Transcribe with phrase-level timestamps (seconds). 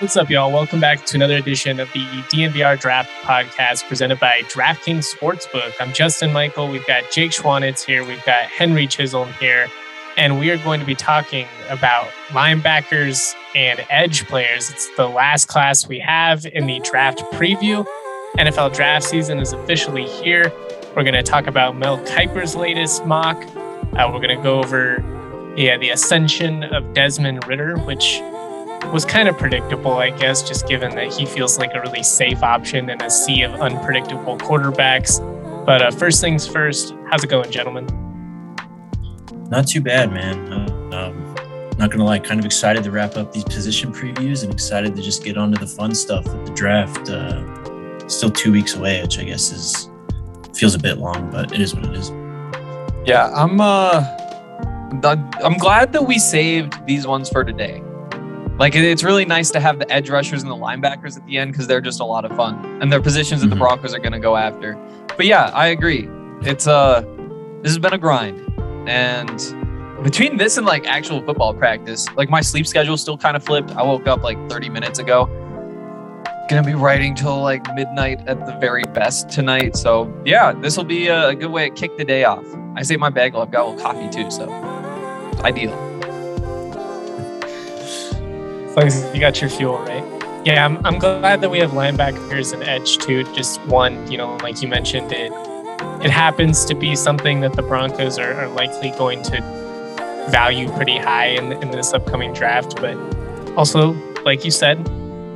[0.00, 0.50] What's up, y'all?
[0.50, 5.72] Welcome back to another edition of the DNVR Draft Podcast presented by DraftKings Sportsbook.
[5.78, 6.68] I'm Justin Michael.
[6.68, 8.04] We've got Jake Schwanitz here.
[8.04, 9.68] We've got Henry Chisholm here.
[10.16, 14.68] And we are going to be talking about linebackers and edge players.
[14.68, 17.86] It's the last class we have in the draft preview.
[18.36, 20.52] NFL draft season is officially here.
[20.96, 23.36] We're going to talk about Mel Kiper's latest mock.
[23.36, 25.04] Uh, we're going to go over
[25.56, 28.20] yeah, the ascension of Desmond Ridder, which
[28.94, 32.44] was kind of predictable, I guess, just given that he feels like a really safe
[32.44, 35.18] option in a sea of unpredictable quarterbacks.
[35.66, 37.88] But uh, first things first, how's it going, gentlemen?
[39.50, 40.52] Not too bad, man.
[40.52, 41.34] Uh, um,
[41.76, 45.02] not gonna lie, kind of excited to wrap up these position previews and excited to
[45.02, 47.10] just get onto the fun stuff with the draft.
[47.10, 49.90] Uh, still two weeks away, which I guess is
[50.54, 52.10] feels a bit long, but it is what it is.
[53.04, 53.60] Yeah, I'm.
[53.60, 54.20] uh
[55.02, 57.82] I'm glad that we saved these ones for today
[58.58, 61.52] like it's really nice to have the edge rushers and the linebackers at the end
[61.52, 63.64] because they're just a lot of fun and they're positions that the mm-hmm.
[63.64, 64.74] Broncos are going to go after.
[65.16, 66.08] But yeah, I agree.
[66.42, 67.00] It's uh
[67.62, 68.38] this has been a grind,
[68.86, 73.42] and between this and like actual football practice, like my sleep schedule still kind of
[73.42, 73.70] flipped.
[73.72, 75.26] I woke up like 30 minutes ago.
[76.50, 79.76] Gonna be writing till like midnight at the very best tonight.
[79.76, 82.44] So yeah, this will be a good way to kick the day off.
[82.76, 83.40] I say my bagel.
[83.40, 84.50] I've got a little coffee too, so
[85.42, 85.93] ideal
[88.78, 90.04] as you got your fuel right.
[90.44, 93.24] Yeah, I'm, I'm glad that we have linebackers and edge too.
[93.32, 95.32] Just one, you know, like you mentioned, it
[96.04, 99.40] it happens to be something that the Broncos are, are likely going to
[100.28, 102.76] value pretty high in, in this upcoming draft.
[102.76, 102.94] But
[103.56, 104.84] also, like you said,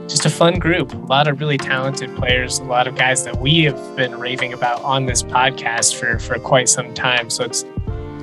[0.09, 0.93] just a fun group.
[0.93, 4.53] A lot of really talented players, a lot of guys that we have been raving
[4.53, 7.31] about on this podcast for, for quite some time.
[7.31, 7.65] So it's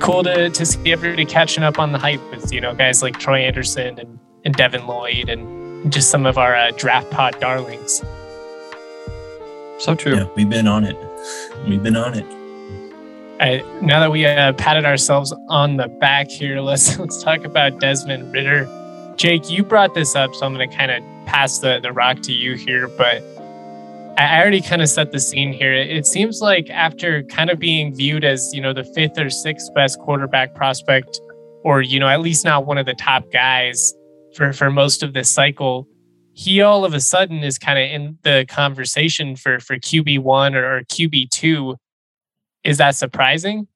[0.00, 3.18] cool to, to see everybody catching up on the hype with, you know, guys like
[3.18, 8.02] Troy Andersen and and Devin Lloyd and just some of our uh, draft pod darlings.
[9.78, 10.16] So true.
[10.16, 10.96] Yeah, we've been on it.
[11.68, 12.24] We've been on it.
[13.38, 17.80] Right, now that we uh, patted ourselves on the back here, let's let's talk about
[17.80, 18.66] Desmond Ridder.
[19.16, 22.20] Jake, you brought this up, so I'm going to kind of pass the, the rock
[22.22, 22.86] to you here.
[22.86, 23.22] But
[24.18, 25.72] I already kind of set the scene here.
[25.72, 29.74] It seems like after kind of being viewed as you know the fifth or sixth
[29.74, 31.20] best quarterback prospect,
[31.64, 33.92] or you know at least not one of the top guys,
[34.36, 35.88] for for most of this cycle,
[36.34, 40.54] he all of a sudden is kind of in the conversation for for QB one
[40.54, 41.76] or, or QB two.
[42.62, 43.66] Is that surprising?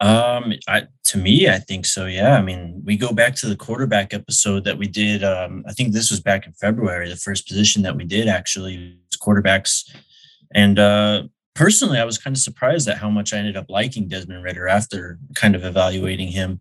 [0.00, 2.06] Um, I, to me, I think so.
[2.06, 2.36] Yeah.
[2.36, 5.22] I mean, we go back to the quarterback episode that we did.
[5.22, 7.08] Um, I think this was back in February.
[7.08, 9.88] The first position that we did actually was quarterbacks,
[10.54, 11.22] and uh,
[11.54, 14.68] personally, I was kind of surprised at how much I ended up liking Desmond Ridder
[14.68, 16.60] after kind of evaluating him.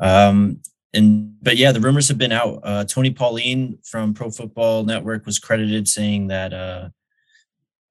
[0.00, 0.60] Um,
[0.96, 2.60] and but yeah, the rumors have been out.
[2.62, 6.88] Uh, Tony Pauline from Pro Football Network was credited saying that uh,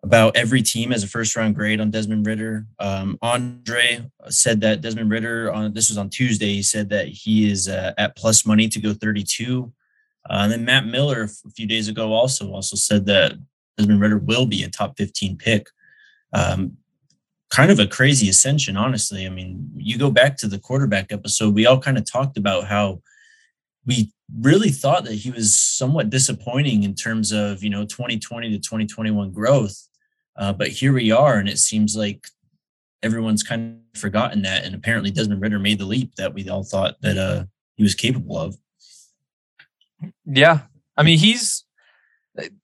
[0.03, 2.67] about every team has a first round grade on Desmond Ridder.
[2.79, 6.53] Um, Andre said that Desmond Ridder on this was on Tuesday.
[6.53, 9.71] He said that he is uh, at plus money to go 32.
[10.29, 13.33] Uh, and then Matt Miller a few days ago also also said that
[13.77, 15.67] Desmond Ridder will be a top 15 pick.
[16.33, 16.77] Um,
[17.49, 19.25] kind of a crazy ascension, honestly.
[19.25, 22.65] I mean, you go back to the quarterback episode, we all kind of talked about
[22.65, 23.01] how
[23.85, 28.57] we really thought that he was somewhat disappointing in terms of, you know, 2020 to
[28.57, 29.87] 2021 growth.
[30.37, 32.27] Uh, but here we are, and it seems like
[33.03, 34.65] everyone's kind of forgotten that.
[34.65, 37.45] And apparently, Desmond Ridder made the leap that we all thought that uh,
[37.75, 38.57] he was capable of.
[40.25, 40.61] Yeah,
[40.97, 41.63] I mean, he's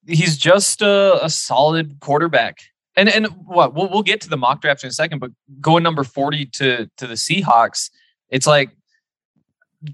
[0.06, 2.60] he's just a, a solid quarterback
[2.96, 5.84] and and what we'll we'll get to the mock draft in a second, but going
[5.84, 7.90] number forty to to the Seahawks,
[8.30, 8.72] it's like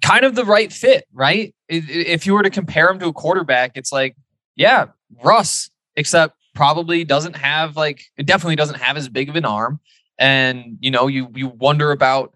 [0.01, 1.53] kind of the right fit, right?
[1.69, 4.15] If you were to compare him to a quarterback, it's like,
[4.55, 4.87] yeah,
[5.23, 9.79] Russ, except probably doesn't have like it definitely doesn't have as big of an arm,
[10.17, 12.33] and you know you you wonder about.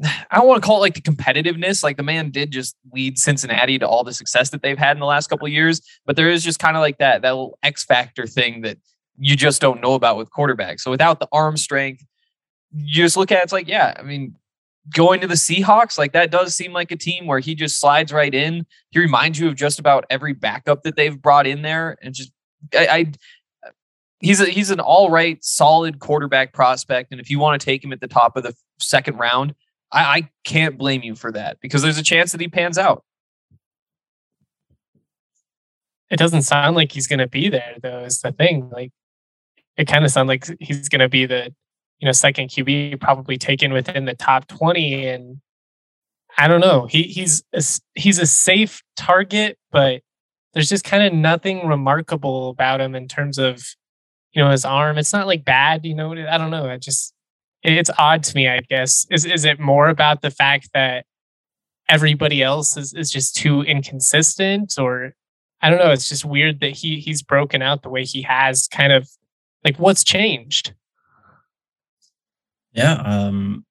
[0.30, 1.82] I don't want to call it like the competitiveness.
[1.82, 5.00] Like the man did just lead Cincinnati to all the success that they've had in
[5.00, 7.84] the last couple years, but there is just kind of like that that little X
[7.84, 8.78] factor thing that
[9.18, 10.80] you just don't know about with quarterbacks.
[10.80, 12.04] So without the arm strength,
[12.72, 14.34] you just look at it, it's like, yeah, I mean,
[14.94, 18.12] going to the Seahawks, like that does seem like a team where he just slides
[18.12, 18.66] right in.
[18.90, 21.96] He reminds you of just about every backup that they've brought in there.
[22.02, 22.32] And just
[22.74, 23.12] I, I
[24.20, 27.12] he's a he's an all right, solid quarterback prospect.
[27.12, 29.54] And if you want to take him at the top of the second round,
[29.92, 33.04] I, I can't blame you for that because there's a chance that he pans out.
[36.10, 38.04] It doesn't sound like he's going to be there, though.
[38.04, 38.92] Is the thing like
[39.78, 41.54] it kind of sounds like he's going to be the
[42.00, 45.40] you know second QB probably taken within the top 20 and
[46.36, 46.86] I don't know.
[46.86, 47.62] He he's a,
[47.94, 50.02] he's a safe target, but
[50.54, 53.62] there's just kind of nothing remarkable about him in terms of,
[54.32, 54.98] you know, his arm.
[54.98, 56.12] It's not like bad, you know.
[56.12, 56.68] I don't know.
[56.68, 57.12] I just
[57.62, 58.48] it's odd to me.
[58.48, 61.06] I guess is is it more about the fact that
[61.88, 65.14] everybody else is is just too inconsistent, or
[65.60, 65.90] I don't know.
[65.90, 68.68] It's just weird that he he's broken out the way he has.
[68.68, 69.08] Kind of
[69.64, 70.74] like what's changed.
[72.72, 73.64] Yeah, um,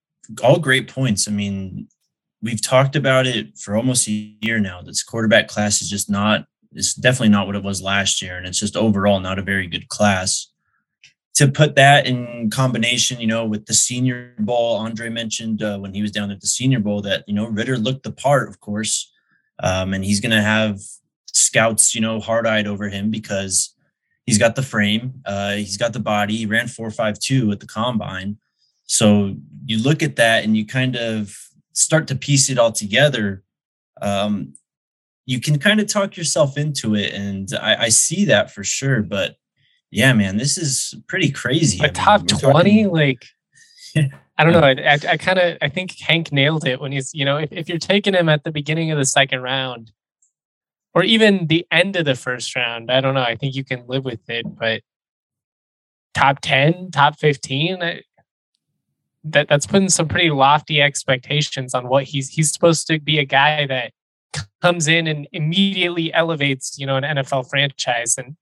[0.44, 1.28] all great points.
[1.28, 1.88] I mean,
[2.42, 4.81] we've talked about it for almost a year now.
[4.81, 8.38] This quarterback class is just not, it's definitely not what it was last year.
[8.38, 10.51] And it's just overall not a very good class.
[11.36, 15.94] To put that in combination, you know, with the Senior Bowl, Andre mentioned uh, when
[15.94, 18.60] he was down at the Senior Bowl that, you know, Ridder looked the part, of
[18.60, 19.12] course.
[19.62, 20.80] Um, and he's going to have
[21.31, 23.75] scouts, you know, hard eyed over him because
[24.27, 26.38] he's got the frame, uh, he's got the body.
[26.38, 28.38] He ran 4.52 at the combine.
[28.83, 29.35] So
[29.65, 31.35] you look at that and you kind of
[31.74, 33.44] start to piece it all together.
[34.01, 34.53] Um,
[35.25, 39.01] you can kind of talk yourself into it, and I, I, see that for sure.
[39.01, 39.35] But
[39.91, 41.79] yeah, man, this is pretty crazy.
[41.79, 42.91] A I mean, top twenty, talking...
[42.91, 43.25] like
[44.38, 44.59] I don't know.
[44.62, 47.51] I, I, I kind of I think Hank nailed it when he's you know if,
[47.51, 49.91] if you're taking him at the beginning of the second round,
[50.98, 53.22] or even the end of the first round, I don't know.
[53.22, 54.82] I think you can live with it, but
[56.16, 58.02] top 10 top 15
[59.24, 63.26] that that's putting some pretty lofty expectations on what he's he's supposed to be a
[63.26, 63.92] guy that
[64.64, 68.18] comes in and immediately elevates you know an NFL franchise.
[68.18, 68.36] And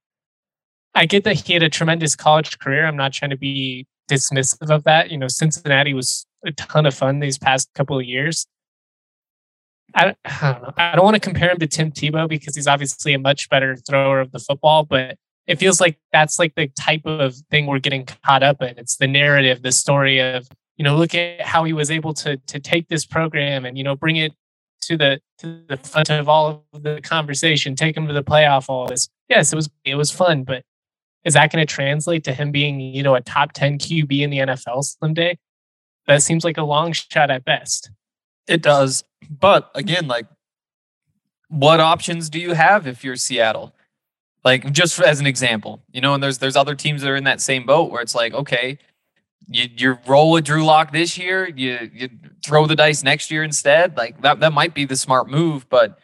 [0.94, 2.86] I get that he had a tremendous college career.
[2.86, 5.10] I'm not trying to be dismissive of that.
[5.10, 8.46] You know Cincinnati was a ton of fun these past couple of years
[9.96, 12.66] I, I don't know I don't want to compare him to Tim Tebow because he's
[12.68, 15.16] obviously a much better thrower of the football but
[15.46, 18.76] it feels like that's like the type of thing we're getting caught up in.
[18.78, 22.36] It's the narrative, the story of you know, look at how he was able to
[22.36, 24.32] to take this program and you know bring it
[24.82, 28.66] to the to the front of all of the conversation, take him to the playoff.
[28.68, 30.62] All this, yes, it was it was fun, but
[31.24, 34.30] is that going to translate to him being you know a top ten QB in
[34.30, 35.38] the NFL someday?
[36.06, 37.90] That seems like a long shot at best.
[38.46, 40.26] It does, but again, like,
[41.48, 43.74] what options do you have if you're Seattle?
[44.44, 47.24] Like, just as an example, you know, and there's there's other teams that are in
[47.24, 48.78] that same boat where it's like, okay,
[49.48, 52.08] you you roll with Drew Lock this year, you you
[52.44, 53.96] throw the dice next year instead.
[53.96, 55.98] Like that that might be the smart move, but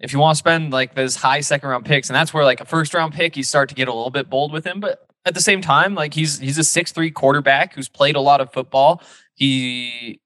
[0.00, 2.60] if you want to spend like those high second round picks, and that's where like
[2.60, 4.80] a first round pick, you start to get a little bit bold with him.
[4.80, 8.20] But at the same time, like he's he's a six three quarterback who's played a
[8.20, 9.02] lot of football.
[9.34, 10.20] He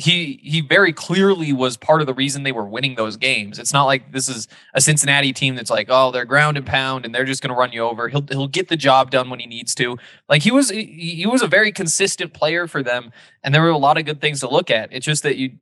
[0.00, 3.58] he he very clearly was part of the reason they were winning those games.
[3.58, 7.04] It's not like this is a Cincinnati team that's like, oh, they're ground and pound
[7.04, 8.08] and they're just going to run you over.
[8.08, 9.98] He'll he'll get the job done when he needs to.
[10.28, 13.12] Like he was he, was a very consistent player for them,
[13.44, 14.92] and there were a lot of good things to look at.
[14.92, 15.52] It's just that you,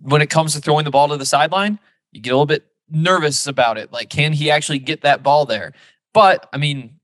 [0.00, 1.78] when it comes to throwing the ball to the sideline,
[2.10, 3.92] you get a little bit nervous about it.
[3.92, 5.72] Like, can he actually get that ball there?
[6.12, 6.98] But I mean,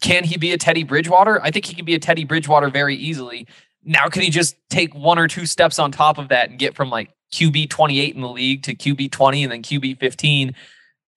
[0.00, 1.42] can he be a Teddy Bridgewater?
[1.42, 3.46] I think he can be a Teddy Bridgewater very easily.
[3.86, 6.74] Now, can he just take one or two steps on top of that and get
[6.74, 10.54] from like QB 28 in the league to QB 20 and then QB 15?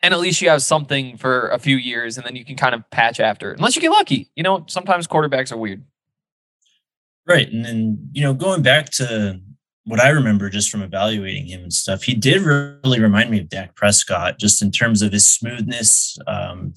[0.02, 2.76] And at least you have something for a few years and then you can kind
[2.76, 4.30] of patch after, unless you get lucky.
[4.36, 5.84] You know, sometimes quarterbacks are weird.
[7.28, 7.52] Right.
[7.52, 9.42] And then, you know, going back to
[9.86, 13.50] what I remember just from evaluating him and stuff, he did really remind me of
[13.50, 16.18] Dak Prescott just in terms of his smoothness.
[16.28, 16.76] Um,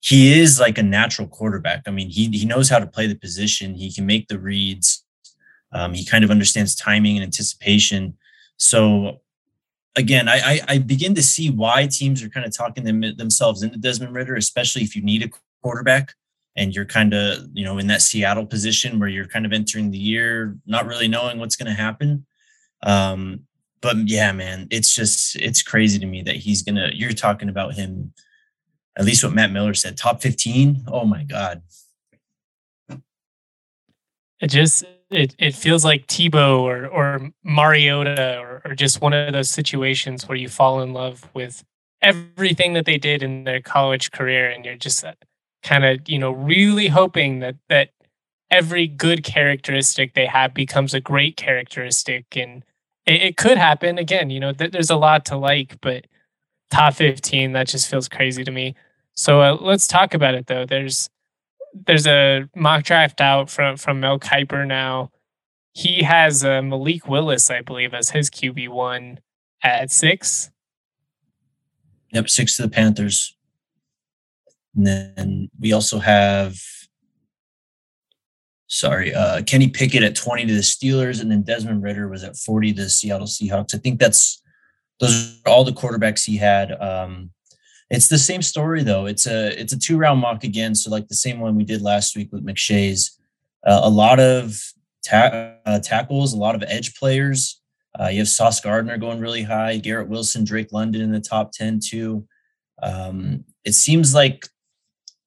[0.00, 1.82] he is like a natural quarterback.
[1.86, 3.74] I mean, he he knows how to play the position.
[3.74, 5.04] He can make the reads.
[5.72, 8.16] Um, he kind of understands timing and anticipation.
[8.56, 9.20] So
[9.96, 13.62] again, I, I, I begin to see why teams are kind of talking them, themselves
[13.62, 15.30] into Desmond Ridder, especially if you need a
[15.62, 16.14] quarterback
[16.56, 19.90] and you're kind of you know in that Seattle position where you're kind of entering
[19.90, 22.26] the year not really knowing what's going to happen.
[22.82, 23.40] Um,
[23.80, 26.90] but yeah, man, it's just it's crazy to me that he's gonna.
[26.92, 28.12] You're talking about him
[28.96, 30.84] at least what Matt Miller said, top 15.
[30.88, 31.62] Oh my God.
[34.40, 39.32] It just it, it feels like Tebow or or Mariota or, or just one of
[39.32, 41.64] those situations where you fall in love with
[42.02, 45.12] everything that they did in their college career and you're just uh,
[45.62, 47.90] kind of you know really hoping that that
[48.50, 52.64] every good characteristic they have becomes a great characteristic and
[53.04, 56.06] it, it could happen again you know th- there's a lot to like but
[56.70, 58.74] top 15 that just feels crazy to me
[59.18, 60.64] so uh, let's talk about it though.
[60.64, 61.10] There's
[61.74, 65.10] there's a mock draft out from from Mel Kiper now.
[65.72, 69.18] He has uh, Malik Willis, I believe, as his QB one
[69.60, 70.50] at six.
[72.12, 73.36] Yep, six to the Panthers.
[74.76, 76.56] And then we also have
[78.68, 82.36] sorry, uh, Kenny Pickett at 20 to the Steelers, and then Desmond Ridder was at
[82.36, 83.74] 40 to the Seattle Seahawks.
[83.74, 84.42] I think that's
[85.00, 86.72] those are all the quarterbacks he had.
[86.72, 87.30] Um,
[87.90, 89.06] It's the same story though.
[89.06, 91.80] It's a it's a two round mock again, so like the same one we did
[91.82, 93.18] last week with McShay's.
[93.66, 94.60] Uh, a lot of
[95.04, 97.60] ta- uh, tackles, a lot of edge players.
[97.98, 101.50] Uh, you have Sauce Gardner going really high, Garrett Wilson, Drake London in the top
[101.52, 102.26] ten too.
[102.82, 104.46] Um, it seems like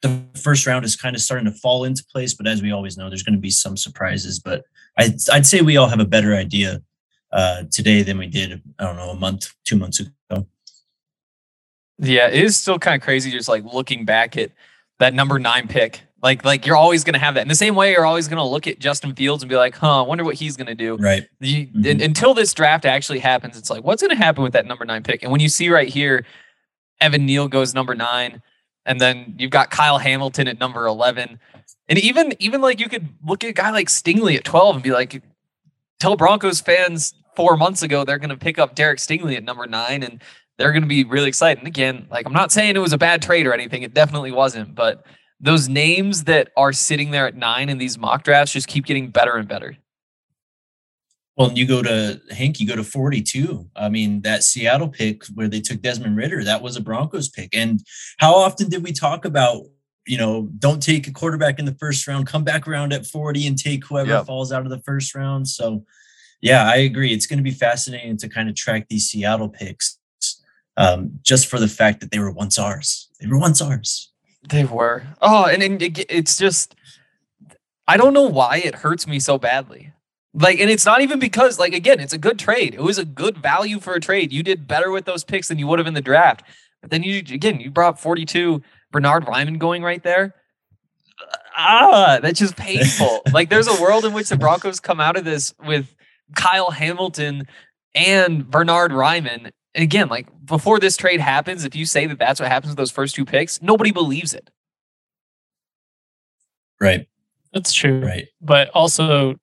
[0.02, 2.96] the first round is kind of starting to fall into place, but as we always
[2.98, 4.40] know, there's going to be some surprises.
[4.40, 4.64] But
[4.98, 6.82] I'd, I'd say we all have a better idea
[7.32, 10.48] uh, today than we did, I don't know, a month, two months ago.
[11.98, 14.52] Yeah, it is still kind of crazy just like looking back at
[15.00, 16.02] that number nine pick.
[16.24, 17.42] Like, like you're always going to have that.
[17.42, 19.76] In the same way, you're always going to look at Justin Fields and be like,
[19.76, 21.28] "Huh, I wonder what he's going to do." Right.
[21.40, 21.86] You, mm-hmm.
[21.86, 24.86] and, until this draft actually happens, it's like, what's going to happen with that number
[24.86, 25.24] nine pick?
[25.24, 26.26] And when you see right here,
[27.00, 28.42] Evan Neal goes number nine,
[28.86, 31.40] and then you've got Kyle Hamilton at number eleven,
[31.90, 34.84] and even even like you could look at a guy like Stingley at twelve and
[34.84, 35.24] be like,
[36.00, 39.68] tell Broncos fans four months ago they're going to pick up Derek Stingley at number
[39.68, 40.22] nine, and
[40.58, 41.60] they're going to be really excited.
[41.60, 43.84] And again, like I'm not saying it was a bad trade or anything.
[43.84, 44.76] It definitely wasn't.
[44.76, 45.06] But
[45.40, 49.10] those names that are sitting there at nine in these mock drafts just keep getting
[49.10, 49.76] better and better.
[51.36, 53.68] Well, and you go to Hank, you go to 42.
[53.76, 57.56] I mean, that Seattle pick where they took Desmond Ridder, that was a Broncos pick.
[57.56, 57.82] And
[58.20, 59.64] how often did we talk about,
[60.06, 63.48] you know, don't take a quarterback in the first round, come back around at 40
[63.48, 64.26] and take whoever yep.
[64.26, 65.48] falls out of the first round?
[65.48, 65.86] So,
[66.42, 67.14] yeah, I agree.
[67.14, 70.00] It's going to be fascinating to kind of track these Seattle picks
[70.78, 73.10] um, just for the fact that they were once ours.
[73.20, 74.12] They were once ours.
[74.50, 75.04] They were.
[75.22, 76.76] Oh, and, and it, it's just,
[77.88, 79.94] I don't know why it hurts me so badly.
[80.34, 82.74] Like, and it's not even because, like, again, it's a good trade.
[82.74, 84.32] It was a good value for a trade.
[84.32, 86.44] You did better with those picks than you would have in the draft.
[86.82, 90.34] But then you, again, you brought 42 Bernard Raimann going right there.
[91.56, 93.22] Ah, that's just painful.
[93.34, 95.94] like, there's a world in which the Broncos come out of this with
[96.36, 97.48] Kyle Hamilton
[97.94, 102.40] and Bernard Raimann and again, like before this trade happens, if you say that that's
[102.40, 104.50] what happens with those first two picks, nobody believes it.
[106.80, 107.08] Right.
[107.54, 108.02] That's true.
[108.02, 108.28] Right.
[108.42, 109.36] But also,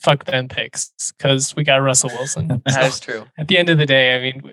[0.00, 2.62] fuck them picks because we got Russell Wilson.
[2.66, 3.24] That's true.
[3.38, 4.52] At the end of the day, I mean,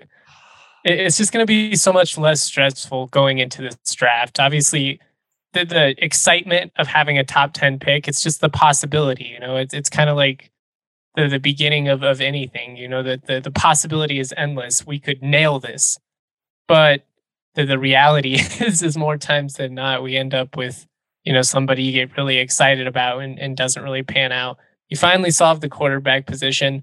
[0.84, 4.40] it's just going to be so much less stressful going into this draft.
[4.40, 4.98] Obviously,
[5.52, 9.56] the, the excitement of having a top 10 pick, it's just the possibility, you know,
[9.56, 10.50] it's, it's kind of like
[11.14, 12.76] the, the beginning of, of anything.
[12.76, 14.86] You know, that the, the possibility is endless.
[14.86, 15.98] We could nail this.
[16.68, 17.04] But
[17.54, 20.86] the, the reality is, is more times than not, we end up with,
[21.24, 24.58] you know, somebody you get really excited about and, and doesn't really pan out.
[24.88, 26.82] You finally solve the quarterback position.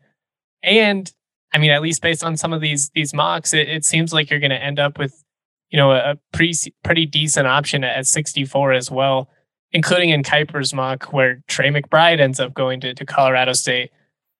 [0.63, 1.11] And
[1.53, 4.29] I mean, at least based on some of these these mocks, it, it seems like
[4.29, 5.23] you're going to end up with,
[5.69, 9.29] you know, a pretty pretty decent option at 64 as well,
[9.71, 13.91] including in Kiper's mock where Trey McBride ends up going to, to Colorado State.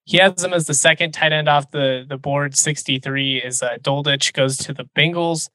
[0.08, 2.56] He has him as the second tight end off the, the board.
[2.56, 5.50] 63 is uh, Dulcich goes to the Bengals.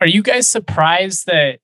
[0.00, 1.58] Are you guys surprised that,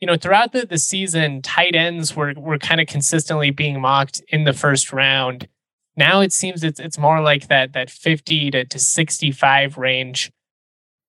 [0.00, 4.22] you know, throughout the, the season, tight ends were, were kind of consistently being mocked
[4.28, 5.48] in the first round?
[5.96, 10.30] Now it seems it's, it's more like that, that 50 to, to 65 range.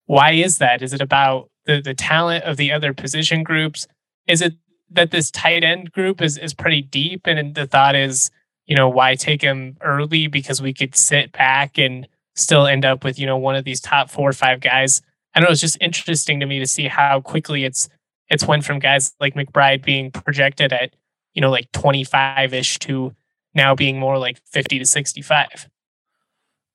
[0.05, 0.81] Why is that?
[0.81, 3.85] Is it about the, the talent of the other position groups?
[4.29, 4.53] Is it
[4.89, 8.31] that this tight end group is, is pretty deep and the thought is,
[8.65, 10.27] you know, why take him early?
[10.27, 13.79] Because we could sit back and still end up with, you know, one of these
[13.79, 15.01] top four or five guys.
[15.33, 17.89] I know it's just interesting to me to see how quickly it's
[18.29, 20.95] it's went from guys like McBride being projected at,
[21.33, 23.13] you know, like 25 ish to
[23.53, 25.69] now being more like 50 to 65.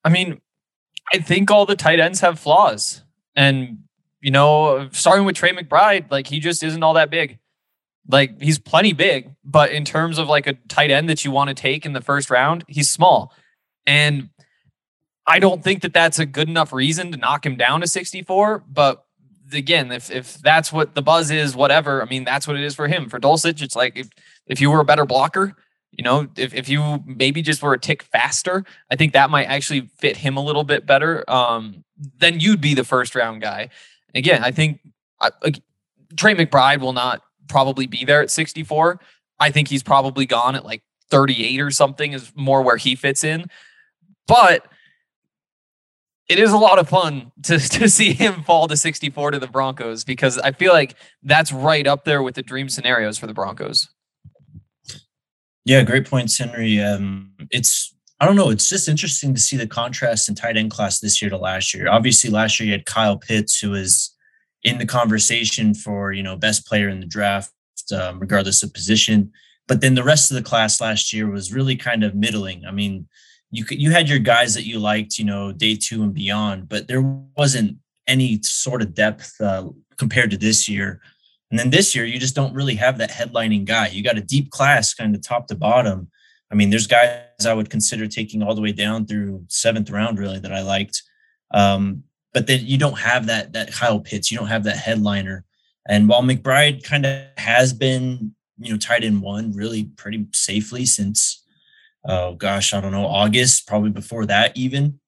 [0.04, 0.40] I mean,
[1.12, 3.02] I think all the tight ends have flaws.
[3.34, 3.78] And,
[4.20, 7.39] you know, starting with Trey McBride, like he just isn't all that big.
[8.10, 11.48] Like he's plenty big, but in terms of like a tight end that you want
[11.48, 13.32] to take in the first round, he's small.
[13.86, 14.30] And
[15.26, 18.64] I don't think that that's a good enough reason to knock him down to 64.
[18.68, 19.04] But
[19.52, 22.74] again, if if that's what the buzz is, whatever, I mean, that's what it is
[22.74, 23.08] for him.
[23.08, 24.08] For Dulcich, it's like if,
[24.46, 25.54] if you were a better blocker,
[25.92, 29.44] you know, if, if you maybe just were a tick faster, I think that might
[29.44, 31.28] actually fit him a little bit better.
[31.28, 31.84] Um,
[32.18, 33.70] then you'd be the first round guy.
[34.14, 34.80] Again, I think
[35.20, 35.30] I,
[36.16, 39.00] Trey McBride will not probably be there at 64.
[39.38, 43.24] I think he's probably gone at like 38 or something is more where he fits
[43.24, 43.46] in.
[44.26, 44.66] But
[46.28, 49.48] it is a lot of fun to, to see him fall to 64 to the
[49.48, 53.34] Broncos because I feel like that's right up there with the dream scenarios for the
[53.34, 53.88] Broncos.
[55.64, 56.80] Yeah, great points, Henry.
[56.80, 58.50] Um, it's I don't know.
[58.50, 61.72] It's just interesting to see the contrast in tight end class this year to last
[61.72, 61.88] year.
[61.88, 64.14] Obviously, last year you had Kyle Pitts, who was
[64.64, 67.52] in the conversation for you know best player in the draft,
[67.94, 69.32] um, regardless of position.
[69.66, 72.64] But then the rest of the class last year was really kind of middling.
[72.66, 73.06] I mean,
[73.50, 76.68] you could, you had your guys that you liked, you know, day two and beyond,
[76.68, 77.02] but there
[77.36, 81.00] wasn't any sort of depth uh, compared to this year.
[81.50, 83.88] And then this year, you just don't really have that headlining guy.
[83.88, 86.08] You got a deep class, kind of top to bottom.
[86.50, 90.18] I mean, there's guys I would consider taking all the way down through seventh round,
[90.18, 91.02] really, that I liked.
[91.52, 95.44] Um, but then you don't have that that Kyle Pitts, you don't have that headliner.
[95.88, 100.84] And while McBride kind of has been, you know, tied in one really pretty safely
[100.84, 101.44] since,
[102.06, 105.00] oh gosh, I don't know, August, probably before that even.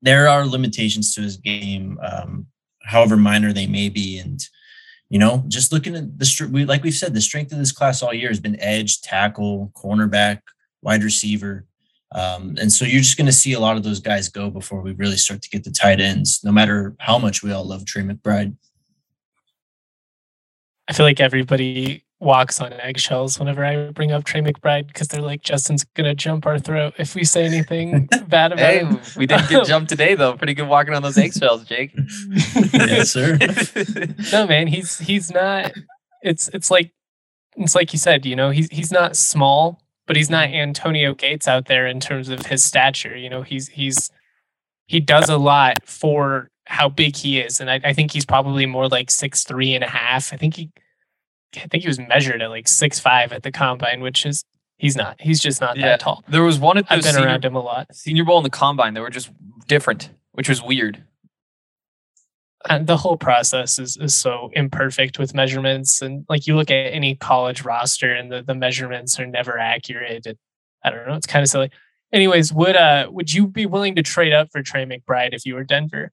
[0.00, 2.46] There are limitations to his game, um,
[2.82, 4.40] however minor they may be, and
[5.08, 8.02] you know, just looking at the we like we've said, the strength of this class
[8.02, 10.40] all year has been edge, tackle, cornerback,
[10.80, 11.66] wide receiver.
[12.14, 14.82] Um, and so you're just going to see a lot of those guys go before
[14.82, 17.86] we really start to get the tight ends, no matter how much we all love
[17.86, 18.54] Trey McBride.
[20.88, 25.20] I feel like everybody walks on eggshells whenever I bring up Trey McBride because they're
[25.20, 29.00] like, Justin's gonna jump our throat if we say anything bad about hey, him.
[29.16, 30.36] We didn't get jumped today though.
[30.36, 31.92] Pretty good walking on those eggshells, Jake.
[32.72, 33.38] yes, sir.
[34.32, 35.72] no, man, he's he's not.
[36.22, 36.92] It's it's like
[37.56, 38.24] it's like you said.
[38.24, 40.56] You know, he's he's not small, but he's not mm-hmm.
[40.56, 43.16] Antonio Gates out there in terms of his stature.
[43.16, 44.10] You know, he's he's
[44.86, 48.66] he does a lot for how big he is, and I, I think he's probably
[48.66, 50.32] more like six three and a half.
[50.32, 50.70] I think he
[51.56, 54.44] I think he was measured at like six five at the combine, which is
[54.78, 55.20] he's not.
[55.20, 55.86] He's just not Yeah.
[55.88, 56.24] that tall.
[56.28, 57.94] There was one at the I've been senior, around him a lot.
[57.94, 58.94] senior bowl and the combine.
[58.94, 59.30] They were just
[59.66, 61.04] different, which was weird.
[62.68, 66.00] And the whole process is, is so imperfect with measurements.
[66.00, 70.26] And like you look at any college roster and the, the measurements are never accurate.
[70.26, 70.38] And
[70.84, 71.14] I don't know.
[71.14, 71.70] It's kind of silly.
[72.12, 75.54] Anyways, would uh would you be willing to trade up for Trey McBride if you
[75.54, 76.12] were Denver?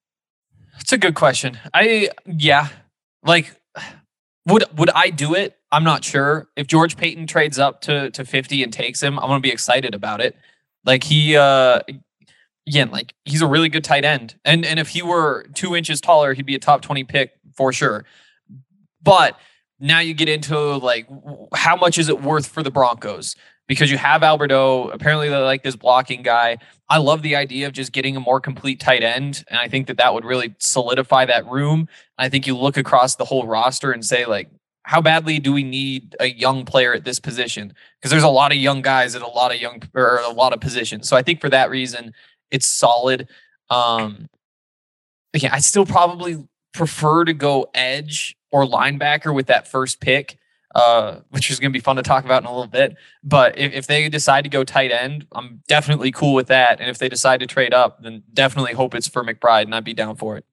[0.80, 1.60] It's a good question.
[1.74, 2.70] I yeah,
[3.24, 3.60] like
[4.46, 5.58] would would I do it?
[5.72, 6.48] I'm not sure.
[6.56, 9.94] If George Paton trades up to to 50 and takes him, I'm gonna be excited
[9.94, 10.38] about it.
[10.86, 11.82] Like he uh
[12.68, 14.36] again, like he's a really good tight end.
[14.46, 17.74] And and if he were two inches taller, he'd be a top 20 pick for
[17.74, 18.06] sure.
[19.02, 19.38] But
[19.80, 21.08] now you get into like
[21.54, 23.36] how much is it worth for the Broncos?
[23.68, 26.58] Because you have Albert O, apparently they like this blocking guy.
[26.90, 29.86] I love the idea of just getting a more complete tight end, and I think
[29.88, 31.88] that that would really solidify that room.
[32.18, 34.50] I think you look across the whole roster and say like,
[34.90, 37.74] how badly do we need a young player at this position?
[38.00, 40.52] Because there's a lot of young guys at a lot of young or a lot
[40.52, 41.08] of positions.
[41.08, 42.12] So I think for that reason,
[42.52, 43.28] it's solid.
[43.70, 44.30] Um,
[45.34, 50.38] yeah, I still probably prefer to go edge or linebacker with that first pick,
[50.76, 52.96] uh, which is going to be fun to talk about in a little bit.
[53.24, 56.80] But if, if they decide to go tight end, I'm definitely cool with that.
[56.80, 59.84] And if they decide to trade up, then definitely hope it's for McBride, and I'd
[59.84, 60.46] be down for it.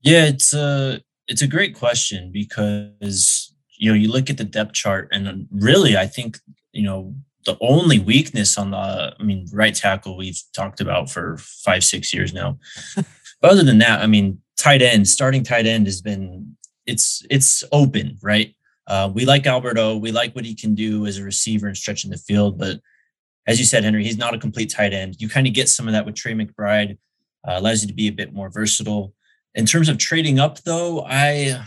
[0.00, 4.72] Yeah, it's a it's a great question because you know you look at the depth
[4.72, 6.38] chart and really I think
[6.72, 7.14] you know
[7.48, 12.12] the only weakness on the I mean right tackle we've talked about for five six
[12.12, 12.58] years now.
[13.40, 16.56] but other than that, I mean tight end starting tight end has been
[16.86, 18.54] it's it's open right.
[18.86, 19.96] Uh, we like Albert O.
[19.96, 22.58] We like what he can do as a receiver and stretching the field.
[22.58, 22.80] But
[23.46, 25.16] as you said, Henry, he's not a complete tight end.
[25.18, 26.98] You kind of get some of that with Trey McBride.
[27.46, 29.14] Uh, allows you to be a bit more versatile.
[29.54, 31.64] In terms of trading up, though, I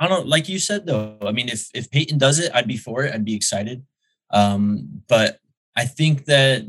[0.00, 1.18] I don't like you said though.
[1.22, 3.14] I mean, if if Paton does it, I'd be for it.
[3.14, 3.84] I'd be excited.
[4.32, 5.38] Um, but
[5.76, 6.62] I think that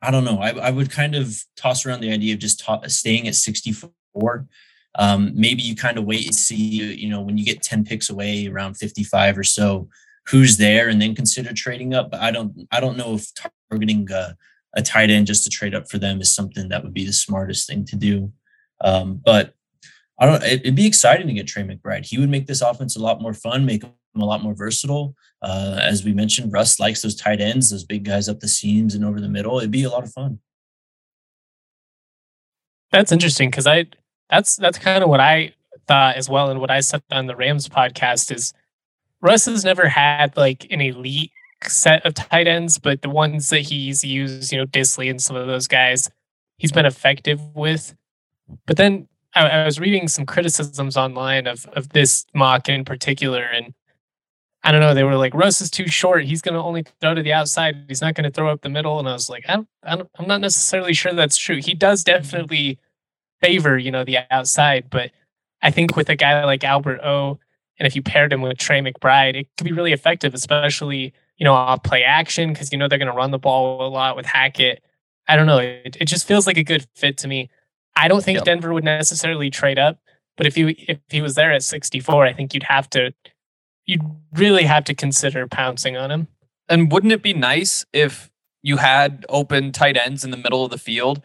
[0.00, 0.38] I don't know.
[0.38, 4.46] I, I would kind of toss around the idea of just ta- staying at 64.
[4.94, 6.56] Um, maybe you kind of wait and see,
[6.94, 9.88] you know, when you get 10 picks away around 55 or so,
[10.28, 12.10] who's there, and then consider trading up.
[12.12, 13.26] But I don't, I don't know if
[13.70, 14.36] targeting a,
[14.76, 17.12] a tight end just to trade up for them is something that would be the
[17.12, 18.32] smartest thing to do.
[18.80, 19.54] Um, but
[20.20, 20.42] I don't.
[20.42, 22.06] it- It'd be exciting to get Trey McBride.
[22.06, 23.82] He would make this offense a lot more fun, make
[24.16, 25.14] a lot more versatile.
[25.42, 28.94] Uh, as we mentioned, Russ likes those tight ends, those big guys up the seams
[28.94, 29.58] and over the middle.
[29.58, 30.40] It'd be a lot of fun.
[32.90, 33.86] That's interesting because I
[34.30, 35.52] that's that's kind of what I
[35.86, 38.52] thought as well, and what I said on the Rams podcast is
[39.20, 41.32] Russ has never had like an elite
[41.64, 45.36] set of tight ends, but the ones that he's used, you know, Dissly and some
[45.36, 46.10] of those guys,
[46.56, 47.94] he's been effective with.
[48.66, 53.42] But then I, I was reading some criticisms online of of this mock in particular,
[53.42, 53.74] and
[54.64, 56.24] I don't know, they were like Russ is too short.
[56.24, 57.84] He's going to only throw to the outside.
[57.88, 58.98] He's not going to throw up the middle.
[58.98, 61.56] And I was like, I don't, I I'm not necessarily sure that's true.
[61.56, 62.78] He does definitely
[63.40, 65.12] favor, you know, the outside, but
[65.62, 67.38] I think with a guy like Albert O,
[67.78, 71.44] and if you paired him with Trey McBride, it could be really effective, especially you
[71.44, 74.16] know off play action because you know they're going to run the ball a lot
[74.16, 74.82] with Hackett.
[75.28, 75.58] I don't know.
[75.58, 77.50] It, it just feels like a good fit to me.
[77.96, 78.42] I don't think.
[78.44, 79.98] Denver would necessarily trade up,
[80.36, 83.12] but if you if he was there at 64, I think you'd have to
[83.88, 84.02] you'd
[84.34, 86.28] really have to consider pouncing on him.
[86.68, 88.30] And wouldn't it be nice if
[88.62, 91.22] you had open tight ends in the middle of the field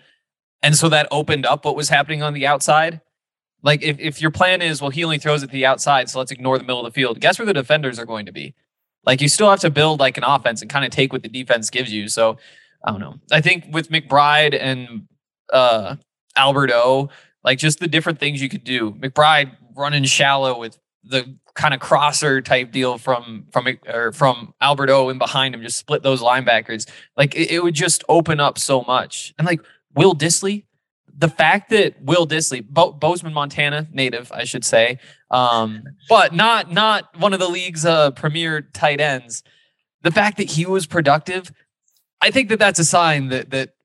[0.61, 3.01] And so that opened up what was happening on the outside.
[3.63, 6.31] Like if, if your plan is, well, he only throws to the outside, so let's
[6.31, 8.55] ignore the middle of the field, guess where the defenders are going to be?
[9.05, 11.29] Like you still have to build like an offense and kind of take what the
[11.29, 12.07] defense gives you.
[12.07, 12.37] So
[12.85, 13.15] I don't know.
[13.31, 15.07] I think with McBride and
[15.51, 15.97] uh
[16.35, 17.09] Albert O,
[17.43, 18.91] like just the different things you could do.
[18.93, 24.89] McBride running shallow with the kind of crosser type deal from from or from Albert
[24.89, 26.89] O in behind him, just split those linebackers.
[27.17, 29.33] Like it, it would just open up so much.
[29.37, 29.61] And like
[29.95, 30.63] Will Dissly,
[31.15, 34.97] the fact that Will Dissly, Bo- Bozeman, Montana native, I should say,
[35.29, 39.43] um, but not not one of the league's uh, premier tight ends.
[40.01, 41.51] The fact that he was productive,
[42.21, 43.75] I think that that's a sign that that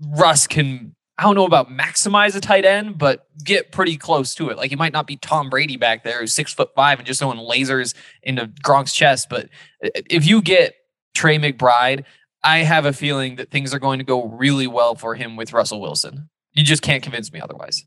[0.00, 4.48] Russ can I don't know about maximize a tight end, but get pretty close to
[4.48, 4.56] it.
[4.56, 7.20] Like he might not be Tom Brady back there, who's six foot five and just
[7.20, 9.28] throwing lasers into Gronk's chest.
[9.28, 9.50] But
[9.82, 10.76] if you get
[11.14, 12.04] Trey McBride,
[12.42, 15.52] I have a feeling that things are going to go really well for him with
[15.52, 16.30] Russell Wilson.
[16.54, 17.84] You just can't convince me otherwise.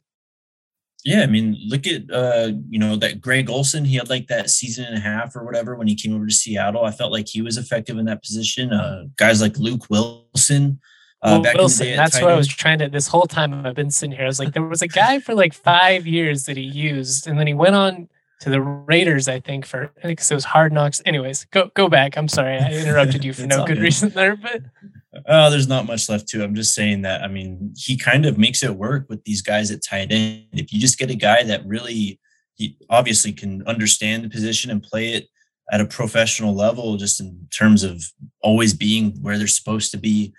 [1.04, 3.84] Yeah, I mean, look at uh, you know that Greg Olsen.
[3.84, 6.34] He had like that season and a half or whatever when he came over to
[6.34, 6.86] Seattle.
[6.86, 8.72] I felt like he was effective in that position.
[8.72, 10.80] Uh, guys like Luke Wilson
[11.23, 12.89] uh, well, Wilson, that's what I was trying to.
[12.89, 15.33] This whole time I've been sitting here, I was like, there was a guy for
[15.33, 18.09] like five years that he used, and then he went on
[18.41, 21.01] to the Raiders, I think, for because it was Hard Knocks.
[21.05, 22.17] Anyways, go go back.
[22.17, 24.63] I'm sorry, I interrupted you for no good, good reason there, but
[25.25, 26.43] oh, there's not much left to.
[26.43, 27.23] I'm just saying that.
[27.23, 30.43] I mean, he kind of makes it work with these guys at tight end.
[30.51, 32.19] If you just get a guy that really,
[32.55, 35.29] he obviously can understand the position and play it
[35.71, 38.03] at a professional level, just in terms of
[38.41, 40.33] always being where they're supposed to be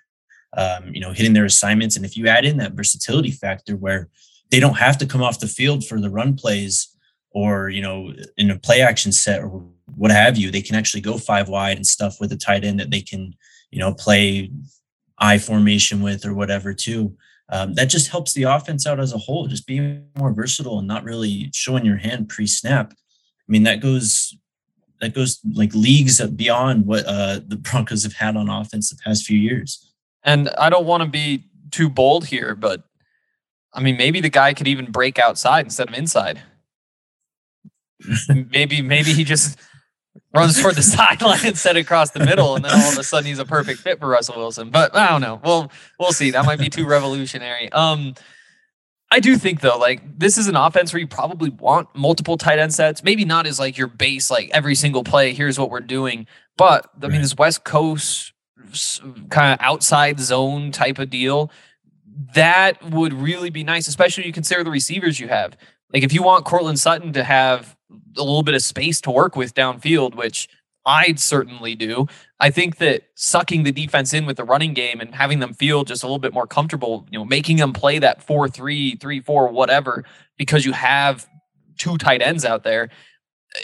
[0.56, 1.96] um, you know, hitting their assignments.
[1.96, 4.08] And if you add in that versatility factor where
[4.50, 6.94] they don't have to come off the field for the run plays
[7.30, 9.64] or, you know, in a play action set or
[9.96, 12.78] what have you, they can actually go five wide and stuff with a tight end
[12.78, 13.34] that they can,
[13.70, 14.50] you know, play
[15.18, 17.16] I formation with or whatever too.
[17.50, 20.88] Um, that just helps the offense out as a whole, just being more versatile and
[20.88, 22.92] not really showing your hand pre-snap.
[22.92, 24.36] I mean, that goes
[25.00, 29.24] that goes like leagues beyond what uh, the Broncos have had on offense the past
[29.24, 29.83] few years.
[30.24, 32.82] And I don't want to be too bold here, but
[33.72, 36.40] I mean, maybe the guy could even break outside instead of inside.
[38.50, 39.58] maybe, maybe he just
[40.34, 43.26] runs toward the sideline instead of across the middle, and then all of a sudden
[43.26, 44.70] he's a perfect fit for Russell Wilson.
[44.70, 45.40] But I don't know.
[45.44, 46.30] We'll we'll see.
[46.30, 47.70] That might be too revolutionary.
[47.72, 48.14] Um,
[49.10, 52.58] I do think though, like this is an offense where you probably want multiple tight
[52.58, 53.04] end sets.
[53.04, 55.32] Maybe not as like your base, like every single play.
[55.32, 56.26] Here's what we're doing.
[56.56, 58.32] But I mean, this West Coast
[59.30, 61.50] kind of outside zone type of deal,
[62.34, 65.56] that would really be nice, especially you consider the receivers you have.
[65.92, 67.76] Like if you want Courtland Sutton to have
[68.16, 70.48] a little bit of space to work with downfield, which
[70.86, 72.06] I'd certainly do.
[72.40, 75.84] I think that sucking the defense in with the running game and having them feel
[75.84, 79.20] just a little bit more comfortable, you know, making them play that 4 3, 3
[79.20, 80.04] 4, whatever,
[80.36, 81.26] because you have
[81.78, 82.90] two tight ends out there,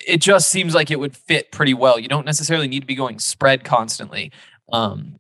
[0.07, 1.99] it just seems like it would fit pretty well.
[1.99, 4.33] You don't necessarily need to be going spread constantly.
[4.73, 5.17] Um,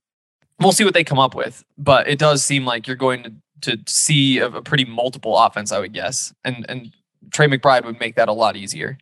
[0.58, 3.32] we'll see what they come up with, but it does seem like you're going to
[3.62, 6.92] to see a, a pretty multiple offense, I would guess, and and
[7.30, 8.98] Trey McBride would make that a lot easier.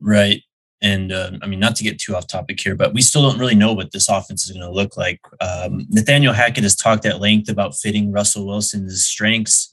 [0.00, 0.42] Right.
[0.82, 3.38] And uh, I mean, not to get too off topic here, but we still don't
[3.38, 5.20] really know what this offense is going to look like.
[5.40, 9.72] Um, Nathaniel Hackett has talked at length about fitting Russell Wilson's strengths,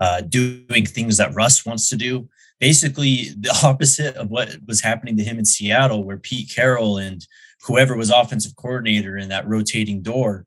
[0.00, 2.28] uh, doing things that Russ wants to do.
[2.60, 7.26] Basically, the opposite of what was happening to him in Seattle, where Pete Carroll and
[7.64, 10.46] whoever was offensive coordinator in that rotating door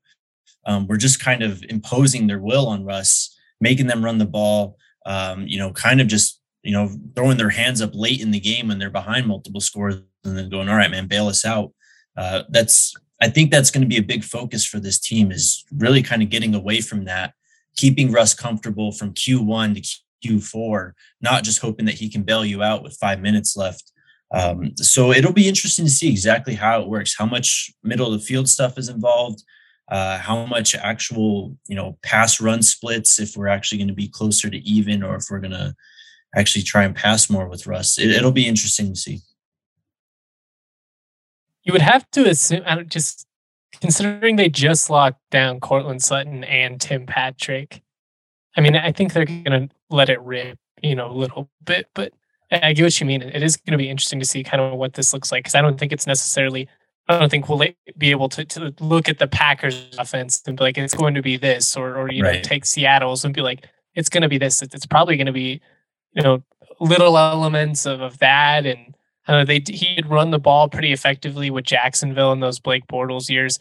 [0.65, 4.77] um, were just kind of imposing their will on Russ, making them run the ball,
[5.05, 8.39] um, you know, kind of just, you know, throwing their hands up late in the
[8.39, 11.71] game when they're behind multiple scores and then going, all right, man, bail us out.
[12.17, 15.65] Uh, that's, I think that's going to be a big focus for this team is
[15.75, 17.33] really kind of getting away from that,
[17.77, 22.61] keeping Russ comfortable from Q1 to Q4, not just hoping that he can bail you
[22.61, 23.91] out with five minutes left.
[24.31, 28.19] Um, so it'll be interesting to see exactly how it works, how much middle of
[28.19, 29.43] the field stuff is involved,
[29.89, 34.09] uh, how much actual, you know, pass run splits, if we're actually going to be
[34.09, 35.73] closer to even or if we're going to
[36.35, 37.97] actually try and pass more with Russ.
[37.97, 39.19] It, it'll be interesting to see.
[41.63, 43.27] You would have to assume, just
[43.79, 47.81] considering they just locked down Courtland Sutton and Tim Patrick.
[48.55, 51.87] I mean, I think they're going to let it rip, you know, a little bit,
[51.93, 52.11] but
[52.51, 53.21] I get what you mean.
[53.21, 55.55] It is going to be interesting to see kind of what this looks like because
[55.55, 56.67] I don't think it's necessarily.
[57.09, 57.65] I don't think we'll
[57.97, 61.21] be able to, to look at the Packers offense and be like it's going to
[61.21, 62.35] be this, or or you right.
[62.35, 64.61] know take Seattle's and be like it's going to be this.
[64.61, 65.61] It's probably going to be
[66.13, 66.43] you know
[66.79, 68.93] little elements of, of that and
[69.27, 72.87] I know they he did run the ball pretty effectively with Jacksonville in those Blake
[72.87, 73.59] Bortles years.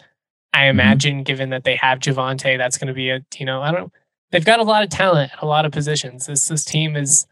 [0.52, 0.70] I mm-hmm.
[0.70, 1.22] imagine, mm-hmm.
[1.22, 3.92] given that they have Javonte, that's going to be a you know I don't
[4.30, 6.26] they've got a lot of talent at a lot of positions.
[6.26, 7.26] This this team is.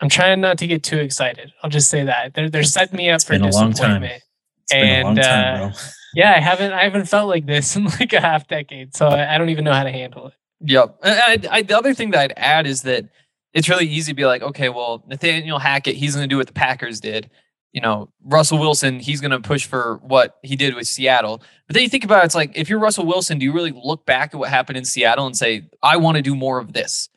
[0.00, 1.52] I'm trying not to get too excited.
[1.62, 4.02] I'll just say that they're they're setting me up It's for been a long time.
[4.02, 4.22] disappointment.
[4.64, 5.74] It's been a And, long time, uh.
[6.14, 9.34] Yeah, I haven't I haven't felt like this in like a half decade, so I,
[9.34, 10.34] I don't even know how to handle it.
[10.60, 10.98] Yep.
[11.02, 13.04] And I, I, the other thing that I'd add is that
[13.52, 16.46] it's really easy to be like, okay, well, Nathaniel Hackett, he's going to do what
[16.46, 17.28] the Packers did.
[17.72, 21.42] You know, Russell Wilson, he's going to push for what he did with Seattle.
[21.66, 23.72] But then you think about it, it's like, if you're Russell Wilson, do you really
[23.72, 26.72] look back at what happened in Seattle and say, I want to do more of
[26.72, 27.08] this?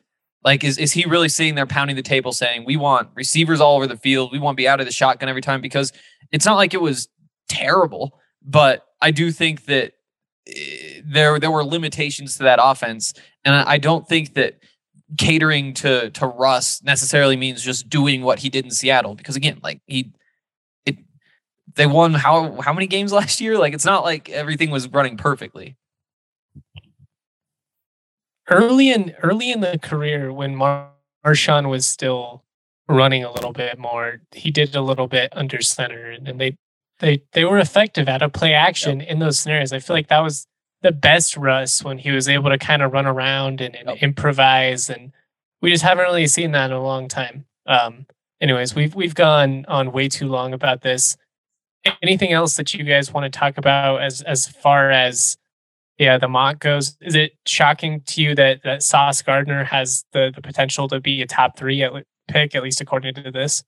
[0.48, 3.76] Like, is, is he really sitting there pounding the table saying, we want receivers all
[3.76, 4.32] over the field?
[4.32, 5.60] We want to be out of the shotgun every time?
[5.60, 5.92] Because
[6.32, 7.06] it's not like it was
[7.50, 9.92] terrible, but I do think that
[10.46, 13.12] eh, there there were limitations to that offense,
[13.44, 14.58] and I don't think that
[15.18, 19.14] catering to to Russ necessarily means just doing what he did in Seattle.
[19.14, 20.14] Because again, like he,
[20.86, 20.96] it
[21.74, 23.58] they won how how many games last year?
[23.58, 25.76] Like it's not like everything was running perfectly.
[28.50, 30.90] Early in early in the career, when Mar-
[31.24, 32.44] Marshawn was still
[32.88, 36.56] running a little bit more, he did a little bit under center, and they
[37.00, 39.72] they they were effective at a play action in those scenarios.
[39.72, 40.46] I feel like that was
[40.82, 43.98] the best Russ when he was able to kind of run around and, and Yep.
[44.02, 45.12] improvise, and
[45.60, 47.44] we just haven't really seen that in a long time.
[47.66, 48.06] Um,
[48.40, 51.16] anyways, we've we've gone on way too long about this.
[52.02, 55.36] Anything else that you guys want to talk about as as far as
[55.98, 56.96] yeah, the mock goes.
[57.00, 61.20] Is it shocking to you that that Sauce Gardner has the the potential to be
[61.22, 61.92] a top three at,
[62.28, 63.64] pick, at least according to this?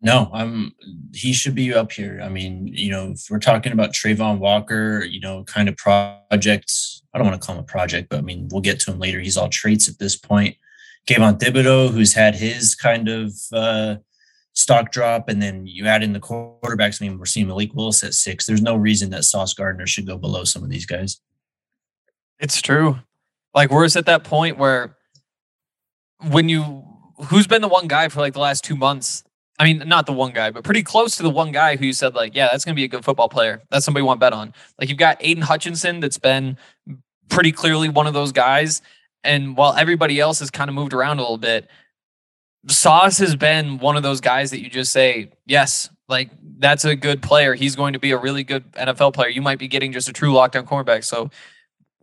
[0.00, 0.74] No, I'm.
[1.12, 2.20] He should be up here.
[2.22, 7.02] I mean, you know, if we're talking about Travon Walker, you know, kind of projects.
[7.12, 9.00] I don't want to call him a project, but I mean, we'll get to him
[9.00, 9.18] later.
[9.18, 10.56] He's all traits at this point.
[11.08, 13.96] Kayvon Thibodeaux, who's had his kind of uh,
[14.58, 17.00] stock drop, and then you add in the quarterbacks.
[17.00, 18.44] I mean, we're seeing Malik Willis at six.
[18.44, 21.20] There's no reason that Sauce Gardner should go below some of these guys.
[22.40, 22.98] It's true.
[23.54, 24.96] Like we're at that point where
[26.28, 26.84] when you
[27.26, 29.22] who's been the one guy for like the last two months?
[29.60, 31.92] I mean, not the one guy, but pretty close to the one guy who you
[31.92, 33.62] said like, yeah, that's gonna be a good football player.
[33.70, 34.52] That's somebody you want to bet on.
[34.78, 36.56] Like you've got Aidan Hutchinson, that's been
[37.28, 38.82] pretty clearly one of those guys.
[39.22, 41.68] And while everybody else has kind of moved around a little bit,
[42.68, 46.96] Sauce has been one of those guys that you just say, yes, like that's a
[46.96, 47.54] good player.
[47.54, 49.28] He's going to be a really good NFL player.
[49.28, 51.04] You might be getting just a true lockdown cornerback.
[51.04, 51.30] So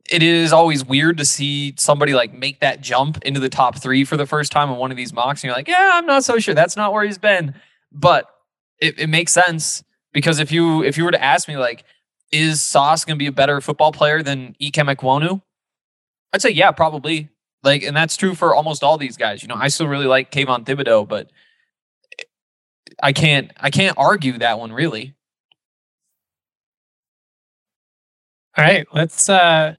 [0.10, 4.04] it is always weird to see somebody like make that jump into the top three
[4.04, 5.42] for the first time in one of these mocks.
[5.42, 6.54] And you're like, yeah, I'm not so sure.
[6.54, 7.56] That's not where he's been.
[7.92, 8.28] But
[8.80, 11.84] it, it makes sense because if you if you were to ask me like,
[12.32, 15.42] is Sauce gonna be a better football player than Ikem Ekwonu?
[16.34, 17.30] I'd say yeah, probably.
[17.66, 19.42] Like, and that's true for almost all these guys.
[19.42, 21.32] You know, I still really like Kayvon Thibodeaux, but
[23.02, 25.16] I can't I can't argue that one really.
[28.58, 29.76] All right, let's uh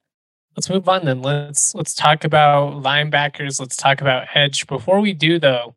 [0.57, 1.23] let's move on then.
[1.23, 3.61] Let's let's talk about linebackers.
[3.61, 4.67] Let's talk about edge.
[4.67, 5.77] Before we do though,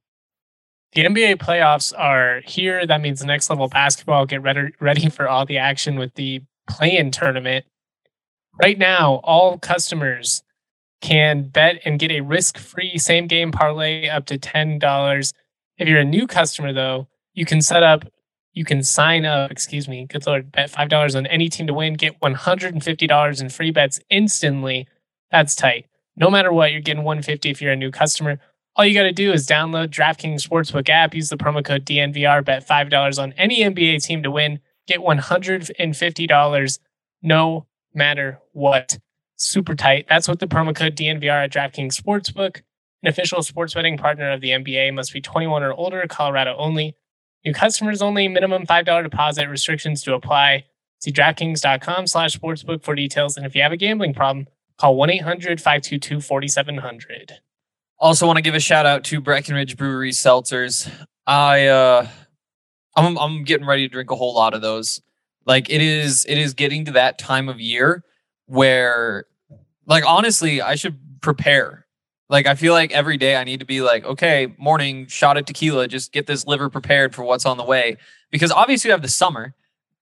[0.94, 2.86] the NBA playoffs are here.
[2.86, 4.26] That means next level basketball.
[4.26, 7.66] Get ready ready for all the action with the play-in tournament.
[8.62, 10.44] Right now, all customers
[11.02, 15.34] can bet and get a risk-free same game parlay up to $10.
[15.78, 18.06] If you're a new customer though, you can set up
[18.54, 21.94] you can sign up, excuse me, good lord, bet $5 on any team to win,
[21.94, 24.88] get $150 in free bets instantly.
[25.32, 25.86] That's tight.
[26.16, 28.40] No matter what, you're getting 150 if you're a new customer.
[28.76, 32.44] All you got to do is download DraftKings Sportsbook app, use the promo code DNVR,
[32.44, 36.80] bet $5 on any NBA team to win, get $150
[37.22, 39.00] no matter what.
[39.40, 40.06] Super tight.
[40.10, 42.58] That's what the promo code DNVR at DraftKings Sportsbook,
[43.02, 46.96] an official sports betting partner of the NBA, must be 21 or older, Colorado only.
[47.46, 50.66] New customers only, minimum $5 deposit, restrictions to apply.
[51.00, 53.38] See DraftKings.com slash sportsbook for details.
[53.38, 54.48] And if you have a gambling problem,
[54.78, 57.34] call 1 800 522 4700.
[57.98, 60.92] Also, want to give a shout out to Breckenridge Brewery seltzers.
[61.26, 62.08] I uh,
[62.96, 65.02] I'm I'm getting ready to drink a whole lot of those.
[65.46, 68.04] Like it is it is getting to that time of year
[68.50, 69.26] where,
[69.86, 71.86] like honestly, I should prepare.
[72.30, 75.46] Like I feel like every day I need to be like, okay, morning shot of
[75.46, 77.98] tequila, just get this liver prepared for what's on the way.
[78.32, 79.56] Because obviously you have the summer,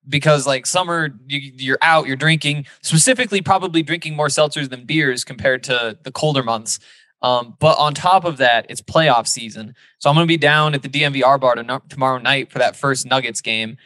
[0.08, 5.24] because like summer you, you're out, you're drinking, specifically probably drinking more seltzers than beers
[5.24, 6.80] compared to the colder months.
[7.22, 9.76] Um, but on top of that, it's playoff season.
[9.98, 12.76] So I'm going to be down at the DNVR bar to, tomorrow night for that
[12.76, 13.78] first Nuggets game.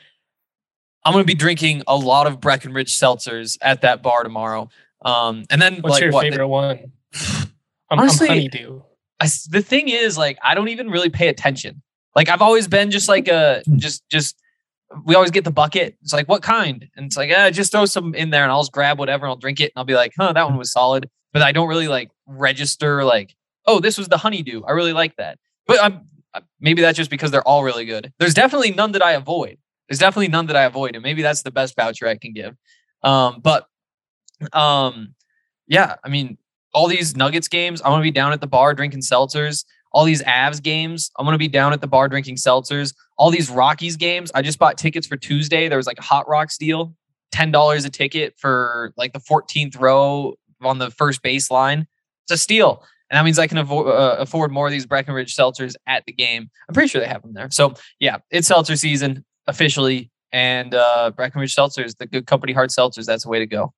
[1.04, 4.70] I'm going to be drinking a lot of Breckenridge seltzers at that bar tomorrow.
[5.04, 6.92] Um, and then What's like your what, favorite one?
[7.90, 8.82] I'm, Honestly, I'm honeydew.
[9.20, 11.82] I s the thing is like I don't even really pay attention.
[12.16, 14.38] Like I've always been just like a just just
[15.06, 15.96] we always get the bucket.
[16.02, 16.88] It's like what kind?
[16.96, 19.32] And it's like, eh, just throw some in there and I'll just grab whatever and
[19.32, 21.10] I'll drink it and I'll be like, huh, that one was solid.
[21.34, 23.36] but I don't really like register like,
[23.66, 24.64] oh, this was the honeydew.
[24.64, 25.38] I really like that.
[25.66, 26.08] But I'm
[26.60, 28.14] maybe that's just because they're all really good.
[28.20, 29.58] There's definitely none that I avoid.
[29.92, 32.56] There's definitely none that I avoid, and maybe that's the best voucher I can give.
[33.04, 33.68] Um, but
[34.54, 35.16] um,
[35.68, 36.38] yeah, I mean,
[36.74, 39.66] all these Nuggets games, I'm gonna be down at the bar drinking seltzers.
[39.92, 42.96] All these Avs games, I'm gonna be down at the bar drinking seltzers.
[43.18, 45.68] All these Rockies games, I just bought tickets for Tuesday.
[45.68, 46.96] There was like a Hot Rocks deal,
[47.34, 51.86] ten dollars a ticket for like the 14th row on the first baseline.
[52.24, 52.86] It's a steal.
[53.10, 56.14] And that means I can avo- uh, afford more of these Breckenridge seltzers at the
[56.14, 56.50] game.
[56.70, 57.52] I'm pretty sure they have them there.
[57.52, 60.10] So yeah, it's seltzer season officially.
[60.34, 63.74] And uh, Breckenridge seltzers, the good company hard seltzers, that's the way to go.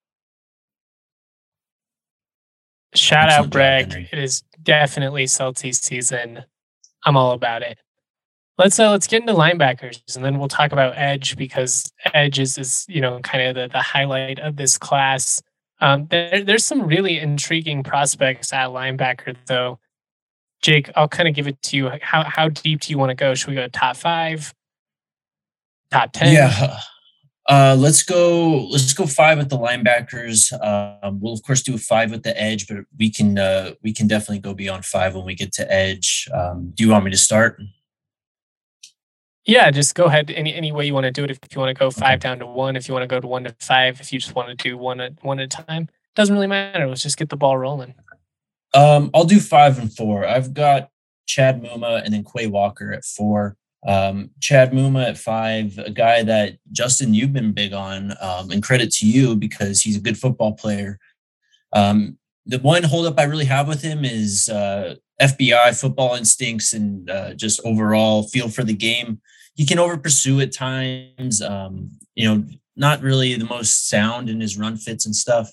[2.96, 3.92] Shout out, Bragg.
[4.12, 6.44] It is definitely seltzer season.
[7.04, 7.80] I'm all about it.
[8.60, 12.60] Let's uh, let's get into linebackers, and then we'll talk about edge because edge is,
[12.60, 15.42] is you know kind of the, the highlight of this class.
[15.82, 19.80] Um, there, there's some really intriguing prospects at linebacker, though.
[20.62, 21.92] Jake, I'll kind of give it to you.
[22.02, 23.34] How how deep do you want to go?
[23.34, 24.54] Should we go top five,
[25.94, 26.34] top ten?
[26.34, 26.80] Yeah,
[27.50, 28.66] uh, let's go.
[28.68, 30.52] Let's go five with the linebackers.
[30.64, 34.08] Um, we'll of course do five with the edge, but we can uh, we can
[34.08, 36.28] definitely go beyond five when we get to edge.
[36.34, 37.62] Um, do you want me to start?
[39.46, 41.32] Yeah, just go ahead any any way you want to do it.
[41.32, 43.28] If, you want to go five down to one, if you want to go to
[43.28, 45.90] one to five, if you just want to do one at one at a time,
[46.16, 46.88] doesn't really matter.
[46.88, 47.94] Let's just get the ball rolling.
[48.74, 50.26] Um, I'll do five and four.
[50.26, 50.90] I've got
[51.28, 53.58] Chad Muma and then Quay Walker at four.
[53.86, 58.64] Um, Chad Muma at five, a guy that Justin you've been big on, um, and
[58.64, 61.00] credit to you because he's a good football player.
[61.74, 67.10] Um, the one holdup I really have with him is uh, FBI football instincts and
[67.10, 69.22] uh, just overall feel for the game.
[69.56, 71.42] He can over pursue at times.
[71.42, 75.52] Um, you know, not really the most sound in his run fits and stuff.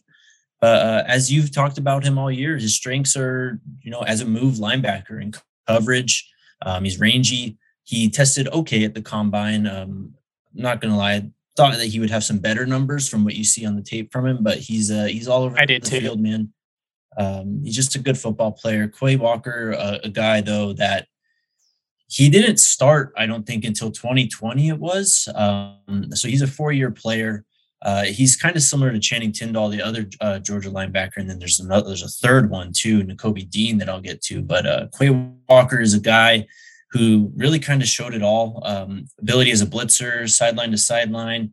[0.61, 4.21] But uh, as you've talked about him all year, his strengths are, you know, as
[4.21, 6.31] a move linebacker and coverage.
[6.63, 7.57] Um, he's rangy.
[7.91, 9.67] He tested okay at the combine.
[9.67, 10.15] Um,
[10.55, 13.43] not gonna lie, I thought that he would have some better numbers from what you
[13.43, 15.91] see on the tape from him, but he's uh, he's all over I did the
[15.91, 16.01] too.
[16.01, 16.53] field, man.
[17.19, 18.87] Um, he's just a good football player.
[18.87, 21.09] Quay Walker, uh, a guy though that
[22.07, 24.69] he didn't start, I don't think, until 2020.
[24.69, 27.45] It was um, so he's a four-year player.
[27.83, 31.41] Uh, he's kind of similar to Channing Tindall, the other uh, Georgia linebacker, and then
[31.41, 34.43] there's another, there's a third one too, Nakobe Dean, that I'll get to.
[34.43, 35.11] But uh, Quay
[35.49, 36.47] Walker is a guy
[36.93, 41.53] who really kind of showed it all: um, ability as a blitzer, sideline to sideline,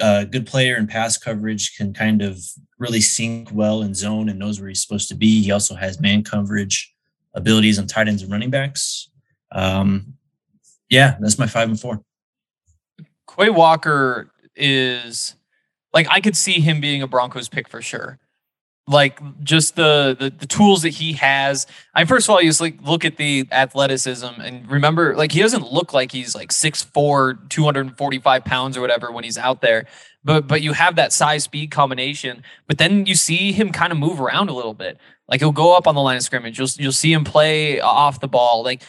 [0.00, 2.40] uh, good player in pass coverage, can kind of
[2.78, 5.42] really sync well in zone and knows where he's supposed to be.
[5.42, 6.94] He also has man coverage
[7.34, 9.10] abilities on tight ends and running backs.
[9.52, 10.14] Um,
[10.88, 12.02] yeah, that's my five and four.
[13.34, 15.34] Quay Walker is
[15.92, 18.18] like I could see him being a Broncos pick for sure
[18.88, 21.66] like just the, the the tools that he has.
[21.94, 25.40] I first of all, you just like look at the athleticism and remember, like he
[25.40, 29.86] doesn't look like he's like 6'4", 245 pounds or whatever when he's out there.
[30.24, 32.42] But but you have that size speed combination.
[32.68, 34.98] But then you see him kind of move around a little bit.
[35.28, 36.58] Like he'll go up on the line of scrimmage.
[36.58, 38.62] You'll you'll see him play off the ball.
[38.62, 38.82] Like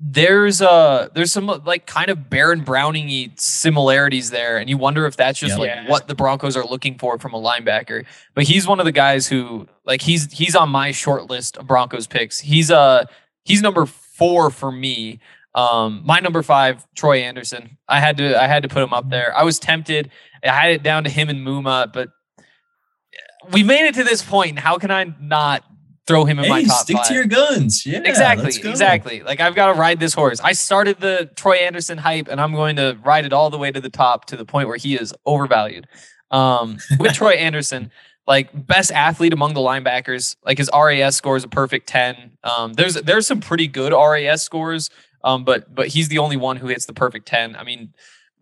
[0.00, 5.16] there's a there's some like kind of Baron Browning similarities there, and you wonder if
[5.16, 8.04] that's just like what the Broncos are looking for from a linebacker.
[8.34, 11.66] But he's one of the guys who like he's he's on my short list of
[11.66, 12.40] Broncos picks.
[12.40, 13.04] He's uh
[13.44, 15.20] he's number four for me.
[15.54, 17.78] Um, my number five, Troy Andersen.
[17.88, 19.34] I had to I had to put him up there.
[19.34, 20.10] I was tempted.
[20.44, 22.10] I had it down to him and Muma, but
[23.50, 24.58] we made it to this point.
[24.58, 25.64] How can I not
[26.06, 27.08] throw him in hey, my top stick five.
[27.08, 27.84] to your guns.
[27.84, 29.22] Yeah, exactly, exactly.
[29.22, 30.40] Like I've got to ride this horse.
[30.40, 33.70] I started the Troy Andersen hype, and I'm going to ride it all the way
[33.72, 35.86] to the top to the point where he is overvalued.
[36.30, 37.90] Um, with Troy Andersen,
[38.26, 42.38] like best athlete among the linebackers, like his RAS score is a perfect ten.
[42.44, 44.90] Um, there's there's some pretty good RAS scores,
[45.24, 47.56] um, but but he's the only one who hits the perfect ten.
[47.56, 47.92] I mean,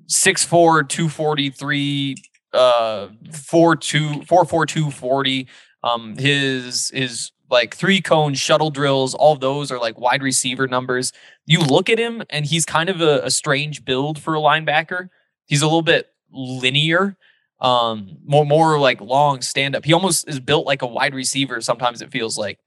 [0.08, 2.16] 6'4", 243,
[2.52, 5.48] uh, 4'2", 4'4", 240.
[5.82, 11.12] Um, his his like three cone shuttle drills, all those are like wide receiver numbers.
[11.46, 15.08] You look at him and he's kind of a, a strange build for a linebacker.
[15.46, 17.16] He's a little bit linear,
[17.60, 19.84] um, more more like long stand up.
[19.84, 21.60] He almost is built like a wide receiver.
[21.60, 22.58] Sometimes it feels like.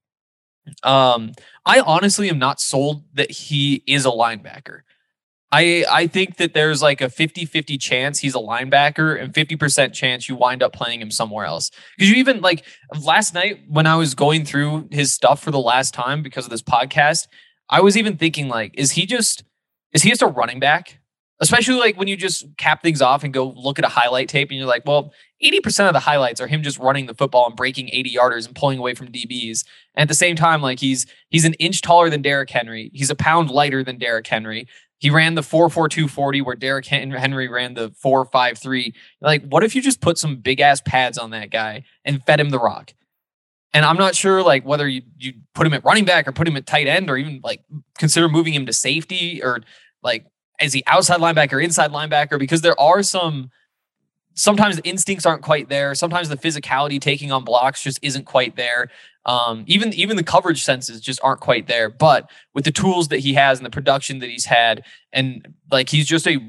[0.83, 1.31] Um,
[1.65, 4.81] I honestly am not sold that he is a linebacker.
[5.51, 10.27] I I think that there's like a 50-50 chance he's a linebacker and 50% chance
[10.27, 11.71] you wind up playing him somewhere else.
[11.97, 12.65] Because you even like
[13.01, 16.51] last night when I was going through his stuff for the last time because of
[16.51, 17.27] this podcast,
[17.69, 19.43] I was even thinking like, is he just
[19.93, 20.99] is he just a running back?
[21.39, 24.49] especially like when you just cap things off and go look at a highlight tape
[24.49, 27.55] and you're like, well, 80% of the highlights are him just running the football and
[27.55, 29.63] breaking 80 yarders and pulling away from DBs.
[29.95, 32.89] And at the same time, like he's he's an inch taller than Derrick Henry.
[32.93, 34.67] He's a pound lighter than Derrick Henry.
[34.99, 38.93] He ran the 44240 where Derrick Henry ran the 453.
[39.21, 42.39] Like, what if you just put some big ass pads on that guy and fed
[42.39, 42.93] him the rock?
[43.73, 46.47] And I'm not sure like whether you you put him at running back or put
[46.47, 47.63] him at tight end or even like
[47.99, 49.61] consider moving him to safety or
[50.01, 50.25] like
[50.59, 52.39] is he outside linebacker, inside linebacker?
[52.39, 53.51] Because there are some
[54.33, 55.93] sometimes the instincts aren't quite there.
[55.95, 58.89] Sometimes the physicality taking on blocks just isn't quite there.
[59.27, 61.89] Um, even even the coverage senses just aren't quite there.
[61.89, 65.89] But with the tools that he has and the production that he's had, and like
[65.89, 66.39] he's just a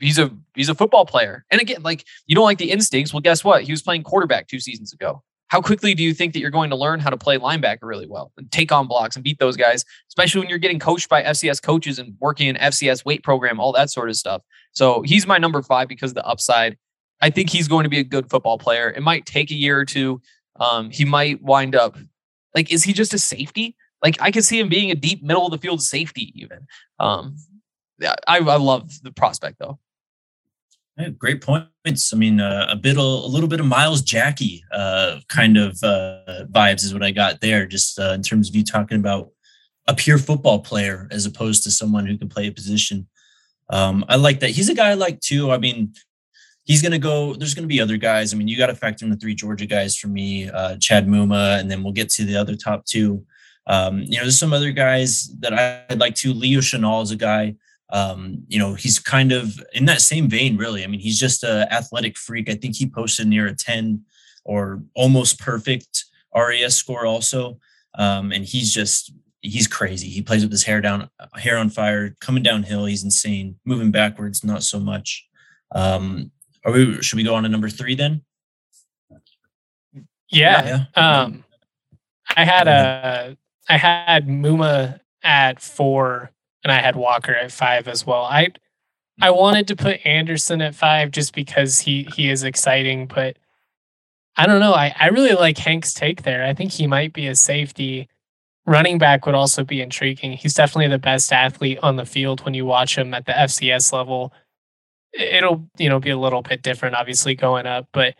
[0.00, 1.44] he's a he's a football player.
[1.50, 3.12] And again, like you don't like the instincts.
[3.12, 3.62] Well, guess what?
[3.62, 5.22] He was playing quarterback two seasons ago.
[5.48, 8.08] How quickly do you think that you're going to learn how to play linebacker really
[8.08, 11.22] well and take on blocks and beat those guys, especially when you're getting coached by
[11.22, 14.42] FCS coaches and working in FCS weight program, all that sort of stuff.
[14.72, 16.76] So he's my number five because of the upside.
[17.20, 18.90] I think he's going to be a good football player.
[18.90, 20.20] It might take a year or two.
[20.58, 21.96] Um, he might wind up
[22.56, 23.76] like, is he just a safety?
[24.02, 26.66] Like, I could see him being a deep middle of the field safety, even.
[26.98, 27.36] Um,
[27.98, 29.78] yeah, I, I love the prospect though.
[30.98, 32.12] Yeah, great points.
[32.12, 36.44] I mean, uh, a bit, a little bit of Myles Jackie uh, kind of uh,
[36.50, 37.66] vibes is what I got there.
[37.66, 39.30] Just uh, in terms of you talking about
[39.86, 43.06] a pure football player as opposed to someone who can play a position.
[43.68, 44.50] Um, I like that.
[44.50, 45.50] He's a guy I like too.
[45.50, 45.92] I mean,
[46.66, 47.32] he's going to go.
[47.34, 48.34] There's going to be other guys.
[48.34, 51.06] I mean, you got to factor in the three Georgia guys for me, uh, Chad
[51.06, 53.24] Muma, and then we'll get to the other top two.
[53.68, 55.54] Um, you know, there's some other guys that
[55.90, 56.34] I'd like to.
[56.34, 57.54] Leo Chenal is a guy.
[57.90, 60.82] Um, you know, he's kind of in that same vein, really.
[60.82, 62.50] I mean, he's just an athletic freak.
[62.50, 64.04] I think he posted near a 10
[64.44, 66.04] or almost perfect
[66.34, 67.58] RAS score also.
[67.94, 70.08] Um, and he's just he's crazy.
[70.08, 72.86] He plays with his hair down, hair on fire, coming downhill.
[72.86, 73.56] He's insane.
[73.64, 75.26] Moving backwards, not so much.
[75.72, 76.32] Um,
[76.66, 77.00] are we?
[77.02, 78.22] Should we go on to number three then?
[80.28, 80.86] Yeah.
[80.94, 81.20] yeah.
[81.22, 81.44] Um,
[82.36, 83.36] I had a
[83.68, 86.32] I had Muma at four,
[86.64, 88.24] and I had Walker at five as well.
[88.24, 88.48] I
[89.20, 93.36] I wanted to put Andersen at five just because he he is exciting, but
[94.36, 94.74] I don't know.
[94.74, 96.44] I, I really like Hank's take there.
[96.44, 98.08] I think he might be a safety.
[98.66, 100.32] Running back would also be intriguing.
[100.32, 103.92] He's definitely the best athlete on the field when you watch him at the FCS
[103.92, 104.32] level
[105.18, 107.88] it'll you know be a little bit different, obviously going up.
[107.92, 108.14] But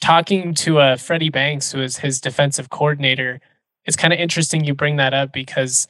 [0.00, 3.40] talking to uh, Freddie Banks, who is his defensive coordinator,
[3.84, 5.88] it's kind of interesting you bring that up because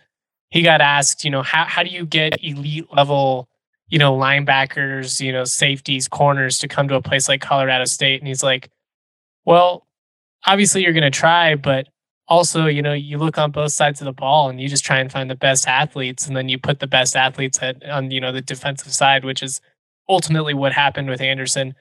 [0.50, 3.48] he got asked, you know, how how do you get elite level,
[3.88, 8.20] you know, linebackers, you know, safeties, corners to come to a place like Colorado State,
[8.20, 8.70] and he's like,
[9.44, 9.86] well,
[10.46, 11.88] obviously you're going to try, but
[12.28, 14.98] also, you know, you look on both sides of the ball and you just try
[14.98, 18.20] and find the best athletes, and then you put the best athletes at, on, you
[18.20, 19.60] know, the defensive side, which is
[20.08, 21.74] ultimately what happened with Andersen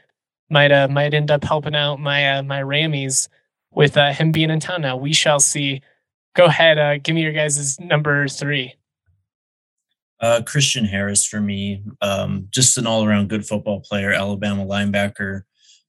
[0.49, 3.27] might uh, might end up helping out my uh, my Rammies
[3.71, 4.97] with uh, him being in town now.
[4.97, 5.81] We shall see.
[6.35, 8.75] Go ahead, uh, give me your guys' number three.
[10.21, 15.43] Uh, Christian Harris for me, um, just an all around good football player, Alabama linebacker.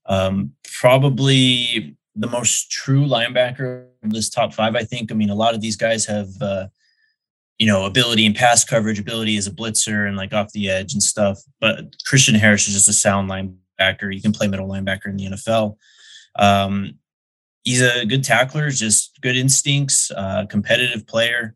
[0.06, 5.12] Um, probably the most true linebacker of this top five, I think.
[5.12, 6.68] I mean, a lot of these guys have uh,
[7.62, 10.94] you know, ability and pass coverage, ability as a blitzer and like off the edge
[10.94, 11.38] and stuff.
[11.60, 14.12] But Christian Harris is just a sound linebacker.
[14.12, 15.76] You can play middle linebacker in the NFL.
[16.34, 16.98] Um,
[17.62, 21.54] he's a good tackler, just good instincts, uh, competitive player.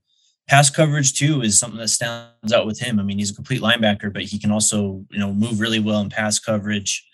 [0.48, 3.00] Pass coverage too is something that stands out with him.
[3.00, 6.02] I mean, he's a complete linebacker, but he can also, you know, move really well
[6.02, 7.04] in pass coverage.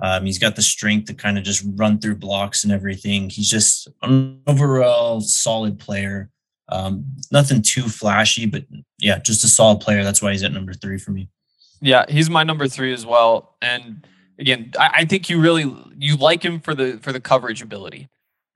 [0.00, 3.28] Um, he's got the strength to kind of just run through blocks and everything.
[3.28, 6.30] He's just an overall solid player.
[6.68, 8.64] Um, nothing too flashy, but
[8.98, 10.02] yeah, just a solid player.
[10.02, 11.28] That's why he's at number three for me.
[11.80, 13.56] Yeah, he's my number three as well.
[13.62, 14.06] And
[14.38, 18.08] again, I, I think you really you like him for the for the coverage ability.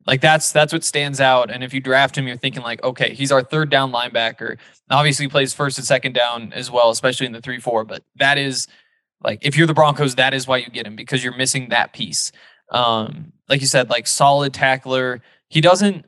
[0.06, 1.50] Like that's that's what stands out.
[1.50, 4.56] And if you draft him, you're thinking like, okay, he's our third down linebacker.
[4.90, 7.84] Obviously, plays first and second down as well, especially in the three four.
[7.84, 8.66] But that is
[9.22, 11.92] like if you're the Broncos, that is why you get him because you're missing that
[11.92, 12.32] piece.
[12.70, 15.20] Um, like you said, like solid tackler.
[15.48, 16.06] He doesn't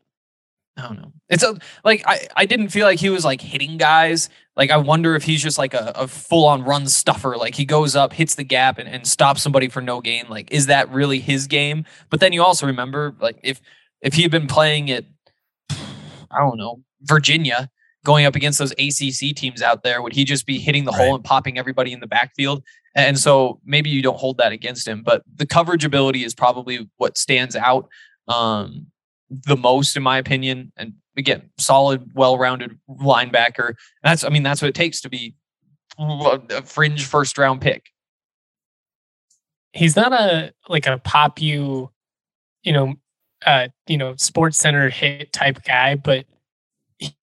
[0.76, 1.12] I don't know.
[1.28, 4.30] It's a like I I didn't feel like he was like hitting guys.
[4.56, 7.36] Like I wonder if he's just like a, a full on run stuffer.
[7.36, 10.24] Like he goes up, hits the gap, and, and stops somebody for no gain.
[10.28, 11.84] Like is that really his game?
[12.08, 13.60] But then you also remember like if
[14.00, 15.04] if he had been playing at
[15.70, 17.70] I don't know Virginia,
[18.04, 21.06] going up against those ACC teams out there, would he just be hitting the right.
[21.06, 22.62] hole and popping everybody in the backfield?
[22.94, 26.88] And so maybe you don't hold that against him, but the coverage ability is probably
[26.96, 27.88] what stands out.
[28.28, 28.86] Um,
[29.46, 30.72] the most, in my opinion.
[30.76, 33.74] And again, solid, well-rounded linebacker.
[34.02, 35.34] That's, I mean, that's what it takes to be
[35.98, 37.86] a fringe first round pick.
[39.72, 41.90] he's not a like a pop you,
[42.62, 42.94] you know,
[43.46, 46.26] uh, you know, sports center hit type guy, but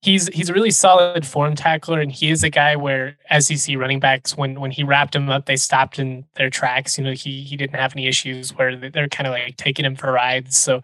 [0.02, 4.00] he's he's a really solid form tackler and he is a guy where SEC running
[4.00, 7.42] backs when when he wrapped him up they stopped in their tracks you know he
[7.42, 10.82] he didn't have any issues where they're kind of like taking him for rides so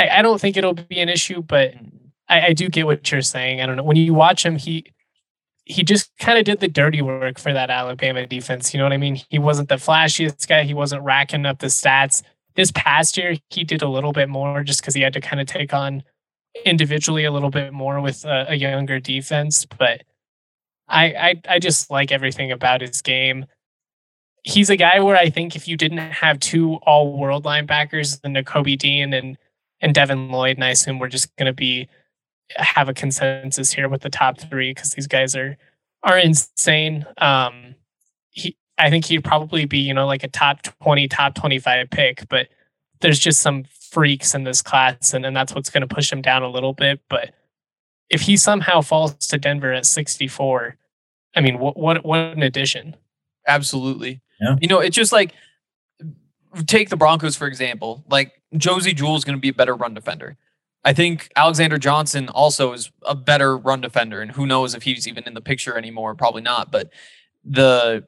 [0.00, 1.74] I, I don't think it'll be an issue but
[2.28, 3.60] I, I do get what you're saying.
[3.60, 3.82] I don't know.
[3.82, 4.86] When you watch him he
[5.64, 8.74] he just kind of did the dirty work for that Alabama defense.
[8.74, 9.20] You know what I mean?
[9.28, 10.64] He wasn't the flashiest guy.
[10.64, 12.22] He wasn't racking up the stats.
[12.56, 15.40] This past year he did a little bit more just because he had to kind
[15.40, 16.02] of take on
[16.64, 20.02] individually a little bit more with a, a younger defense, but
[20.88, 23.46] I, I I just like everything about his game.
[24.42, 28.28] He's a guy where I think if you didn't have two all world linebackers, the
[28.28, 29.38] Nakobe Dean and
[29.80, 31.88] and Devin Lloyd, and I assume we're just gonna be
[32.56, 35.56] have a consensus here with the top three because these guys are
[36.02, 37.06] are insane.
[37.18, 37.74] Um
[38.30, 42.26] he I think he'd probably be, you know, like a top 20, top 25 pick,
[42.28, 42.48] but
[43.00, 46.22] there's just some freaks in this class, and, and that's what's going to push him
[46.22, 47.00] down a little bit.
[47.08, 47.34] But
[48.08, 50.76] if he somehow falls to Denver at 64,
[51.36, 52.96] I mean, what what what an addition!
[53.46, 54.20] Absolutely.
[54.40, 54.56] Yeah.
[54.60, 55.32] You know, it's just like
[56.66, 58.04] take the Broncos for example.
[58.08, 60.36] Like Josey Jewell is going to be a better run defender.
[60.84, 65.06] I think Alexander Johnson also is a better run defender, and who knows if he's
[65.06, 66.14] even in the picture anymore?
[66.14, 66.72] Probably not.
[66.72, 66.90] But
[67.44, 68.06] the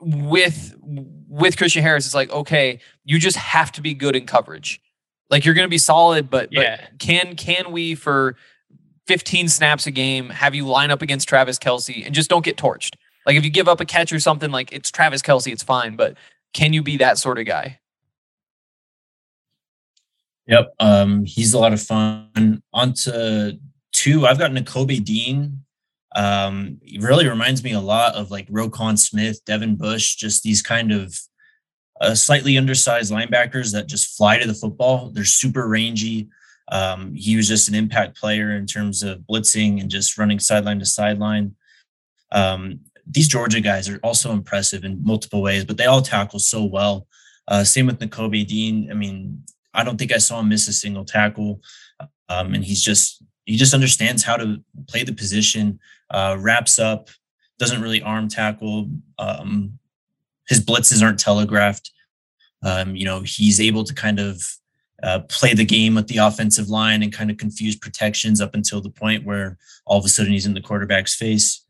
[0.00, 4.80] with with Christian Harris, it's like okay, you just have to be good in coverage.
[5.30, 6.76] Like you're going to be solid, but, yeah.
[6.80, 8.36] but can can we for
[9.06, 12.56] 15 snaps a game have you line up against Travis Kelce and just don't get
[12.56, 12.96] torched?
[13.26, 15.96] Like if you give up a catch or something, like it's Travis Kelce, it's fine.
[15.96, 16.16] But
[16.54, 17.78] can you be that sort of guy?
[20.48, 22.62] Yep, um, he's a lot of fun.
[22.72, 23.58] On to
[23.92, 25.64] two, I've got Nakobe Dean.
[26.16, 30.62] Um, he really reminds me a lot of like Roquan Smith, Devin Bush, just these
[30.62, 31.14] kind of
[32.00, 35.10] uh, slightly undersized linebackers that just fly to the football.
[35.10, 36.28] They're super rangy.
[36.72, 40.78] Um, he was just an impact player in terms of blitzing and just running sideline
[40.78, 41.56] to sideline.
[42.32, 46.64] Um, these Georgia guys are also impressive in multiple ways, but they all tackle so
[46.64, 47.06] well.
[47.46, 48.90] Uh, same with Nakobe Dean.
[48.90, 49.42] I mean,
[49.74, 51.60] I don't think I saw him miss a single tackle.
[52.28, 57.08] Um, and he's just he just understands how to play the position, uh, wraps up,
[57.58, 58.90] doesn't really arm tackle.
[59.18, 59.78] Um,
[60.48, 61.90] his blitzes aren't telegraphed.
[62.62, 64.42] Um, you know, he's able to kind of
[65.02, 68.80] uh, play the game with the offensive line and kind of confuse protections up until
[68.80, 69.56] the point where
[69.86, 71.64] all of a sudden he's in the quarterback's face.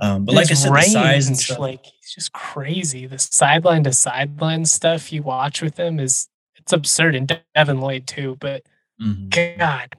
[0.00, 3.06] Um, but like I said, the size and stuff, like he's just crazy.
[3.06, 6.28] The sideline to sideline stuff you watch with him is
[6.62, 7.14] it's absurd.
[7.14, 8.62] And Devin Lloyd too, but
[9.00, 9.28] mm-hmm.
[9.58, 9.96] God,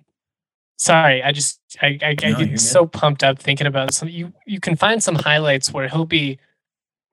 [0.77, 4.09] sorry, I just I I, I get so pumped up thinking about some.
[4.09, 6.39] You you can find some highlights where he'll be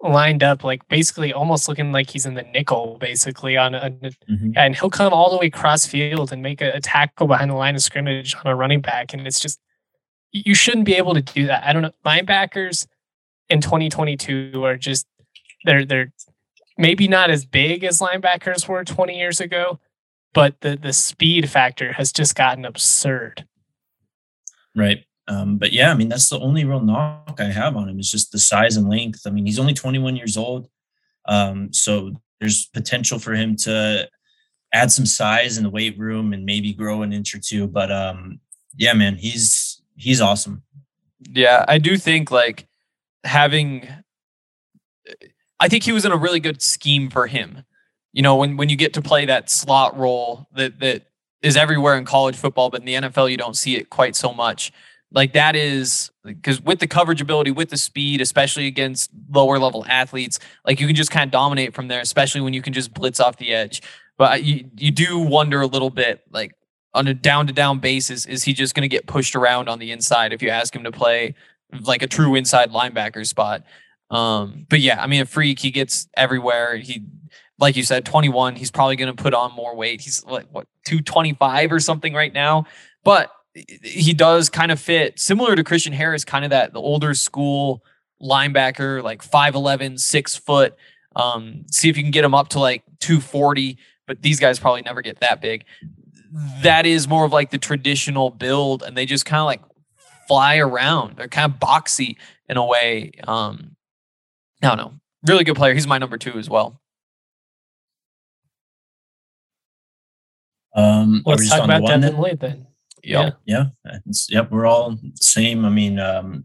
[0.02, 4.52] lined up like basically almost looking like he's in the nickel basically on a mm-hmm.
[4.56, 7.54] and he'll come all the way cross field and make a, a, tackle behind the
[7.54, 9.60] line of scrimmage on a running back and it's just
[10.32, 12.86] you shouldn't be able to do that i don't know linebackers
[13.50, 15.06] in 2022 are just
[15.64, 16.10] they're they're
[16.80, 19.78] maybe not as big as linebackers were 20 years ago
[20.32, 23.46] but the the speed factor has just gotten absurd
[24.74, 28.00] right um, but yeah, I mean, that's the only real knock I have on him
[28.00, 29.20] is just the size and length.
[29.26, 30.68] I mean, he's only 21 years old.
[31.26, 32.10] Um, so
[32.40, 34.08] there's potential for him to
[34.74, 37.68] add some size in the weight room and maybe grow an inch or two.
[37.68, 38.40] But um,
[38.76, 40.64] yeah, man, he's he's awesome.
[41.32, 42.66] Yeah, I do think like
[43.22, 43.86] having
[45.60, 47.64] I think he was in a really good scheme for him.
[48.12, 51.02] You know, when when you get to play that slot role that that
[51.42, 54.32] is everywhere in college football, but in the NFL you don't see it quite so
[54.32, 54.72] much.
[55.12, 59.84] Like that is because with the coverage ability, with the speed, especially against lower level
[59.88, 62.94] athletes, like you can just kind of dominate from there, especially when you can just
[62.94, 63.82] blitz off the edge.
[64.16, 66.54] But you you do wonder a little bit, like
[66.94, 69.78] on a down to down basis, is he just going to get pushed around on
[69.78, 71.34] the inside if you ask him to play
[71.82, 73.64] like a true inside linebacker spot?
[74.10, 76.76] Um, but yeah, I mean, a freak, he gets everywhere.
[76.76, 77.04] He,
[77.58, 80.00] like you said, 21, he's probably going to put on more weight.
[80.00, 82.64] He's like, what, 225 or something right now.
[83.04, 87.14] But he does kind of fit similar to Christian Harris, kind of that the older
[87.14, 87.84] school
[88.22, 90.74] linebacker, like 5'11, six foot.
[91.16, 94.82] Um, see if you can get him up to like 240, but these guys probably
[94.82, 95.64] never get that big.
[96.62, 99.62] That is more of like the traditional build, and they just kind of like
[100.28, 101.16] fly around.
[101.16, 102.16] They're kind of boxy
[102.48, 103.12] in a way.
[103.26, 103.69] Um,
[104.62, 104.92] I don't know.
[105.26, 105.74] Really good player.
[105.74, 106.80] He's my number two as well.
[110.74, 112.66] Um, Let's talk about Devin Lloyd then.
[113.02, 113.38] Yep.
[113.44, 113.66] Yeah.
[113.84, 113.98] Yeah.
[114.28, 114.50] Yep.
[114.50, 115.64] We're all the same.
[115.64, 116.44] I mean, um,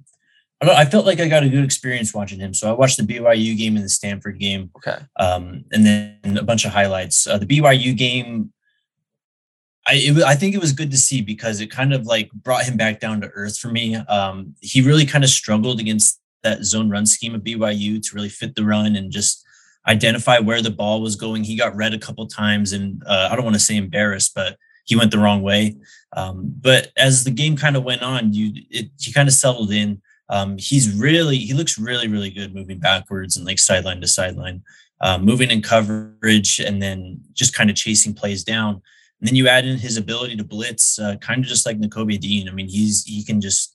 [0.61, 2.53] I felt like I got a good experience watching him.
[2.53, 4.71] So I watched the BYU game and the Stanford game.
[4.77, 4.97] Okay.
[5.17, 7.27] Um, and then a bunch of highlights.
[7.27, 8.51] Uh, the BYU game,
[9.87, 12.63] I it, I think it was good to see because it kind of like brought
[12.63, 13.95] him back down to earth for me.
[13.95, 18.29] Um, he really kind of struggled against that zone run scheme of BYU to really
[18.29, 19.45] fit the run and just
[19.87, 21.43] identify where the ball was going.
[21.43, 24.57] He got read a couple times, and uh, I don't want to say embarrassed, but
[24.85, 25.75] he went the wrong way.
[26.15, 29.71] Um, but as the game kind of went on, you it, he kind of settled
[29.71, 30.01] in.
[30.29, 34.63] Um, he's really he looks really really good moving backwards and like sideline to sideline,
[35.01, 38.81] um, moving in coverage and then just kind of chasing plays down.
[39.19, 42.19] And then you add in his ability to blitz, uh, kind of just like Nakobe
[42.19, 42.49] Dean.
[42.49, 43.74] I mean, he's he can just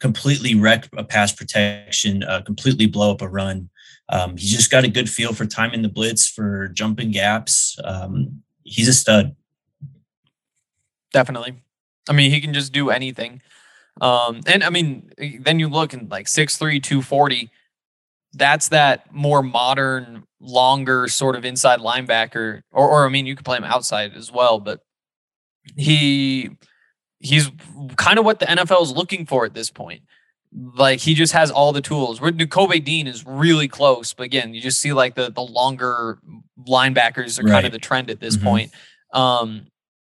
[0.00, 3.70] completely wreck a pass protection, uh, completely blow up a run.
[4.08, 7.76] Um, he's just got a good feel for timing the blitz, for jumping gaps.
[7.82, 9.34] Um, he's a stud.
[11.12, 11.62] Definitely.
[12.08, 13.40] I mean, he can just do anything.
[14.00, 17.50] Um, and I mean, then you look and like 6'3, 240,
[18.34, 22.60] that's that more modern, longer sort of inside linebacker.
[22.70, 24.80] Or, or I mean, you could play him outside as well, but
[25.76, 26.50] he
[27.26, 27.50] he's
[27.96, 30.02] kind of what the NFL is looking for at this point.
[30.52, 32.20] Like he just has all the tools.
[32.20, 36.18] Where Nakobe Dean is really close, but again, you just see like the the longer
[36.66, 37.52] linebackers are right.
[37.52, 38.46] kind of the trend at this mm-hmm.
[38.46, 38.70] point.
[39.12, 39.66] Um,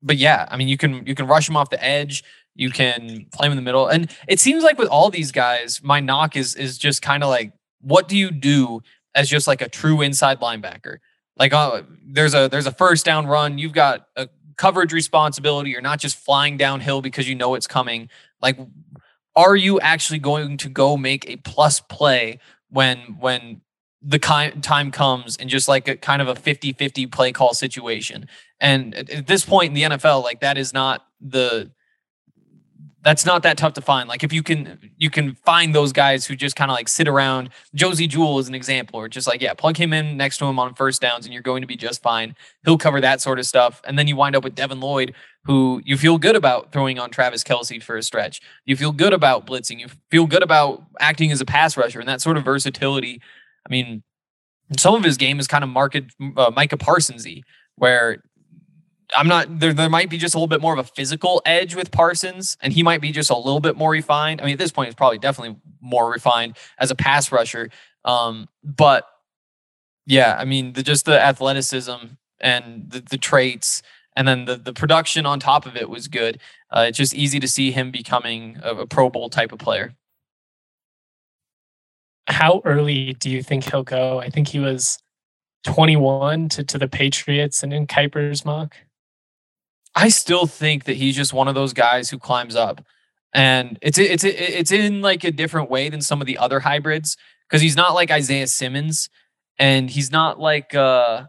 [0.02, 2.22] but yeah, I mean, you can you can rush him off the edge.
[2.54, 3.88] You can play him in the middle.
[3.88, 7.30] And it seems like with all these guys, my knock is is just kind of
[7.30, 8.82] like, what do you do
[9.14, 10.98] as just like a true inside linebacker?
[11.38, 13.58] Like uh, there's a there's a first down run.
[13.58, 14.28] You've got a
[14.58, 15.70] coverage responsibility.
[15.70, 18.10] You're not just flying downhill because you know it's coming.
[18.42, 18.58] Like,
[19.34, 23.62] are you actually going to go make a plus play when when
[24.02, 28.28] the time comes and just like a kind of a 50-50 play call situation?
[28.60, 31.70] And at this point in the NFL, like that is not the
[33.04, 34.08] that's not that tough to find.
[34.08, 37.06] Like if you can you can find those guys who just kind of like sit
[37.06, 37.50] around.
[37.74, 40.58] Josey Jewell is an example, or just like yeah, plug him in next to him
[40.58, 42.34] on first downs, and you're going to be just fine.
[42.64, 45.80] He'll cover that sort of stuff, and then you wind up with Devin Lloyd, who
[45.84, 48.40] you feel good about throwing on Travis Kelce for a stretch.
[48.64, 49.78] You feel good about blitzing.
[49.78, 53.20] You feel good about acting as a pass rusher, and that sort of versatility.
[53.66, 54.02] I mean,
[54.76, 57.42] some of his game is kind of market uh, Micah Parsonsy,
[57.76, 58.24] where
[59.16, 59.72] I'm not there.
[59.72, 62.72] There might be just a little bit more of a physical edge with Parsons, and
[62.72, 64.40] he might be just a little bit more refined.
[64.40, 67.70] I mean, at this point, he's probably definitely more refined as a pass rusher.
[68.04, 69.06] Um, but
[70.06, 73.82] yeah, I mean, the, just the athleticism and the, the traits,
[74.14, 76.38] and then the the production on top of it was good.
[76.70, 79.94] Uh, it's just easy to see him becoming a, a Pro Bowl type of player.
[82.26, 84.20] How early do you think he'll go?
[84.20, 84.98] I think he was
[85.64, 88.76] 21 to, to the Patriots and in Kiper's mock.
[89.94, 92.84] I still think that he's just one of those guys who climbs up,
[93.32, 97.16] and it's it's it's in like a different way than some of the other hybrids
[97.48, 99.08] because he's not like Isaiah Simmons,
[99.58, 101.24] and he's not like uh,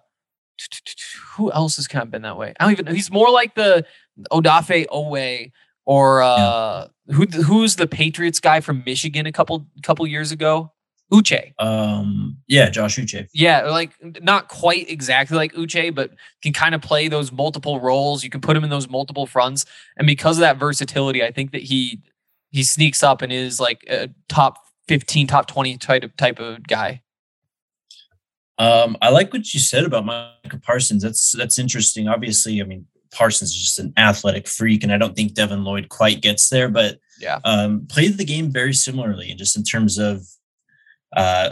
[1.35, 2.53] who else has kind of been that way?
[2.59, 2.85] I don't even.
[2.85, 2.93] know.
[2.93, 3.85] He's more like the
[4.31, 5.51] Odafe Oweh
[5.85, 7.15] or uh, yeah.
[7.15, 10.71] who who's the Patriots guy from Michigan a couple couple years ago.
[11.11, 11.53] Uche.
[11.57, 13.27] Um, yeah, Josh Uche.
[13.33, 13.91] Yeah, like
[14.21, 16.11] not quite exactly like Uche, but
[16.43, 18.23] can kind of play those multiple roles.
[18.23, 19.65] You can put him in those multiple fronts,
[19.97, 22.01] and because of that versatility, I think that he
[22.51, 26.67] he sneaks up and is like a top fifteen, top twenty type of type of
[26.67, 27.01] guy.
[28.59, 31.01] Um, I like what you said about Micah Parsons.
[31.01, 32.07] That's that's interesting.
[32.07, 35.89] Obviously, I mean Parsons is just an athletic freak, and I don't think Devin Lloyd
[35.89, 39.97] quite gets there, but yeah, um, played the game very similarly, and just in terms
[39.97, 40.21] of
[41.15, 41.51] uh,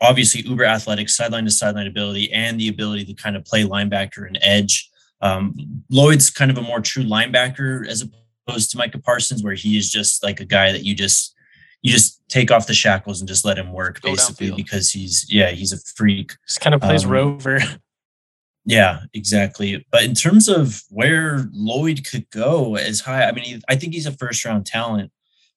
[0.00, 4.26] obviously uber athletic sideline to sideline ability and the ability to kind of play linebacker
[4.26, 4.90] and edge.
[5.20, 8.08] Um, Lloyd's kind of a more true linebacker as
[8.46, 11.34] opposed to Micah Parsons, where he is just like a guy that you just
[11.82, 15.26] you just take off the shackles and just let him work Go basically because he's
[15.28, 16.34] yeah he's a freak.
[16.46, 17.60] Just kind of plays um, rover.
[18.64, 19.86] Yeah, exactly.
[19.90, 23.94] But in terms of where Lloyd could go as high, I mean, he, I think
[23.94, 25.10] he's a first round talent.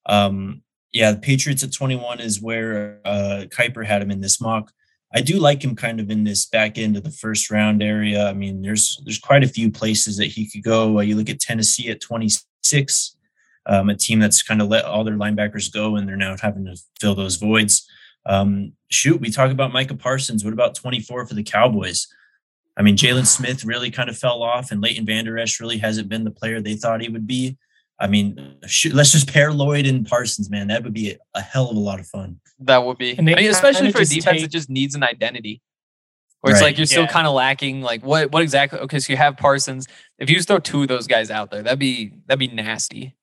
[0.05, 0.61] Um,
[0.93, 4.71] yeah, the Patriots at 21 is where uh, Kiper had him in this mock.
[5.13, 8.27] I do like him kind of in this back end of the first round area.
[8.27, 10.99] I mean, there's there's quite a few places that he could go.
[10.99, 13.17] Uh, you look at Tennessee at 26,
[13.65, 16.65] um, a team that's kind of let all their linebackers go and they're now having
[16.65, 17.87] to fill those voids.
[18.25, 20.43] Um, shoot, we talk about Micah Parsons.
[20.43, 22.07] What about 24 for the Cowboys?
[22.77, 26.07] I mean, Jaylon Smith really kind of fell off, and Leighton Vander Esch really hasn't
[26.07, 27.57] been the player they thought he would be.
[28.01, 30.67] I mean, shoot, let's just pair Lloyd and Parsons, man.
[30.67, 32.39] That would be a hell of a lot of fun.
[32.59, 33.17] That would be.
[33.17, 34.41] I mean, especially for a defense take...
[34.41, 35.61] that just needs an identity.
[36.41, 36.69] Where it's right.
[36.69, 37.11] like you're still yeah.
[37.11, 37.81] kind of lacking.
[37.81, 38.31] Like what?
[38.31, 38.79] What exactly?
[38.79, 39.87] Okay, so you have Parsons.
[40.17, 43.15] If you just throw two of those guys out there, that'd be that'd be nasty.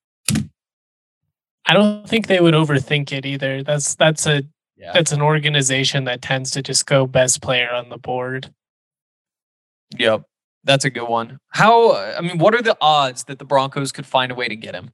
[1.66, 3.64] I don't think they would overthink it either.
[3.64, 4.44] That's that's a
[4.76, 4.92] Yeah.
[4.92, 8.54] that's an organization that tends to just go best player on the board.
[9.98, 10.22] Yep.
[10.64, 11.38] That's a good one.
[11.50, 14.56] How, I mean, what are the odds that the Broncos could find a way to
[14.56, 14.90] get him?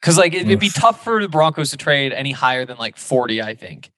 [0.00, 2.96] Because, like, it, it'd be tough for the Broncos to trade any higher than like
[2.96, 3.90] 40, I think.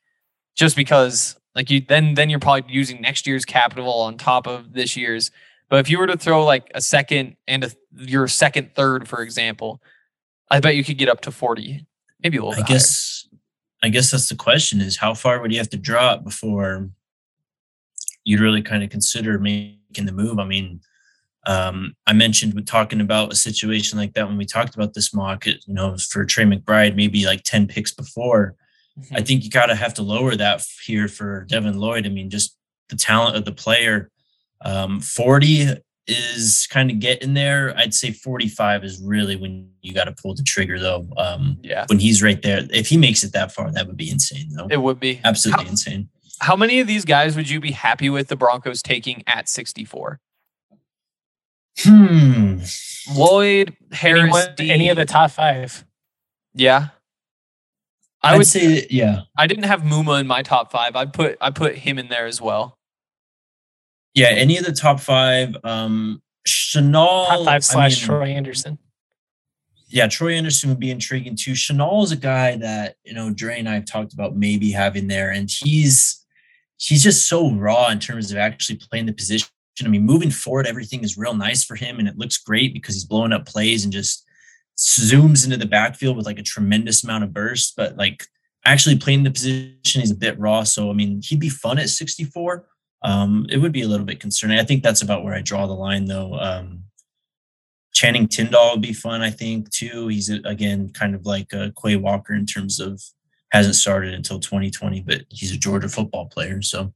[0.54, 4.72] Just because, like, you then then you're probably using next year's capital on top of
[4.72, 5.30] this year's.
[5.68, 9.20] But if you were to throw like a second and a, your second third, for
[9.20, 9.82] example,
[10.50, 11.84] I bet you could get up to 40,
[12.22, 12.74] maybe a little I bit higher.
[12.76, 13.28] guess
[13.82, 16.88] I guess that's the question is how far would you have to drop before
[18.24, 19.38] you'd really kind of consider
[19.96, 20.38] making the move?
[20.38, 20.80] I mean,
[21.46, 25.14] um, I mentioned with talking about a situation like that when we talked about this
[25.14, 28.54] mock, you know, for Trey McBride, maybe like 10 picks before.
[29.12, 32.06] I think you gotta have to lower that here for Devin Lloyd.
[32.06, 32.56] I mean, just
[32.88, 34.10] the talent of the player.
[34.62, 35.74] Um, 40
[36.06, 37.74] is kind of getting there.
[37.76, 41.06] I'd say 45 is really when you got to pull the trigger, though.
[41.18, 42.66] Um, Yeah, when he's right there.
[42.70, 44.68] If he makes it that far, that would be insane, though.
[44.70, 45.20] it would be.
[45.24, 46.08] Absolutely How- insane.
[46.40, 50.20] How many of these guys would you be happy with the Broncos taking at 64?
[51.80, 52.58] Hmm.
[53.14, 54.70] Lloyd, Harris, Anyone, D.
[54.70, 55.84] any of the top five.
[56.54, 56.88] Yeah.
[58.22, 60.96] I I would would say, yeah, I didn't have Muma in my top five.
[60.96, 62.76] I put I put him in there as well.
[64.14, 64.28] yeah.
[64.28, 65.56] Any of the top five.
[65.64, 67.26] Um, Chenal.
[67.28, 68.78] Top five slash I mean, Troy Andersen.
[69.88, 71.52] yeah, Troy Andersen would be intriguing too.
[71.52, 75.06] Chenal is a guy that you know Dre and I have talked about maybe having
[75.08, 76.24] there, and he's
[76.78, 79.48] he's just so raw in terms of actually playing the position.
[79.84, 82.94] I mean, moving forward, everything is real nice for him, and it looks great because
[82.94, 84.24] he's blowing up plays and just
[84.78, 87.74] zooms into the backfield with like a tremendous amount of burst.
[87.76, 88.24] But like
[88.64, 90.64] actually playing the position, he's a bit raw.
[90.64, 92.66] So I mean, he'd be fun at 64.
[93.02, 94.58] Um, it would be a little bit concerning.
[94.58, 96.34] I think that's about where I draw the line, though.
[96.34, 96.84] Um,
[97.92, 100.08] Channing Tindall would be fun, I think, too.
[100.08, 103.02] He's uh, again kind of like a Quay Walker in terms of
[103.52, 106.60] hasn't started until 2020, but he's a Georgia football player.
[106.62, 106.92] So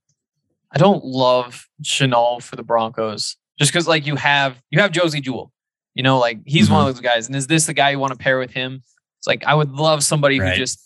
[0.73, 5.21] I don't love Chenal for the Broncos just because like you have you have Josey
[5.21, 5.53] Jewell.
[5.95, 7.27] You know, like he's one of those guys.
[7.27, 8.83] And is this the guy you want to pair with him?
[9.19, 10.53] It's like I would love somebody Right.
[10.53, 10.79] who just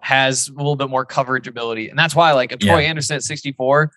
[0.00, 1.88] has a little bit more coverage ability.
[1.88, 2.88] And that's why like a Troy Yeah.
[2.88, 3.90] Andersen at 64,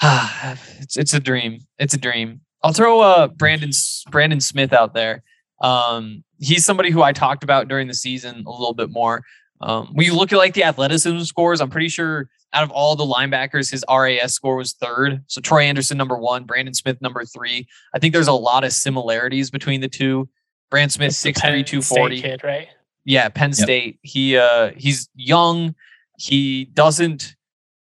[0.02, 1.60] it's it's a dream.
[1.78, 2.40] It's a dream.
[2.62, 3.70] I'll throw uh Brandon
[4.10, 5.22] Brandon Smith out there.
[5.62, 9.22] Um, he's somebody who I talked about during the season a little bit more.
[9.60, 12.96] Um, when you look at like the athleticism scores, I'm pretty sure out of all
[12.96, 15.22] the linebackers, his RAS score was third.
[15.26, 17.66] So Troy Andersen number one, Brandon Smith number three.
[17.94, 20.28] I think there's a lot of similarities between the two.
[20.70, 22.20] Brandon Smith It's the six Penn three two forty.
[22.20, 22.68] Kid, right?
[23.04, 23.98] Yeah, Penn State.
[24.02, 25.74] He uh he's young.
[26.18, 27.36] He doesn't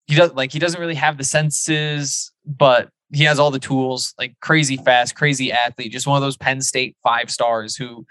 [0.08, 4.14] he does like he doesn't really have the senses, but he has all the tools,
[4.20, 8.06] like crazy fast, crazy athlete, just one of those Penn State five stars who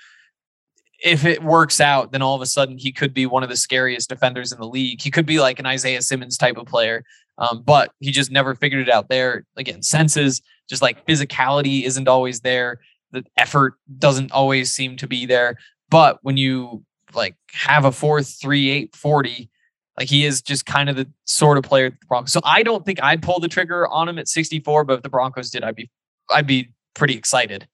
[0.99, 3.57] if it works out, then all of a sudden he could be one of the
[3.57, 5.01] scariest defenders in the league.
[5.01, 7.05] He could be like an Isaiah Simmons type of player.
[7.39, 9.45] Um, but he just never figured it out there.
[9.57, 12.81] Again, senses, just like physicality isn't always there.
[13.13, 15.57] The effort doesn't always seem to be there.
[15.89, 16.85] But when you
[17.15, 19.51] like have a four three eight forty,
[19.97, 22.33] like he is just kind of the sort of player the Broncos.
[22.33, 25.09] So I don't think I'd pull the trigger on him at 64, but if the
[25.09, 25.91] Broncos did, I'd be
[26.31, 27.69] I'd be pretty excited.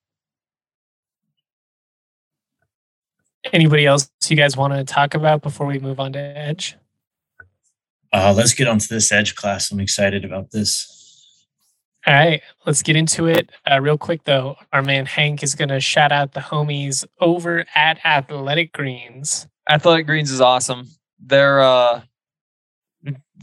[3.53, 6.77] Anybody else you guys want to talk about before we move on to Edge?
[8.13, 9.71] uh, let's get on to this edge class.
[9.73, 10.91] I'm excited about this.
[12.07, 13.51] All right, let's get into it.
[13.71, 17.65] Uh, real quick though, our man Hank is going to shout out the homies over
[17.75, 19.47] at Athletic Greens.
[19.69, 20.89] Athletic Greens is awesome.
[21.19, 22.03] They're uh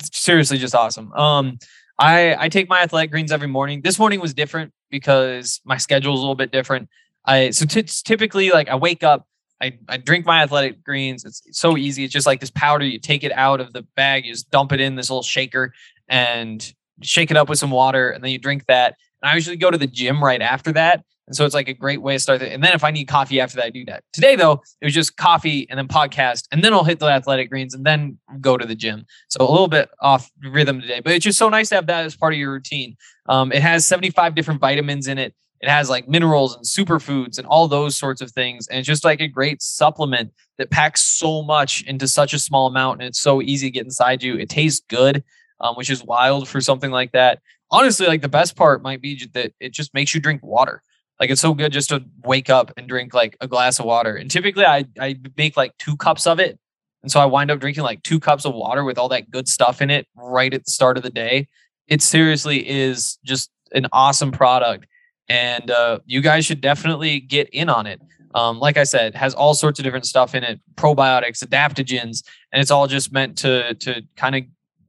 [0.03, 1.11] seriously just awesome.
[1.13, 1.57] Um
[1.97, 3.81] I I take my Athletic Greens every morning.
[3.81, 6.87] This morning was different because my schedule is a little bit different.
[7.25, 9.27] I so t- typically like I wake up,
[9.61, 11.23] I, I drink my athletic greens.
[11.23, 12.03] It's so easy.
[12.03, 12.85] It's just like this powder.
[12.85, 15.73] You take it out of the bag, you just dump it in this little shaker
[16.09, 18.95] and shake it up with some water, and then you drink that.
[19.21, 21.03] And I usually go to the gym right after that.
[21.27, 22.39] And so it's like a great way to start.
[22.39, 24.03] The, and then if I need coffee after that, I do that.
[24.11, 27.49] Today, though, it was just coffee and then podcast, and then I'll hit the athletic
[27.49, 29.05] greens and then go to the gym.
[29.29, 32.05] So a little bit off rhythm today, but it's just so nice to have that
[32.05, 32.97] as part of your routine.
[33.29, 35.33] Um, it has 75 different vitamins in it.
[35.61, 38.67] It has like minerals and superfoods and all those sorts of things.
[38.67, 42.67] And it's just like a great supplement that packs so much into such a small
[42.67, 42.99] amount.
[42.99, 44.37] And it's so easy to get inside you.
[44.37, 45.23] It tastes good,
[45.59, 47.39] um, which is wild for something like that.
[47.69, 50.81] Honestly, like the best part might be that it just makes you drink water.
[51.19, 54.15] Like it's so good just to wake up and drink like a glass of water.
[54.15, 56.57] And typically I, I make like two cups of it.
[57.03, 59.47] And so I wind up drinking like two cups of water with all that good
[59.47, 61.47] stuff in it right at the start of the day.
[61.87, 64.87] It seriously is just an awesome product
[65.29, 68.01] and uh, you guys should definitely get in on it.
[68.33, 72.61] Um, like I said, has all sorts of different stuff in it, probiotics, adaptogens, and
[72.61, 74.43] it's all just meant to to kind of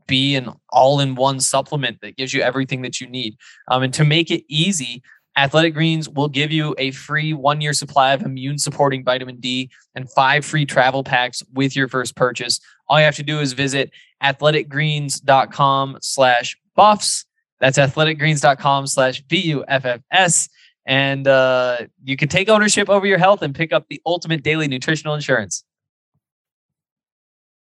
[0.06, 3.36] be an all-in-one supplement that gives you everything that you need.
[3.68, 5.02] Um, and to make it easy,
[5.36, 10.44] Athletic Greens will give you a free one-year supply of immune-supporting vitamin D and five
[10.44, 12.60] free travel packs with your first purchase.
[12.88, 13.90] All you have to do is visit
[14.22, 17.24] athleticgreens.com slash buffs.
[17.62, 20.48] That's athleticgreens.com slash B-U-F-F-S.
[20.84, 24.66] And uh, you can take ownership over your health and pick up the ultimate daily
[24.66, 25.62] nutritional insurance.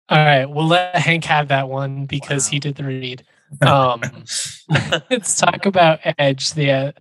[0.07, 2.51] All right, we'll let Hank have that one because wow.
[2.51, 3.23] he did the read.
[3.65, 4.01] Um,
[5.09, 6.53] let's talk about Edge.
[6.53, 6.91] The uh,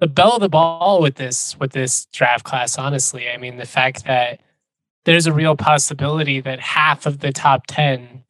[0.00, 2.76] the bell of the ball with this with this draft class.
[2.76, 4.42] Honestly, I mean the fact that
[5.06, 8.22] there's a real possibility that half of the top ten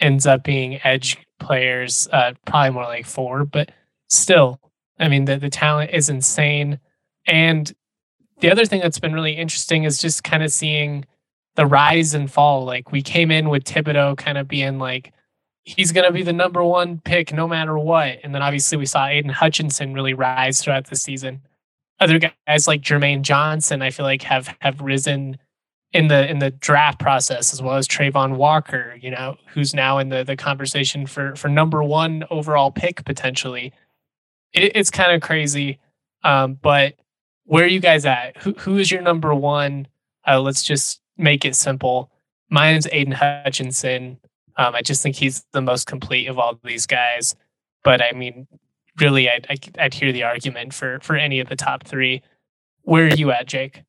[0.00, 2.08] ends up being Edge players.
[2.12, 3.70] Uh, probably more like four, but
[4.08, 4.60] still,
[4.98, 6.80] I mean the the talent is insane.
[7.26, 7.72] And
[8.40, 11.04] the other thing that's been really interesting is just kind of seeing
[11.56, 12.64] the rise and fall.
[12.64, 15.12] Like we came in with Thibodeaux kind of being like,
[15.64, 18.18] he's going to be the number one pick no matter what.
[18.22, 21.42] And then obviously we saw Aidan Hutchinson really rise throughout the season.
[22.00, 25.36] Other guys like Jermaine Johnson, I feel like have have risen
[25.92, 29.98] in the in the draft process as well as Travon Walker, you know, who's now
[29.98, 33.72] in the the conversation for for number one overall pick potentially.
[34.52, 35.78] It, it's kind of crazy,
[36.24, 36.94] um, but
[37.44, 38.36] where are you guys at?
[38.38, 39.88] Who who is your number one?
[40.26, 42.10] Uh, let's just make it simple.
[42.50, 44.18] Mine's Aidan Hutchinson.
[44.56, 47.34] Um, I just think he's the most complete of all these guys.
[47.84, 48.46] But I mean,
[49.00, 49.46] really, I'd,
[49.78, 52.22] I'd hear the argument for for any of the top three.
[52.82, 53.82] Where are you at, Jake?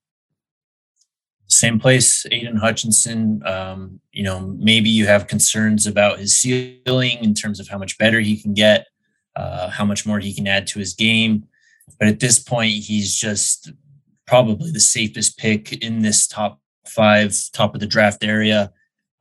[1.50, 3.42] Same place, Aidan Hutchinson.
[3.44, 7.98] Um, you know, maybe you have concerns about his ceiling in terms of how much
[7.98, 8.88] better he can get,
[9.36, 11.48] uh, how much more he can add to his game.
[11.98, 13.72] But at this point, he's just
[14.28, 18.72] probably the safest pick in this top five, top of the draft area.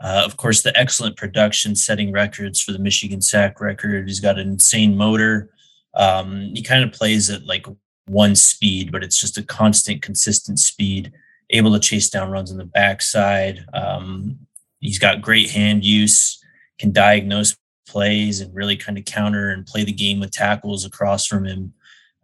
[0.00, 4.06] Uh, of course, the excellent production, setting records for the Michigan sack record.
[4.06, 5.50] He's got an insane motor.
[5.94, 7.66] Um, he kind of plays at like
[8.06, 11.12] one speed, but it's just a constant, consistent speed.
[11.50, 13.64] Able to chase down runs in the backside.
[13.72, 14.38] Um,
[14.80, 16.42] he's got great hand use.
[16.78, 17.56] Can diagnose
[17.88, 21.72] plays and really kind of counter and play the game with tackles across from him.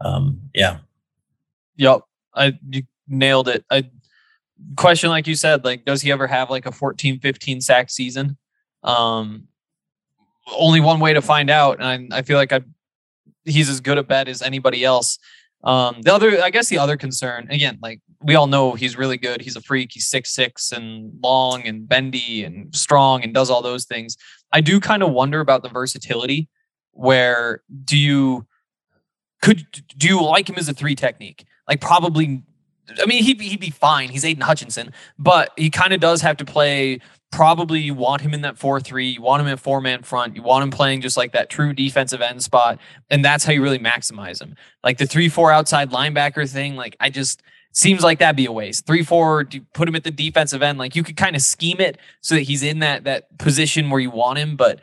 [0.01, 0.79] Um, yeah.
[1.77, 2.03] Yep.
[2.35, 3.65] I you nailed it.
[3.71, 3.85] I
[4.77, 8.37] question like you said, like does he ever have like a 14, 15 sack season?
[8.83, 9.49] Um
[10.55, 11.81] only one way to find out.
[11.81, 12.61] And I, I feel like I
[13.45, 15.19] he's as good a bet as anybody else.
[15.63, 19.19] Um, the other, I guess, the other concern again, like we all know, he's really
[19.19, 19.43] good.
[19.43, 19.91] He's a freak.
[19.93, 24.17] He's six six and long and bendy and strong and does all those things.
[24.51, 26.49] I do kind of wonder about the versatility.
[26.93, 28.47] Where do you
[29.43, 29.67] could
[29.99, 31.45] do you like him as a three technique?
[31.69, 32.43] Like probably
[33.01, 34.11] I mean, he'd be, he'd be fine.
[34.11, 37.01] He's Aidan Hutchinson, but he kind of does have to play.
[37.33, 39.07] Probably you want him in that 4 3.
[39.07, 40.37] You want him in four man front.
[40.37, 42.79] You want him playing just like that true defensive end spot.
[43.11, 44.55] And that's how you really maximize him.
[44.83, 47.43] Like the 3 4 outside linebacker thing, like I just
[47.75, 48.87] seems like that'd be a waste.
[48.87, 50.79] 3 4, put him at the defensive end.
[50.79, 54.01] Like you could kind of scheme it so that he's in that, that position where
[54.01, 54.81] you want him, but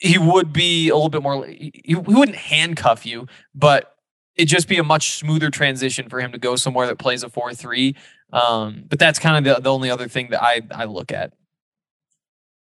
[0.00, 3.96] he would be a little bit more, he, he wouldn't handcuff you, but
[4.36, 7.28] it'd just be a much smoother transition for him to go somewhere that plays a
[7.28, 7.96] 4-3.
[8.32, 11.32] Um, but that's kind of the, the only other thing that I, I look at.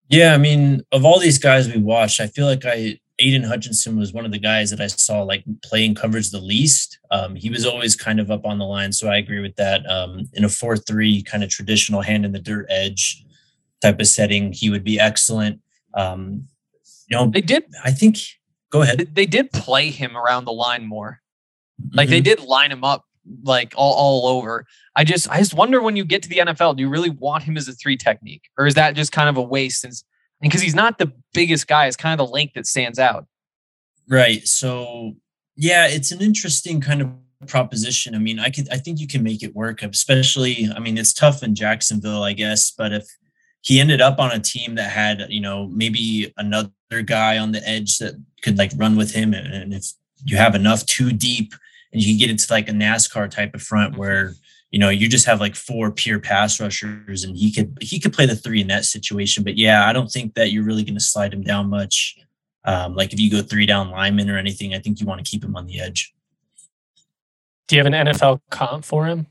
[0.08, 3.98] Yeah, I mean, of all these guys we watched, I feel like I Aidan Hutchinson
[3.98, 6.98] was one of the guys that I saw like playing coverage the least.
[7.10, 9.88] Um, he was always kind of up on the line, so I agree with that.
[9.88, 13.24] Um, in a four-three kind of traditional hand in the dirt edge
[13.82, 15.60] type of setting, he would be excellent.
[15.94, 16.46] Um,
[17.08, 17.64] you know, they did.
[17.84, 18.18] I think.
[18.70, 19.10] Go ahead.
[19.14, 21.20] They did play him around the line more.
[21.92, 22.12] Like mm-hmm.
[22.12, 23.04] they did line him up
[23.42, 24.64] like all, all over.
[24.96, 27.44] I just I just wonder when you get to the NFL, do you really want
[27.44, 28.42] him as a three technique?
[28.58, 30.04] Or is that just kind of a waste since
[30.41, 33.26] because he's not the biggest guy, it's kind of the length that stands out.
[34.09, 34.47] Right.
[34.47, 35.14] So
[35.57, 37.11] yeah, it's an interesting kind of
[37.47, 38.14] proposition.
[38.14, 41.12] I mean, I could I think you can make it work, especially I mean, it's
[41.12, 43.07] tough in Jacksonville, I guess, but if
[43.62, 46.70] he ended up on a team that had, you know, maybe another
[47.05, 49.84] guy on the edge that could like run with him and if
[50.24, 51.55] you have enough too deep
[51.93, 54.01] and you can get into like a NASCAR type of front mm-hmm.
[54.01, 54.34] where
[54.70, 58.12] you know you just have like four pure pass rushers and he could he could
[58.12, 59.44] play the three in that situation.
[59.44, 62.16] But yeah i don't think that you're really going to slide him down much.
[62.64, 65.30] Um, like if you go three down lineman or anything i think you want to
[65.30, 66.14] keep him on the edge.
[67.68, 69.26] Do you have an nfl comp for him?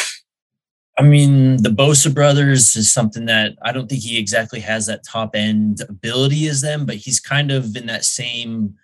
[0.97, 5.03] I mean, the Bosa brothers is something that I don't think he exactly has that
[5.03, 8.75] top end ability as them, but he's kind of in that same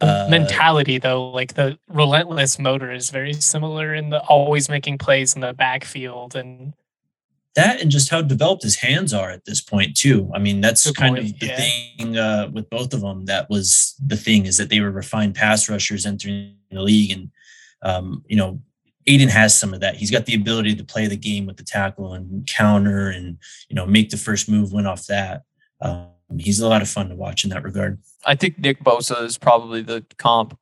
[0.00, 5.34] uh, mentality though, like the relentless motor is very similar in the always making plays
[5.34, 6.74] in the backfield and
[7.58, 10.30] that and just how developed his hands are at this point too.
[10.32, 11.56] I mean, that's kind point, of the yeah.
[11.56, 13.24] thing uh, with both of them.
[13.24, 17.30] That was the thing is that they were refined pass rushers entering the league, and
[17.82, 18.60] um, you know,
[19.08, 19.96] aidan has some of that.
[19.96, 23.38] He's got the ability to play the game with the tackle and counter, and
[23.68, 25.42] you know, make the first move, win off that.
[25.80, 26.06] Um,
[26.36, 27.98] he's a lot of fun to watch in that regard.
[28.24, 30.58] I think Nick Bosa is probably the comp.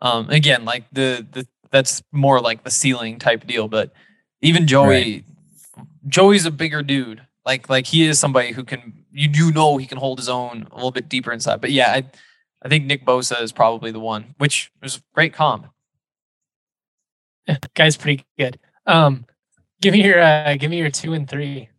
[0.00, 3.92] Um, again, like the the that's more like the ceiling type deal, but
[4.40, 4.86] even Joey.
[4.86, 5.24] Right
[6.06, 7.22] Joey's a bigger dude.
[7.44, 10.66] Like like he is somebody who can you do know he can hold his own
[10.70, 11.60] a little bit deeper inside.
[11.60, 12.04] But yeah, I
[12.62, 15.66] I think Nick Bosa is probably the one, which was great comp.
[17.46, 18.58] Yeah, guy's pretty good.
[18.86, 19.24] Um,
[19.80, 21.70] give me your uh, give me your two and three.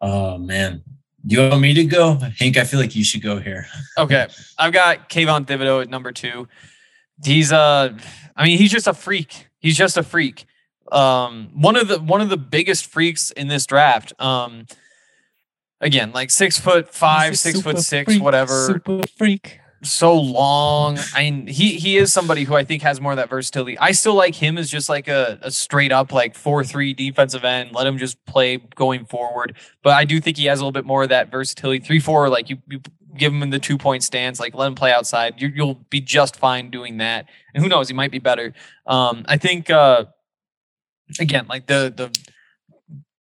[0.00, 0.82] Oh man,
[1.24, 2.18] you want me to go?
[2.38, 3.66] Hank, I feel like you should go here.
[3.98, 6.48] okay, I've got Kayvon Thibodeaux at number two.
[7.22, 7.96] He's uh,
[8.36, 9.48] I mean, he's just a freak.
[9.58, 10.46] He's just a freak
[10.92, 14.12] um, one of the one of the biggest freaks in this draft.
[14.20, 14.66] Um,
[15.80, 18.66] again, like six foot five, six foot six, freak, whatever.
[18.66, 19.59] Super freak.
[19.82, 20.98] So long.
[21.14, 23.78] I mean, he he is somebody who I think has more of that versatility.
[23.78, 27.44] I still like him as just like a, a straight up like four three defensive
[27.44, 27.72] end.
[27.72, 29.56] Let him just play going forward.
[29.82, 31.82] But I do think he has a little bit more of that versatility.
[31.84, 32.80] Three four, like you, you
[33.16, 35.40] give him in the two point stance, like let him play outside.
[35.40, 37.26] You, will be just fine doing that.
[37.54, 38.52] And who knows, he might be better.
[38.86, 39.70] Um, I think.
[39.70, 40.06] Uh,
[41.18, 42.16] again, like the the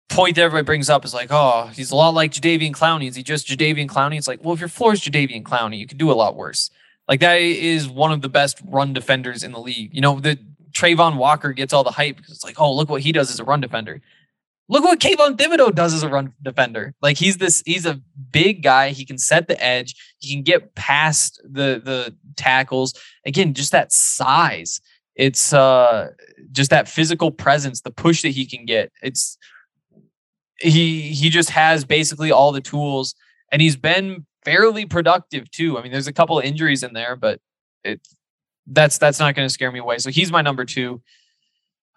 [0.09, 3.07] point that everybody brings up is like, oh, he's a lot like Jadeveon Clowney.
[3.07, 4.17] Is he just Jadeveon Clowney?
[4.17, 6.69] It's like, well, if your floor is Jadeveon Clowney, you could do a lot worse.
[7.07, 9.93] Like that is one of the best run defenders in the league.
[9.93, 10.39] You know, the
[10.71, 13.39] Travon Walker gets all the hype because it's like, oh, look what he does as
[13.39, 14.01] a run defender.
[14.69, 16.93] Look what Kayvon Thibodeaux does as a run defender.
[17.01, 18.01] Like he's this, he's a
[18.31, 18.89] big guy.
[18.89, 19.95] He can set the edge.
[20.19, 22.93] He can get past the the tackles.
[23.25, 24.81] Again, just that size
[25.17, 26.11] it's uh
[26.51, 28.91] just that physical presence, the push that he can get.
[29.01, 29.37] It's
[30.59, 33.15] he he just has basically all the tools
[33.51, 35.77] and he's been fairly productive too.
[35.77, 37.39] I mean, there's a couple of injuries in there, but
[37.83, 38.01] it
[38.65, 39.97] that's that's not going to scare me away.
[39.99, 41.01] So he's my number two.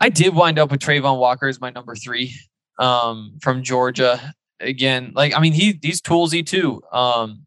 [0.00, 2.34] I did wind up with Travon Walker as my number three
[2.78, 4.34] um, from Georgia.
[4.61, 6.82] Again, like I mean, he he's toolsy too.
[6.92, 7.46] Um,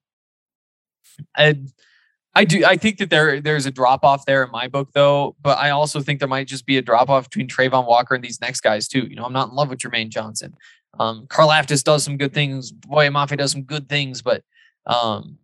[1.35, 1.59] I
[2.35, 2.65] I do.
[2.65, 5.35] I think that there there's a drop off there in my book, though.
[5.41, 8.23] But I also think there might just be a drop off between Travon Walker and
[8.23, 9.05] these next guys too.
[9.07, 10.55] You know, I'm not in love with Jermaine Johnson.
[10.99, 12.71] Um, Karlaftis does some good things.
[12.71, 14.43] Boye Mafe does some good things, but
[14.85, 15.37] um,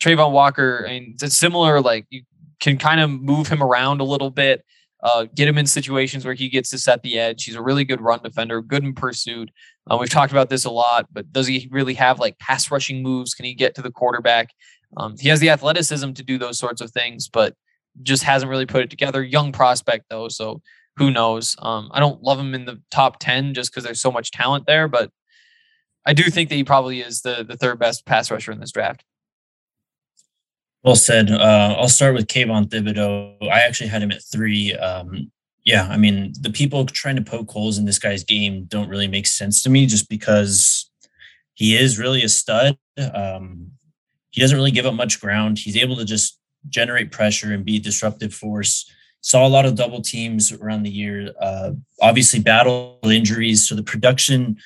[0.00, 1.80] Travon Walker, I mean, it's similar.
[1.80, 2.22] Like you
[2.60, 4.64] can kind of move him around a little bit,
[5.02, 7.44] uh, get him in situations where he gets to set the edge.
[7.44, 9.50] He's a really good run defender, good in pursuit.
[9.88, 13.02] Uh, we've talked about this a lot, but does he really have like pass rushing
[13.02, 13.34] moves?
[13.34, 14.50] Can he get to the quarterback?
[14.96, 17.54] Um, he has the athleticism to do those sorts of things, but
[18.02, 19.22] just hasn't really put it together.
[19.22, 20.60] Young prospect though, so
[20.96, 21.56] who knows?
[21.58, 24.66] Um, I don't love him in the top ten just because there's so much talent
[24.66, 25.10] there, but
[26.06, 28.72] I do think that he probably is the the third best pass rusher in this
[28.72, 29.04] draft.
[30.82, 31.30] Well said.
[31.30, 33.50] Uh, I'll start with Kayvon Thibodeaux.
[33.50, 34.72] I actually had him at three.
[34.74, 35.32] Um,
[35.64, 39.08] yeah, I mean, the people trying to poke holes in this guy's game don't really
[39.08, 40.88] make sense to me just because
[41.54, 42.78] he is really a stud.
[43.12, 43.72] Um,
[44.30, 45.58] he doesn't really give up much ground.
[45.58, 46.38] He's able to just
[46.68, 48.88] generate pressure and be a disruptive force.
[49.26, 51.32] Saw a lot of double teams around the year.
[51.40, 53.66] Uh, obviously, battle injuries.
[53.66, 54.56] So the production,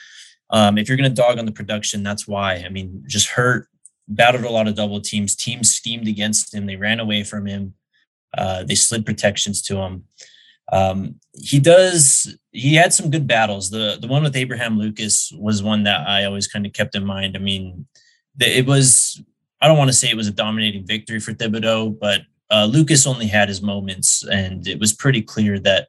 [0.50, 2.56] um, if you're going to dog on the production, that's why.
[2.56, 3.68] I mean, just hurt,
[4.06, 5.34] battled a lot of double teams.
[5.34, 6.66] Teams schemed against him.
[6.66, 7.72] They ran away from him.
[8.36, 10.04] Uh, they slid protections to him.
[10.70, 12.36] Um, he does.
[12.50, 13.70] He had some good battles.
[13.70, 17.06] The the one with Abraham Lucas was one that I always kind of kept in
[17.06, 17.34] mind.
[17.34, 17.86] I mean,
[18.38, 19.22] it was
[19.62, 22.20] I don't want to say it was a dominating victory for Thibodeaux, but
[22.50, 25.88] uh, Lucas only had his moments, and it was pretty clear that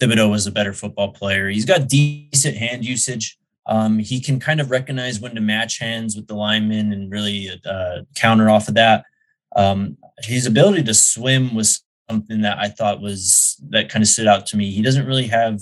[0.00, 1.48] Thibodeaux was a better football player.
[1.48, 3.38] He's got decent hand usage.
[3.66, 7.48] Um, he can kind of recognize when to match hands with the linemen and really
[7.64, 9.04] uh, counter off of that.
[9.56, 14.26] Um, his ability to swim was something that I thought was that kind of stood
[14.26, 14.70] out to me.
[14.70, 15.60] He doesn't really have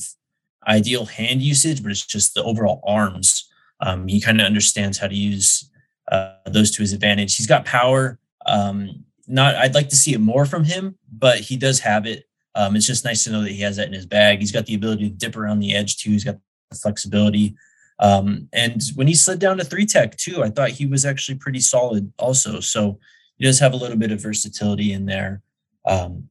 [0.67, 3.49] ideal hand usage, but it's just the overall arms.
[3.81, 5.71] Um, he kind of understands how to use
[6.11, 7.37] uh, those to his advantage.
[7.37, 8.19] He's got power.
[8.47, 12.25] Um, not, I'd like to see it more from him, but he does have it.
[12.55, 14.41] Um, it's just nice to know that he has that in his bag.
[14.41, 16.11] He's got the ability to dip around the edge too.
[16.11, 16.39] He's got
[16.71, 17.55] the flexibility.
[17.99, 21.39] Um, and when he slid down to three tech too, I thought he was actually
[21.39, 22.61] pretty solid also.
[22.61, 22.99] So
[23.37, 25.43] he does have a little bit of versatility in there.
[25.87, 26.29] Um,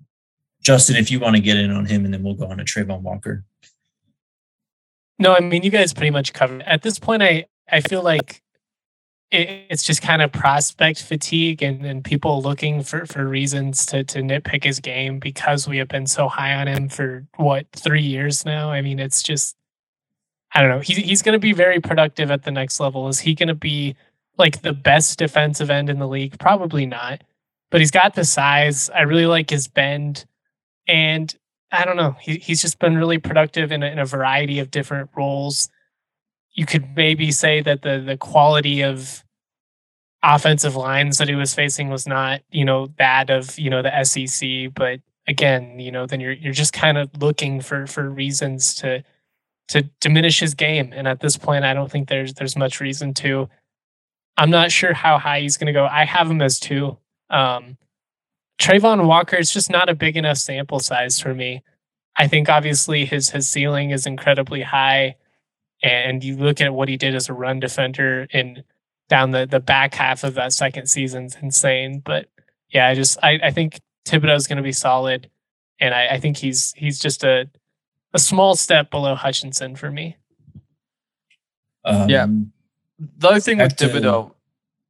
[0.62, 2.64] Justin, if you want to get in on him, and then we'll go on to
[2.64, 3.44] Travon Walker.
[5.18, 6.62] No, I mean you guys pretty much covered.
[6.64, 8.42] At this point, I I feel like
[9.32, 14.04] it, it's just kind of prospect fatigue and, and people looking for, for reasons to,
[14.04, 18.02] to nitpick his game because we have been so high on him for what, three
[18.02, 18.72] years now?
[18.72, 19.56] I mean, it's just,
[20.54, 20.80] I don't know.
[20.80, 23.08] He, he's going to be very productive at the next level.
[23.08, 23.96] Is he going to be
[24.38, 26.38] like the best defensive end in the league?
[26.38, 27.24] Probably not.
[27.70, 28.90] But he's got the size.
[28.90, 30.26] I really like his bend.
[30.90, 31.34] And
[31.72, 32.18] I don't know.
[32.20, 35.70] He, he's just been really productive in a, in a variety of different roles.
[36.54, 39.24] You could maybe say that the the quality of
[40.24, 44.04] offensive lines that he was facing was not, you know, that of you know the
[44.04, 44.74] SEC.
[44.74, 49.04] But again, you know, then you're you're just kind of looking for for reasons to
[49.70, 50.92] to diminish his game.
[50.94, 53.50] And at this point, I don't think there's there's much reason to.
[54.38, 55.86] I'm not sure how high he's going to go.
[55.86, 56.98] I have him as two.
[57.30, 57.78] Um,
[58.60, 61.64] Travon Walker is just not a big enough sample size for me.
[62.16, 65.16] I think obviously his his ceiling is incredibly high,
[65.84, 68.64] and you look at what he did as a run defender in
[69.10, 72.02] down the the back half of that second season's insane.
[72.04, 72.30] But
[72.70, 75.30] yeah, I just I, I think Thibodeaux is going to be solid,
[75.80, 77.50] and I, I think he's he's just a
[78.14, 80.18] a small step below Hutchinson for me.
[81.84, 82.28] Um, yeah.
[83.18, 84.34] The other thing with Thibodeaux,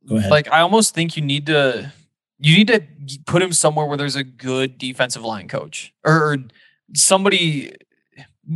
[0.03, 1.91] like I almost think you need to
[2.39, 2.83] you need to
[3.25, 6.37] put him somewhere where there's a good defensive line coach or
[6.93, 7.73] somebody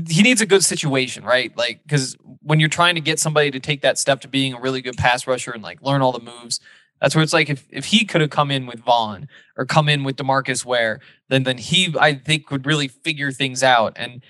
[0.08, 1.56] he needs a good situation, right?
[1.56, 4.60] Like, because when you're trying to get somebody to take that step to being a
[4.60, 6.60] really good pass rusher and like learn all the moves,
[7.02, 9.28] that's where it's like if, if he could have come in with Von
[9.58, 13.64] or come in with Demarcus Ware, then then he I think would really figure things
[13.64, 13.94] out.
[13.96, 14.24] And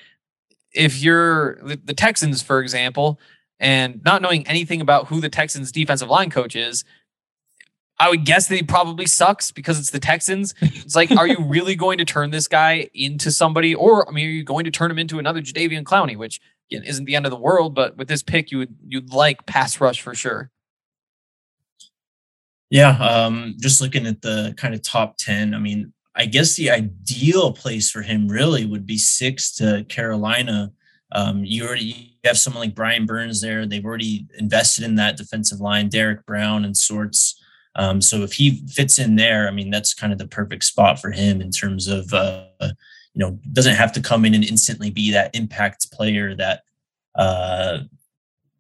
[0.74, 3.20] if you're the, the Texans, for example,
[3.60, 6.84] and not knowing anything about who the Texans defensive line coach is,
[7.98, 10.54] I would guess that he probably sucks because it's the Texans.
[10.62, 14.28] It's like, are you really going to turn this guy into somebody, or I mean,
[14.28, 17.26] are you going to turn him into another Jadeveon Clowney, which again isn't the end
[17.26, 20.52] of the world, but with this pick, you would you'd like pass rush for sure.
[22.70, 25.54] Yeah, um, just looking at the kind of top ten.
[25.54, 30.72] I mean, I guess the ideal place for him really would be six to Carolina.
[31.12, 33.66] Um, you already have someone like Brian Burns there.
[33.66, 37.42] They've already invested in that defensive line, Derrick Brown and sorts.
[37.76, 41.00] Um, so if he fits in there, I mean, that's kind of the perfect spot
[41.00, 44.90] for him in terms of, uh, you know, doesn't have to come in and instantly
[44.90, 46.64] be that impact player that,
[47.16, 47.80] uh,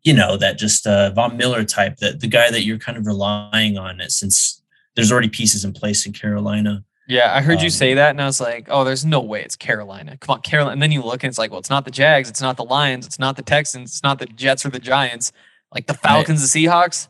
[0.03, 3.07] you know, that just uh, Von Miller type, that the guy that you're kind of
[3.07, 4.61] relying on it since
[4.95, 6.83] there's already pieces in place in Carolina.
[7.07, 9.43] Yeah, I heard um, you say that, and I was like, "Oh, there's no way
[9.43, 10.17] it's Carolina.
[10.17, 12.29] Come on, Carolina." And then you look, and it's like, "Well, it's not the Jags,
[12.29, 15.31] it's not the Lions, it's not the Texans, it's not the Jets or the Giants,
[15.71, 16.51] like the Falcons, right.
[16.51, 17.07] the Seahawks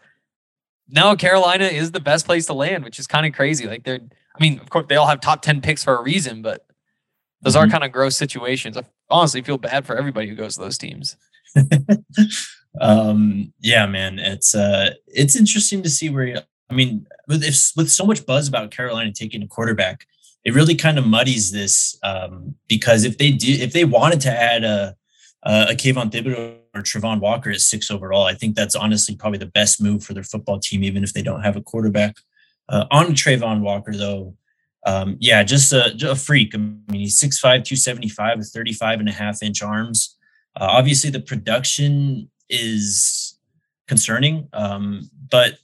[0.87, 3.67] no, Carolina is the best place to land, which is kind of crazy.
[3.67, 6.41] Like they're, I mean, of course, they all have top 10 picks for a reason,
[6.41, 6.65] but
[7.41, 7.67] those mm-hmm.
[7.67, 8.77] are kind of gross situations.
[8.77, 11.15] I honestly feel bad for everybody who goes to those teams.
[12.81, 17.89] um, yeah, man, it's, uh, it's interesting to see where, I mean, with, if, with
[17.89, 20.05] so much buzz about Carolina taking a quarterback,
[20.43, 24.29] it really kind of muddies this um, because if they do, if they wanted to
[24.29, 24.95] add a,
[25.41, 28.25] a Kayvon Thibodeaux or Travon Walker at six overall.
[28.25, 31.21] I think that's honestly probably the best move for their football team, even if they
[31.21, 32.17] don't have a quarterback.
[32.67, 34.35] Uh, on Travon Walker, though,
[34.85, 36.53] um, yeah, just a, a, freak.
[36.53, 40.17] I mean, he's 6'5, 275 with 35 and a half inch arms.
[40.59, 43.39] Uh, obviously, the production is
[43.87, 45.57] concerning, um, but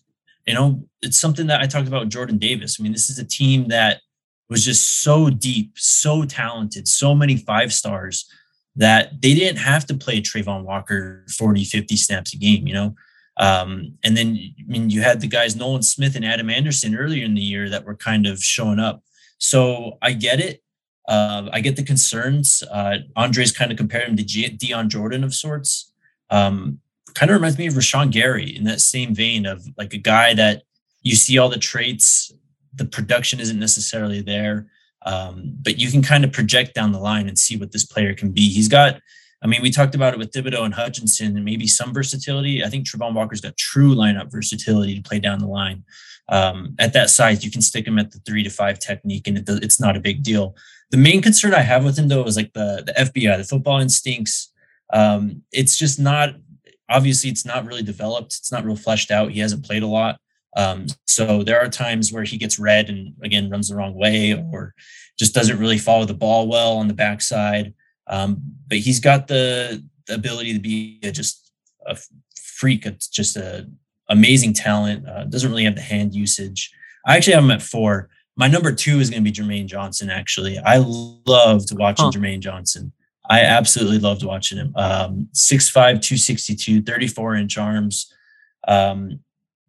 [0.47, 2.77] you know, it's something that I talked about with Jordan Davis.
[2.79, 4.01] I mean, this is a team that
[4.49, 8.27] was just so deep, so talented, so many five stars
[8.75, 12.95] that they didn't have to play Travon Walker 40, 50 snaps a game, you know?
[13.37, 17.25] Um, and then, I mean, you had the guys Nolan Smith and Adam Anderson earlier
[17.25, 19.03] in the year that were kind of showing up.
[19.39, 20.61] So I get it.
[21.07, 22.63] Uh, I get the concerns.
[22.71, 25.91] Uh, Andres kind of compared him to G- Dion Jordan of sorts.
[26.29, 26.79] Um,
[27.13, 30.33] kind of reminds me of Rashan Gary in that same vein of like a guy
[30.35, 30.63] that
[31.01, 32.31] you see all the traits,
[32.73, 34.67] the production isn't necessarily there.
[35.05, 38.13] Um, but you can kind of project down the line and see what this player
[38.13, 38.49] can be.
[38.49, 38.99] He's got,
[39.41, 42.63] I mean, we talked about it with Thibodeaux and Hutchinson and maybe some versatility.
[42.63, 45.83] I think Travon Walker's got true lineup versatility to play down the line.
[46.29, 49.37] Um, at that size, you can stick him at the three to five technique, and
[49.37, 50.55] it, it's not a big deal.
[50.91, 53.79] The main concern I have with him though is like the the FBI, the football
[53.79, 54.53] instincts.
[54.93, 56.35] Um, it's just not
[56.89, 58.35] obviously it's not really developed.
[58.37, 59.31] It's not real fleshed out.
[59.31, 60.19] He hasn't played a lot.
[60.57, 64.33] Um, so there are times where he gets red and again runs the wrong way
[64.33, 64.73] or
[65.17, 67.73] just doesn't really follow the ball well on the backside.
[68.07, 71.53] Um, but he's got the, the, ability to be a, just
[71.87, 71.97] a
[72.35, 72.85] freak.
[72.85, 73.69] It's just a
[74.09, 75.07] amazing talent.
[75.07, 76.71] Uh, doesn't really have the hand usage.
[77.05, 78.09] I actually have him at four.
[78.35, 80.09] My number two is going to be Jermaine Johnson.
[80.09, 82.11] Actually, I loved watching huh.
[82.11, 82.91] Jermaine Johnson.
[83.29, 84.73] I absolutely loved watching him.
[84.75, 88.13] Um, 6'5", 262, 34 inch arms.
[88.67, 89.19] Um,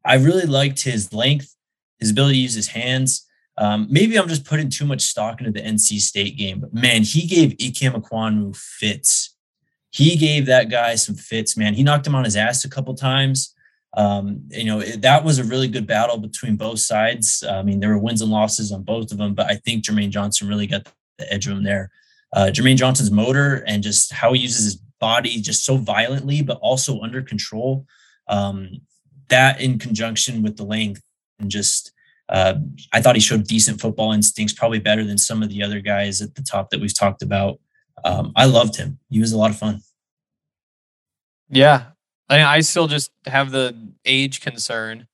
[0.04, 1.54] I really liked his length,
[1.98, 3.26] his ability to use his hands.
[3.58, 7.02] Um, maybe I'm just putting too much stock into the NC State game, but man,
[7.02, 9.36] he gave Ikem Ekwonu fits.
[9.90, 11.74] He gave that guy some fits, man.
[11.74, 13.54] He knocked him on his ass a couple times.
[13.94, 17.44] Um, you know, it, that was a really good battle between both sides.
[17.48, 20.08] I mean, there were wins and losses on both of them, but I think Jermaine
[20.10, 20.88] Johnson really got
[21.18, 21.90] the edge of him there.
[22.32, 26.58] Uh, Jermaine Johnson's motor and just how he uses his body just so violently, but
[26.62, 27.84] also under control.
[28.28, 28.80] Um,
[29.28, 31.02] that in conjunction with the length
[31.38, 31.92] and just
[32.28, 32.54] uh,
[32.92, 36.22] I thought he showed decent football instincts, probably better than some of the other guys
[36.22, 37.60] at the top that we've talked about.
[38.04, 38.98] Um, I loved him.
[39.10, 39.80] He was a lot of fun.
[41.50, 41.84] Yeah,
[42.30, 43.76] I, mean, I still just have the
[44.06, 45.06] age concern.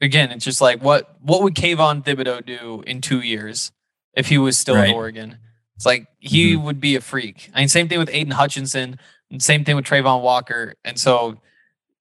[0.00, 3.72] Again, it's just like what what would Kayvon Thibodeaux do in two years
[4.14, 4.90] if he was still right.
[4.90, 5.38] at Oregon?
[5.76, 6.64] It's like he mm-hmm.
[6.64, 7.50] would be a freak.
[7.54, 8.98] I mean, same thing with Aidan Hutchinson,
[9.30, 10.74] and same thing with Travon Walker.
[10.84, 11.38] And so,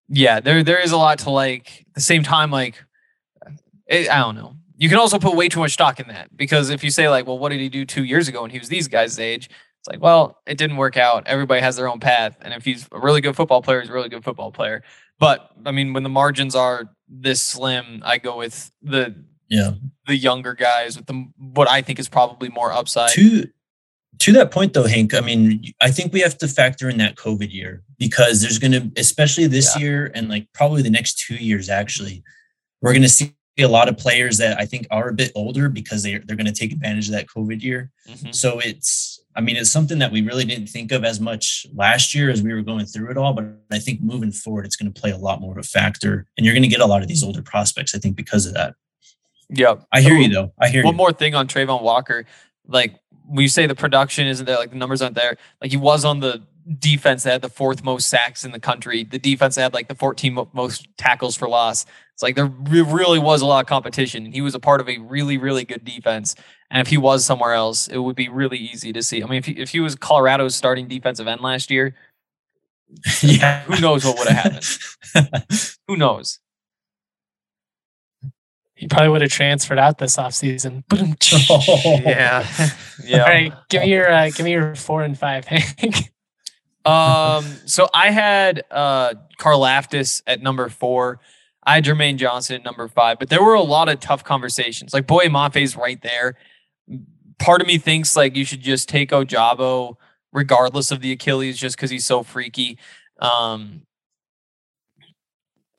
[0.10, 1.86] yeah, there there is a lot to like.
[1.90, 2.84] At the same time, like
[3.88, 4.56] it, I don't know.
[4.78, 7.26] You can also put way too much stock in that because if you say like,
[7.26, 9.50] well, what did he do two years ago when he was these guys' age?
[9.80, 11.26] It's like, well, it didn't work out.
[11.28, 13.94] Everybody has their own path, and if he's a really good football player, he's a
[13.94, 14.84] really good football player.
[15.20, 19.16] But I mean, when the margins are this slim, I go with the
[19.50, 19.72] yeah
[20.06, 23.12] the younger guys with the what I think is probably more upside.
[23.12, 23.48] To
[24.20, 27.16] to that point though, Hank, I mean, I think we have to factor in that
[27.16, 29.82] COVID year because there's going to, especially this yeah.
[29.82, 32.24] year and like probably the next two years, actually,
[32.82, 35.70] we're going to see a lot of players that I think are a bit older
[35.70, 37.90] because they they're going to take advantage of that COVID year.
[38.08, 38.32] Mm-hmm.
[38.32, 42.14] So it's I mean it's something that we really didn't think of as much last
[42.14, 44.92] year as we were going through it all, but I think moving forward it's going
[44.92, 47.02] to play a lot more of a factor and you're going to get a lot
[47.02, 48.76] of these older prospects I think because of that.
[49.50, 49.76] Yeah.
[49.92, 50.54] I hear you though.
[50.60, 50.98] I hear One you.
[50.98, 52.26] more thing on Travon Walker,
[52.68, 52.96] like
[53.28, 55.38] we say the production isn't there, like the numbers aren't there.
[55.62, 56.44] Like he was on the
[56.80, 59.04] defense that had the fourth most sacks in the country.
[59.04, 61.86] The defense that had like the 14 most tackles for loss.
[62.14, 64.90] It's like there really was a lot of competition, and he was a part of
[64.90, 66.36] a really, really good defense.
[66.72, 69.22] And if he was somewhere else, it would be really easy to see.
[69.22, 71.96] I mean, if he, if he was Colorado's starting defensive end last year,
[73.22, 74.64] yeah, who knows what would have
[75.14, 75.46] happened?
[75.88, 76.40] who knows?
[78.78, 80.84] He probably would have transferred out this offseason.
[80.94, 82.00] Oh.
[82.06, 82.48] yeah,
[83.04, 83.24] yeah.
[83.24, 86.12] All right, give me your uh, give me your four and five, Hank.
[86.86, 91.20] um, so I had uh Karlaftis at number four.
[91.64, 94.94] I had Jermaine Johnson at number five, but there were a lot of tough conversations.
[94.94, 96.36] Like Boye Mafe's right there.
[97.40, 99.96] Part of me thinks like you should just take Ojabo
[100.32, 102.78] regardless of the Achilles just because he's so freaky.
[103.20, 103.82] Um,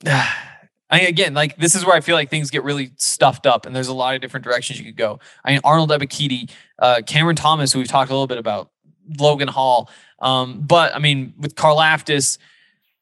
[0.89, 3.65] I mean, again, like this is where I feel like things get really stuffed up,
[3.65, 5.19] and there's a lot of different directions you could go.
[5.45, 6.49] I mean, Arnold Ebiketie,
[6.79, 8.71] uh, Cameron Thomas, who we've talked a little bit about,
[9.17, 9.89] Logan Hall.
[10.19, 12.37] Um, but I mean, with Carl Karlaftis,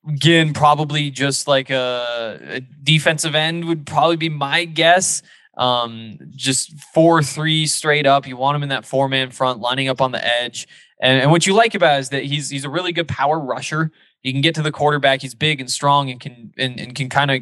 [0.07, 5.21] again, probably just like a, a, defensive end would probably be my guess.
[5.57, 8.27] Um, just four three straight up.
[8.27, 10.67] You want him in that four man front, lining up on the edge.
[11.01, 13.91] And, and what you like about is that he's he's a really good power rusher.
[14.21, 15.21] He can get to the quarterback.
[15.21, 17.41] He's big and strong and can and, and can kind of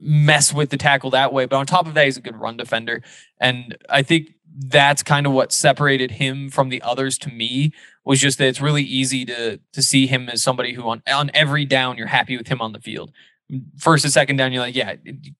[0.00, 1.46] mess with the tackle that way.
[1.46, 3.02] But on top of that, he's a good run defender.
[3.38, 7.72] And I think that's kind of what separated him from the others to me
[8.04, 11.30] was just that it's really easy to to see him as somebody who on on
[11.34, 13.12] every down you're happy with him on the field.
[13.78, 14.94] First and second down, you're like, yeah,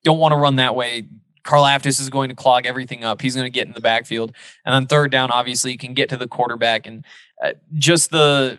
[0.04, 1.08] don't want to run that way.
[1.44, 3.22] Karlaftis is going to clog everything up.
[3.22, 4.34] He's going to get in the backfield,
[4.64, 7.04] and then third down, obviously, you can get to the quarterback and
[7.42, 8.58] uh, just the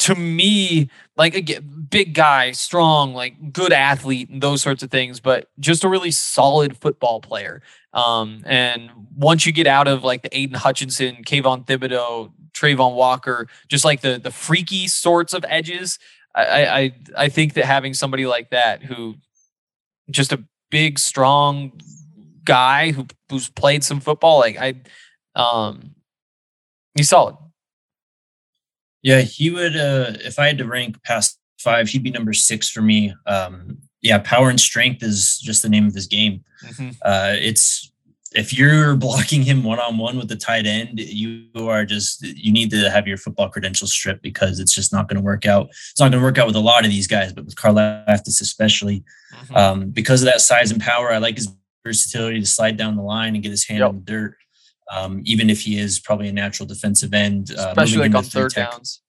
[0.00, 5.20] to me, like a big guy, strong, like good athlete, and those sorts of things,
[5.20, 7.62] but just a really solid football player.
[7.92, 13.46] Um, and once you get out of like the Aidan Hutchinson, Kayvon Thibodeaux, Travon Walker,
[13.68, 15.98] just like the the freaky sorts of edges,
[16.34, 19.16] I I I think that having somebody like that who
[20.10, 21.72] just a big, strong
[22.44, 24.74] guy who who's played some football, like I
[25.36, 25.94] um
[26.96, 27.36] he's solid.
[29.04, 32.68] Yeah, he would uh if I had to rank past five, he'd be number six
[32.68, 33.14] for me.
[33.26, 36.44] Um yeah, power and strength is just the name of his game.
[36.62, 36.90] Mm-hmm.
[37.02, 37.90] Uh, it's
[38.34, 42.52] if you're blocking him one on one with the tight end, you are just you
[42.52, 45.68] need to have your football credentials stripped because it's just not going to work out.
[45.70, 48.42] It's not going to work out with a lot of these guys, but with Karlaftis
[48.42, 49.02] especially,
[49.32, 49.56] mm-hmm.
[49.56, 51.10] um, because of that size and power.
[51.10, 51.48] I like his
[51.82, 53.90] versatility to slide down the line and get his hand yep.
[53.90, 54.36] in the dirt,
[54.90, 58.50] um, even if he is probably a natural defensive end, uh, especially like on third
[58.50, 58.70] tech.
[58.70, 59.02] downs.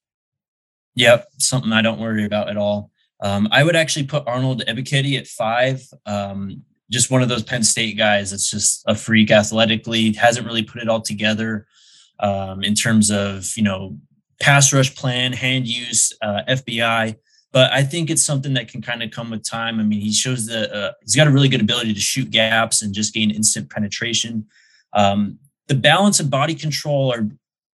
[0.94, 2.90] Yep, something I don't worry about at all.
[3.20, 5.82] Um, I would actually put Arnold Ebiketie at five.
[6.06, 10.62] Um, just one of those Penn State guys that's just a freak athletically, hasn't really
[10.62, 11.66] put it all together
[12.20, 13.98] um, in terms of, you know,
[14.40, 17.16] pass rush plan, hand use, uh, FBI,
[17.52, 19.80] but I think it's something that can kind of come with time.
[19.80, 22.82] I mean, he shows that uh, he's got a really good ability to shoot gaps
[22.82, 24.46] and just gain instant penetration.
[24.92, 27.28] Um, the balance and body control are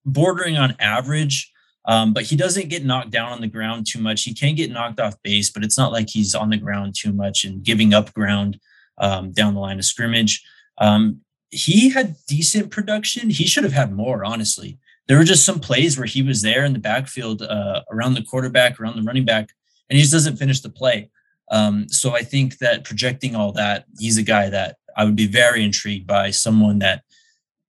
[0.05, 1.53] bordering on average,
[1.85, 4.23] um, but he doesn't get knocked down on the ground too much.
[4.25, 7.13] He can get knocked off base, but it's not like he's on the ground too
[7.13, 8.59] much and giving up ground
[8.99, 10.43] um, down the line of scrimmage.
[10.79, 11.21] Um,
[11.51, 13.31] he had decent production.
[13.31, 14.79] He should have had more, honestly.
[15.09, 18.23] There were just some plays where he was there in the backfield, uh, around the
[18.23, 19.51] quarterback, around the running back,
[19.91, 21.11] and he just doesn't finish the play.
[21.51, 25.27] Um, so I think that projecting all that, he's a guy that I would be
[25.27, 26.31] very intrigued by.
[26.31, 27.03] Someone that,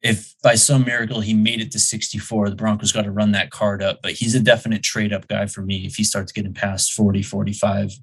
[0.04, 3.52] if by some miracle he made it to 64, the Broncos got to run that
[3.52, 4.02] card up.
[4.04, 7.24] But he's a definite trade up guy for me if he starts getting past 40,
[7.24, 7.94] 45.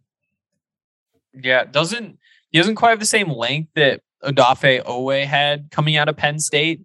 [1.35, 2.19] Yeah, doesn't
[2.51, 6.39] he doesn't quite have the same length that Odafe Oweh had coming out of Penn
[6.39, 6.81] State,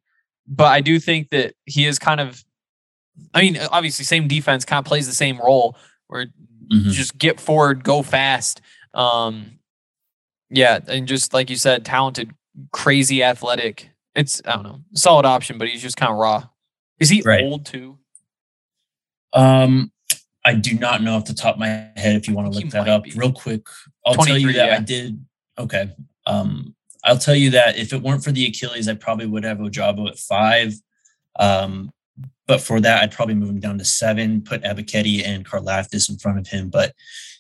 [0.48, 2.44] but I do think that he is kind of.
[3.34, 5.78] I mean, obviously, same defense kind of plays the same role
[6.08, 6.90] where mm-hmm.
[6.90, 8.60] just get forward, go fast.
[8.94, 9.60] Um,
[10.50, 12.32] yeah, and just like you said, talented,
[12.74, 13.90] crazy athletic.
[14.16, 16.48] It's I don't know, solid option, but he's just kind of raw.
[17.00, 17.44] Is he right.
[17.44, 17.98] old too?
[19.34, 19.92] Um,
[20.46, 22.16] I do not know off the top of my head.
[22.16, 23.12] If you want to look that up be.
[23.12, 23.68] real quick,
[24.06, 24.78] I'll tell you that yeah.
[24.78, 25.26] I did.
[25.58, 25.92] Okay.
[26.26, 29.58] Um, I'll tell you that if it weren't for the Achilles, I probably would have
[29.58, 30.74] Ojabo at five.
[31.38, 31.92] Um,
[32.48, 36.18] but for that, I'd probably move him down to seven, put Ebiketie and Karlaftis in
[36.18, 36.70] front of him.
[36.70, 36.94] But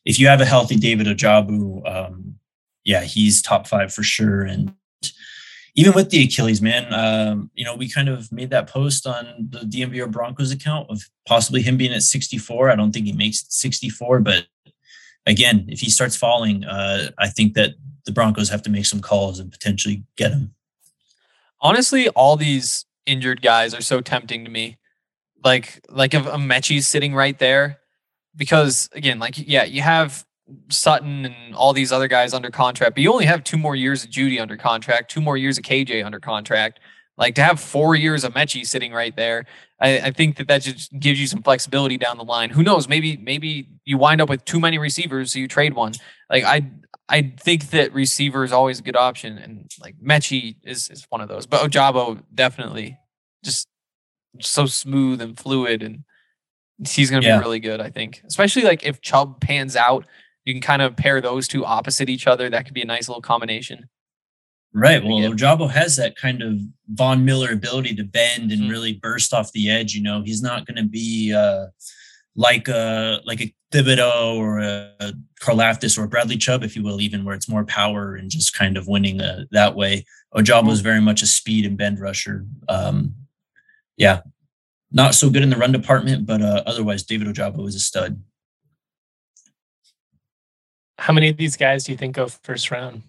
[0.03, 2.35] if you have a healthy David Ojabo, um,
[2.84, 4.43] yeah, he's top five for sure.
[4.43, 4.73] And
[5.76, 9.47] even with the Achilles, man, um, you know, we kind of made that post on
[9.49, 12.69] the DNVR Broncos account of possibly him being at 64.
[12.69, 14.45] I don't think he makes 64, but
[15.26, 17.72] again, if he starts falling, uh, I think that
[18.06, 20.53] the Broncos have to make some calls and potentially get him.
[21.60, 24.77] Honestly, all these injured guys are so tempting to me.
[25.43, 27.80] Like, like if Metchie's sitting right there,
[28.35, 30.26] because again, like yeah, you have
[30.69, 34.03] Sutton and all these other guys under contract, but you only have two more years
[34.03, 36.80] of Jeudy under contract, two more years of KJ under contract.
[37.17, 39.45] Like to have four years of Metchie sitting right there,
[39.80, 42.49] I, I, think that that just gives you some flexibility down the line.
[42.49, 42.89] Who knows?
[42.89, 45.93] Maybe maybe you wind up with too many receivers, so you trade one.
[46.30, 46.69] Like I
[47.07, 51.22] I think that receiver is always a good option, and like Metchie is is one
[51.22, 51.45] of those.
[51.45, 52.97] But Ojabo definitely
[53.43, 53.67] just
[54.41, 56.03] so smooth and fluid, and
[56.85, 57.38] he's going to yeah.
[57.38, 57.80] be really good.
[57.80, 60.05] I think, especially like if Chubb pans out,
[60.45, 62.49] you can kind of pair those two opposite each other.
[62.49, 63.89] That could be a nice little combination.
[64.73, 65.01] Right.
[65.01, 66.59] Well, Ojabo has that kind of
[66.89, 68.72] Von Miller ability to bend and mm-hmm.
[68.72, 69.93] really burst off the edge.
[69.93, 71.67] You know, he's not going to be uh,
[72.35, 77.23] like a like a Thibodeaux or a, Karlaftis or Bradley Chubb, if you will, even
[77.23, 80.05] where it's more power and just kind of winning uh, that way.
[80.35, 82.45] Ojabo is very much a speed and bend rusher.
[82.67, 83.15] Um,
[83.95, 84.22] yeah,
[84.91, 88.22] not so good in the run department, but uh, otherwise, David Ojabo is a stud.
[90.97, 93.03] How many of these guys do you think go first round?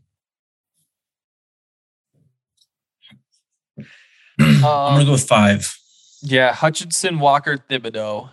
[4.41, 5.79] I'm gonna go with five.
[6.23, 8.31] Yeah, Hutchinson, Walker, Thibodeaux,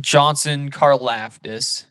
[0.00, 1.84] Johnson, Karlaftis,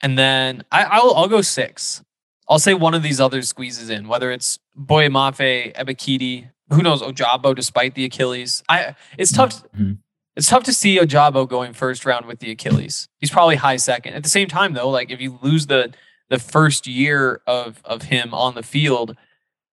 [0.00, 2.02] and then I, will I'll go six.
[2.48, 7.54] I'll say one of these others squeezes in, whether it's Boye-Mafe, Ebiketie, who knows Ojabo,
[7.54, 8.62] despite the Achilles.
[8.68, 9.62] I it's tough.
[9.72, 9.92] Mm-hmm.
[10.36, 13.08] It's tough to see Ojabo going first round with the Achilles.
[13.18, 14.14] He's probably high second.
[14.14, 15.94] At the same time, though, like if you lose the
[16.28, 19.16] the first year of of him on the field,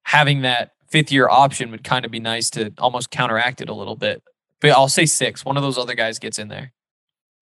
[0.04, 3.74] having that fifth year option would kind of be nice to almost counteract it a
[3.74, 4.22] little bit.
[4.60, 5.44] But I'll say six.
[5.44, 6.74] One of those other guys gets in there.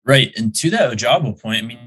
[0.05, 0.31] Right.
[0.37, 1.79] And to that Ojabo point, I mean,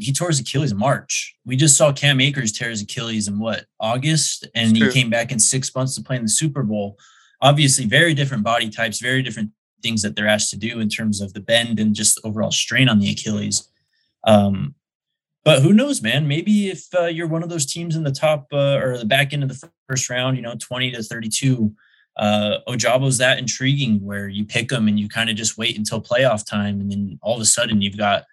[0.00, 1.36] he tore his Achilles in March.
[1.44, 4.48] We just saw Cam Akers tear his Achilles in what, August?
[4.54, 6.98] And he came back in six months to play in the Super Bowl.
[7.40, 9.50] Obviously, very different body types, very different
[9.82, 12.88] things that they're asked to do in terms of the bend and just overall strain
[12.88, 13.68] on the Achilles.
[14.24, 14.74] Um,
[15.44, 16.28] but who knows, man?
[16.28, 19.32] Maybe if uh, you're one of those teams in the top uh, or the back
[19.32, 21.74] end of the first round, you know, 20 to 32,
[22.16, 26.00] uh, Ojabo's that intriguing where you pick them and you kind of just wait until
[26.00, 26.80] playoff time.
[26.80, 28.24] And then all of a sudden you've got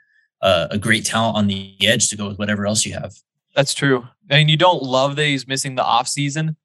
[0.41, 3.13] uh, a great talent on the edge to go with whatever else you have.
[3.55, 4.07] That's true.
[4.29, 6.55] I mean, you don't love that he's missing the off season.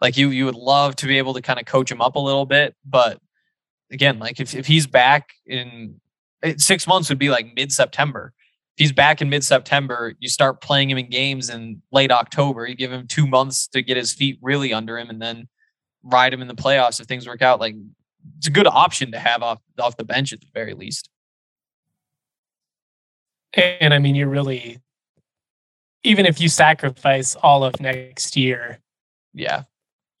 [0.00, 2.20] Like you, you would love to be able to kind of coach him up a
[2.20, 3.20] little bit, but
[3.92, 6.00] again, like if, if he's back in
[6.56, 8.32] six months would be like mid September.
[8.76, 12.66] If he's back in mid September, you start playing him in games in late October.
[12.66, 15.48] You give him two months to get his feet really under him, and then
[16.02, 17.60] ride him in the playoffs if things work out.
[17.60, 17.76] Like
[18.38, 21.08] it's a good option to have off off the bench at the very least.
[23.54, 24.78] And I mean, you're really,
[26.02, 28.80] even if you sacrifice all of next year,
[29.34, 29.64] yeah,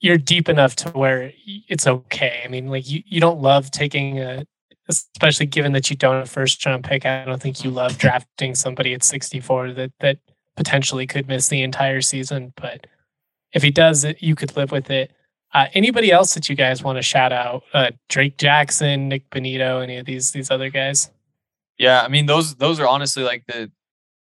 [0.02, 2.42] you're deep enough to where it's okay.
[2.44, 4.44] I mean, like you, you don't love taking a,
[4.88, 7.06] especially given that you don't have first round pick.
[7.06, 10.18] I don't think you love drafting somebody at 64 that that
[10.56, 12.52] potentially could miss the entire season.
[12.56, 12.88] But
[13.54, 15.12] if he does you could live with it.
[15.54, 17.62] Uh, anybody else that you guys want to shout out?
[17.74, 21.10] Uh, Drake Jackson, Nick Bonitto, any of these these other guys?
[21.78, 23.70] Yeah, I mean those those are honestly like the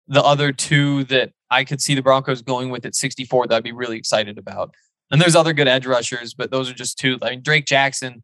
[0.06, 3.64] the other two that I could see the Broncos going with at 64 that I'd
[3.64, 4.74] be really excited about.
[5.10, 7.18] And there's other good edge rushers, but those are just two.
[7.22, 8.22] I mean Drake Jackson,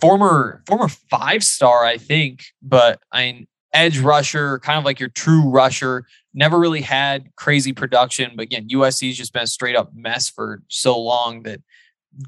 [0.00, 5.10] former former five star, I think, but I mean edge rusher, kind of like your
[5.10, 6.06] true rusher.
[6.32, 10.62] Never really had crazy production, but again, USC's just been a straight up mess for
[10.68, 11.60] so long that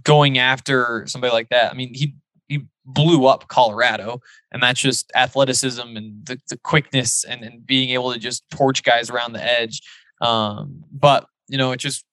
[0.03, 2.15] going after somebody like that, I mean, he
[2.49, 4.21] he blew up Colorado,
[4.51, 8.83] and that's just athleticism and the, the quickness and, and being able to just torch
[8.83, 9.83] guys around the edge.
[10.21, 12.05] Um, but you know, it just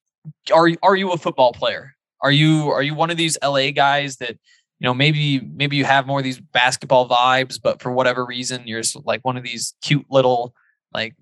[0.54, 1.96] are are you a football player?
[2.22, 4.32] Are you are you one of these LA guys that
[4.80, 8.64] you know maybe maybe you have more of these basketball vibes, but for whatever reason
[8.66, 10.54] you're just like one of these cute little
[10.94, 11.14] like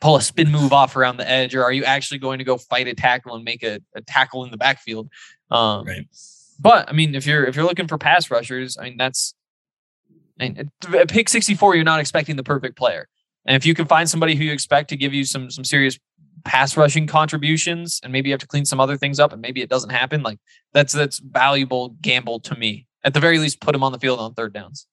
[0.00, 2.56] pull a spin move off around the edge, or are you actually going to go
[2.56, 5.08] fight a tackle and make a, a tackle in the backfield?
[5.50, 6.06] Um, right.
[6.58, 9.34] But I mean, if you're if you're looking for pass rushers, I mean that's
[10.38, 13.08] I mean, at pick 64, you're not expecting the perfect player.
[13.46, 15.98] And if you can find somebody who you expect to give you some some serious
[16.46, 19.60] pass rushing contributions, and maybe you have to clean some other things up, and maybe
[19.60, 20.38] it doesn't happen, like
[20.72, 22.86] that's that's valuable gamble to me.
[23.04, 24.86] At the very least, put him on the field on third downs.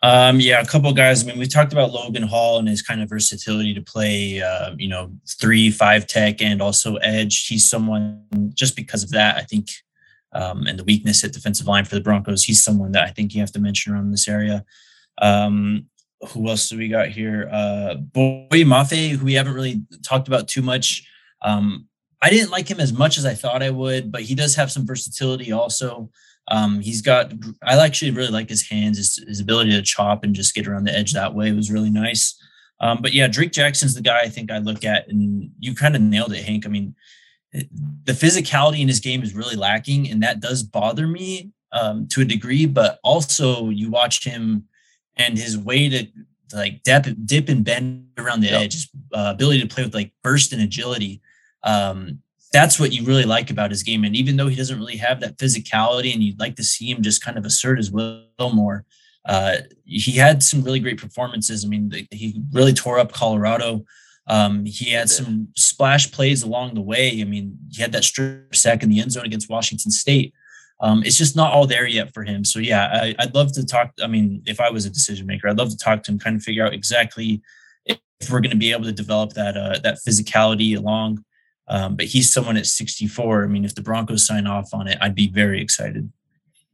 [0.00, 1.24] Um, yeah, a couple guys.
[1.24, 4.70] I mean, we talked about Logan Hall and his kind of versatility to play, uh,
[4.78, 7.46] you know, three, five tech, and also edge.
[7.48, 8.22] He's someone
[8.54, 9.36] just because of that.
[9.36, 9.68] I think
[10.32, 12.44] um, and the weakness at defensive line for the Broncos.
[12.44, 14.64] He's someone that I think you have to mention around this area.
[15.20, 15.86] Um,
[16.28, 17.48] who else do we got here?
[17.52, 21.06] Uh, Boye Mafe, who we haven't really talked about too much.
[21.42, 21.86] Um,
[22.20, 24.72] I didn't like him as much as I thought I would, but he does have
[24.72, 26.10] some versatility also.
[26.50, 27.32] Um, he's got,
[27.62, 30.84] I actually really like his hands, his, his, ability to chop and just get around
[30.84, 32.34] the edge that way was really nice.
[32.80, 35.94] Um, but yeah, Drake Jackson's the guy I think I look at, and you kind
[35.94, 36.64] of nailed it, Hank.
[36.64, 36.94] I mean,
[37.52, 42.22] the physicality in his game is really lacking, and that does bother me um, to
[42.22, 42.66] a degree.
[42.66, 44.64] But also, you watch him
[45.18, 46.06] and his way to
[46.54, 48.62] like dip, dip and bend around the yep.
[48.62, 51.20] edge, his uh, ability to play with like burst and agility.
[51.64, 52.20] Um,
[52.52, 54.04] that's what you really like about his game.
[54.04, 57.02] And even though he doesn't really have that physicality, and you'd like to see him
[57.02, 58.86] just kind of assert his will more,
[59.26, 61.64] uh, he had some really great performances.
[61.64, 63.84] I mean, he really tore up Colorado.
[64.26, 67.20] Um, he had some splash plays along the way.
[67.20, 70.32] I mean, he had that strip sack in the end zone against Washington State.
[70.80, 72.44] Um, it's just not all there yet for him.
[72.44, 73.92] So yeah, I, would love to talk.
[74.02, 76.36] I mean, if I was a decision maker, I'd love to talk to him, kind
[76.36, 77.42] of figure out exactly
[77.84, 77.98] if
[78.30, 81.24] we're going to be able to develop that uh, that physicality along.
[81.68, 83.44] Um, but he's someone at 64.
[83.44, 86.10] I mean, if the Broncos sign off on it, I'd be very excited.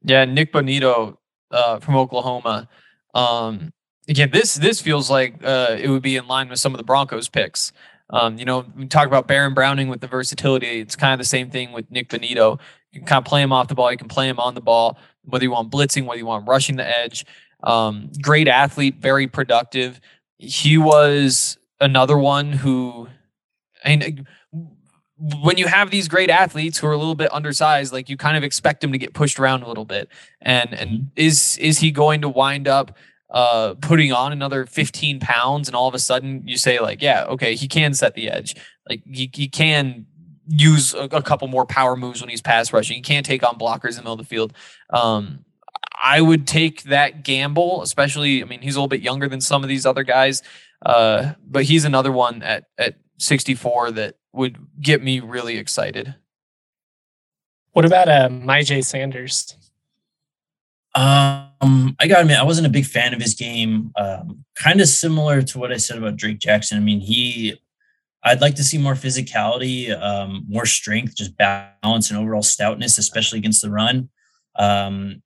[0.05, 1.16] Yeah, Nick Bonitto
[1.51, 2.68] uh, from Oklahoma.
[3.14, 3.72] Um,
[4.09, 6.85] again, this this feels like uh, it would be in line with some of the
[6.85, 7.72] Broncos picks.
[8.10, 10.81] Um, you know, we talk about Baron Browning with the versatility.
[10.81, 12.60] It's kind of the same thing with Nick Bonitto.
[12.94, 13.90] You can kind of play him off the ball.
[13.90, 16.76] You can play him on the ball, whether you want blitzing, whether you want rushing
[16.76, 17.26] the edge.
[17.64, 20.00] Um, great athlete, very productive.
[20.38, 23.08] He was another one who,
[23.84, 24.26] I mean,
[25.16, 28.36] when you have these great athletes who are a little bit undersized, like you kind
[28.36, 30.08] of expect them to get pushed around a little bit.
[30.40, 31.06] And and mm-hmm.
[31.16, 32.96] is is he going to wind up
[33.30, 37.24] uh, putting on another 15 pounds and all of a sudden you say like, yeah,
[37.24, 38.54] okay, he can set the edge.
[38.88, 40.06] Like he, he can
[40.48, 42.96] use a, a couple more power moves when he's pass rushing.
[42.96, 44.52] He can't take on blockers in the middle of the field.
[44.90, 45.44] Um,
[46.02, 49.62] I would take that gamble, especially, I mean, he's a little bit younger than some
[49.62, 50.42] of these other guys.
[50.84, 56.14] Uh, but he's another one at, at 64 that would get me really excited.
[57.72, 59.56] What about uh, Myjai Sanders?
[60.94, 63.92] Um, I got to admit, I wasn't a big fan of his game.
[63.96, 66.76] Um, kind of similar to what I said about Drake Jackson.
[66.76, 67.60] I mean, he,
[68.24, 73.38] I'd like to see more physicality, um, more strength, just balance and overall stoutness, especially
[73.38, 74.09] against the run.
[74.56, 75.22] Um,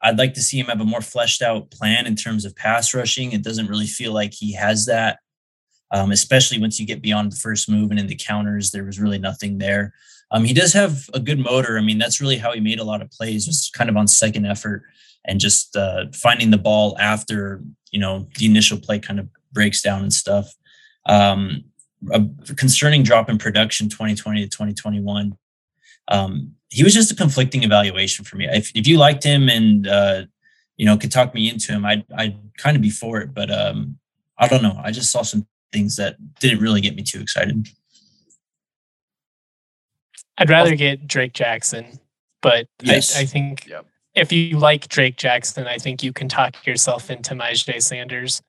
[0.00, 2.94] I'd like to see him have a more fleshed out plan in terms of pass
[2.94, 3.32] rushing.
[3.32, 5.18] It doesn't really feel like he has that,
[5.90, 8.70] um, especially once you get beyond the first move and in the counters.
[8.70, 9.92] There was really nothing there.
[10.30, 11.76] Um, he does have a good motor.
[11.78, 14.06] I mean, that's really how he made a lot of plays, was kind of on
[14.06, 14.84] second effort
[15.24, 19.82] and just uh, finding the ball after you know the initial play kind of breaks
[19.82, 20.52] down and stuff.
[21.06, 21.64] Um,
[22.10, 25.36] a concerning drop in production 2020 to 2021.
[26.08, 28.46] Um, he was just a conflicting evaluation for me.
[28.50, 30.22] If, if you liked him and uh,
[30.76, 33.34] you know could talk me into him, I'd I'd kind of be for it.
[33.34, 33.98] But um,
[34.38, 34.80] I don't know.
[34.82, 37.68] I just saw some things that didn't really get me too excited.
[40.38, 41.98] I'd rather get Drake Jackson,
[42.42, 43.16] but yes.
[43.16, 43.86] I, I think yep
[44.18, 48.42] if you like Drake Jackson, I think you can talk yourself into Myjai Sanders.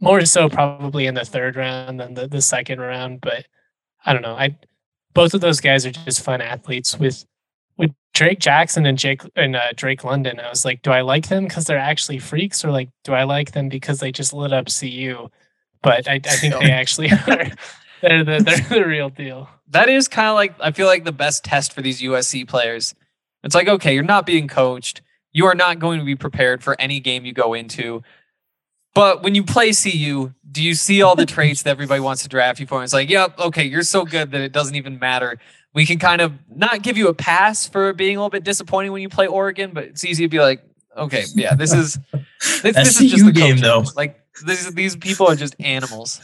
[0.00, 3.46] More so probably in the third round than the, the second round, but
[4.04, 4.34] I don't know.
[4.34, 4.56] I
[5.12, 7.26] both of those guys are just fun athletes with
[7.76, 10.40] with Drake Jackson and Jake and uh, Drake London.
[10.40, 13.24] I was like, do I like them because they're actually freaks, or like, do I
[13.24, 15.28] like them because they just lit up CU?
[15.82, 17.46] But I, I think they actually are.
[18.02, 19.48] They're the they're the real deal.
[19.68, 22.94] That is kind of like I feel like the best test for these USC players.
[23.42, 25.02] It's like okay, you're not being coached.
[25.32, 28.02] You are not going to be prepared for any game you go into.
[28.94, 32.28] But when you play CU, do you see all the traits that everybody wants to
[32.28, 32.82] draft you for?
[32.82, 35.38] It's like, yep, okay, you're so good that it doesn't even matter.
[35.74, 38.90] We can kind of not give you a pass for being a little bit disappointing
[38.90, 40.64] when you play Oregon, but it's easy to be like,
[40.96, 41.98] okay, yeah, this is
[42.62, 43.84] this, this is just the game though.
[43.94, 46.20] Like this, these people are just animals.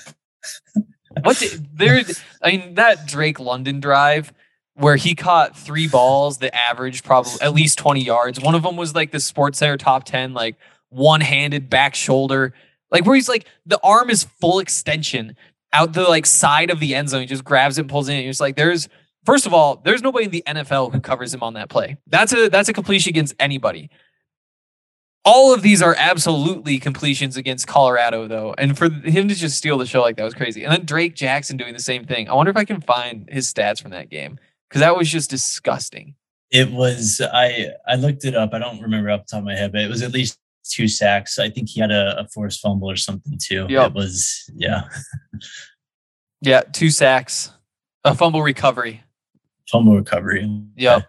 [1.22, 2.02] What did, there?
[2.42, 4.32] I mean, that Drake London drive
[4.74, 8.40] where he caught three balls that averaged probably at least 20 yards.
[8.40, 10.56] One of them was like the Sports Center top 10, like
[10.96, 12.54] one handed back shoulder,
[12.90, 15.36] like where he's like the arm is full extension
[15.72, 17.20] out the like side of the end zone.
[17.20, 18.24] He just grabs it and pulls it in.
[18.24, 18.88] You're like, there's
[19.24, 21.98] first of all, there's nobody in the NFL who covers him on that play.
[22.06, 23.90] That's a that's a completion against anybody.
[25.24, 28.54] All of these are absolutely completions against Colorado, though.
[28.56, 30.62] And for him to just steal the show like that was crazy.
[30.62, 32.28] And then Drake Jackson doing the same thing.
[32.28, 35.28] I wonder if I can find his stats from that game because that was just
[35.28, 36.14] disgusting.
[36.52, 37.20] It was.
[37.20, 38.54] I I looked it up.
[38.54, 40.38] I don't remember off the top of my head, but it was at least
[40.68, 41.38] two sacks.
[41.38, 43.66] I think he had a, a forced fumble or something too.
[43.68, 43.88] Yep.
[43.88, 44.82] It was yeah.
[46.40, 47.50] yeah, two sacks,
[48.04, 49.02] a fumble recovery.
[49.70, 50.48] Fumble recovery.
[50.76, 51.06] Yep.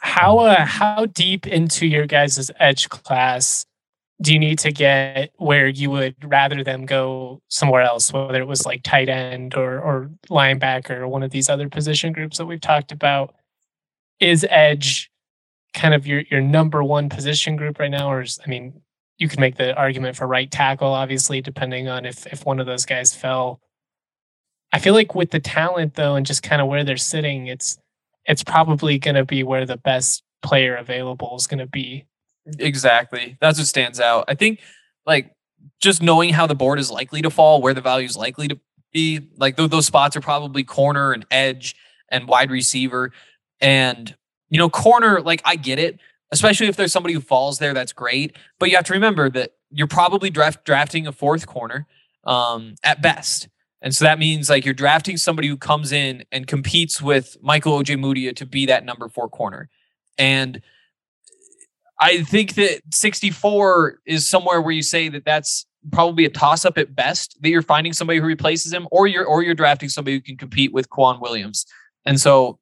[0.00, 3.64] How uh, how deep into your guys' edge class
[4.20, 8.46] do you need to get where you would rather them go somewhere else, whether it
[8.48, 12.46] was like tight end or or linebacker or one of these other position groups that
[12.46, 13.34] we've talked about?
[14.18, 15.11] Is edge
[15.74, 18.82] kind of your your number one position group right now, or is, I mean,
[19.18, 22.66] you could make the argument for right tackle, obviously, depending on if if one of
[22.66, 23.60] those guys fell.
[24.72, 27.78] I feel like with the talent though, and just kind of where they're sitting, it's
[28.24, 32.06] it's probably going to be where the best player available is going to be.
[32.58, 33.36] Exactly.
[33.40, 34.24] That's what stands out.
[34.28, 34.60] I think
[35.06, 35.32] like
[35.80, 38.58] just knowing how the board is likely to fall, where the value is likely to
[38.92, 41.76] be, like th- those spots are probably corner and edge
[42.08, 43.12] and wide receiver.
[43.60, 44.14] And,
[44.52, 45.98] you know, corner, like I get it,
[46.30, 48.36] especially if there's somebody who falls there, that's great.
[48.60, 51.86] But you have to remember that you're probably draft- drafting a fourth corner
[52.24, 53.48] um, at best.
[53.80, 57.82] And so that means like you're drafting somebody who comes in and competes with Michael
[57.82, 59.70] Ojemudia to be that number four corner.
[60.18, 60.60] And
[61.98, 66.76] I think that 64 is somewhere where you say that that's probably a toss up
[66.76, 70.16] at best that you're finding somebody who replaces him or you're or you're drafting somebody
[70.16, 71.64] who can compete with K'Waun Williams.
[72.04, 72.58] And so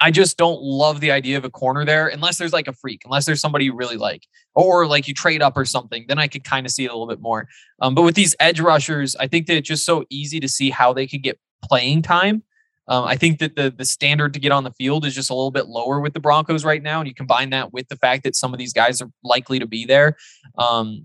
[0.00, 3.02] I just don't love the idea of a corner there unless there's like a freak,
[3.04, 6.04] unless there's somebody you really like, or like you trade up or something.
[6.08, 7.48] Then I could kind of see it a little bit more.
[7.80, 10.70] Um, but with these edge rushers, I think that it's just so easy to see
[10.70, 12.42] how they could get playing time.
[12.88, 15.34] Um, I think that the the standard to get on the field is just a
[15.34, 18.24] little bit lower with the Broncos right now, and you combine that with the fact
[18.24, 20.16] that some of these guys are likely to be there.
[20.56, 21.04] Um,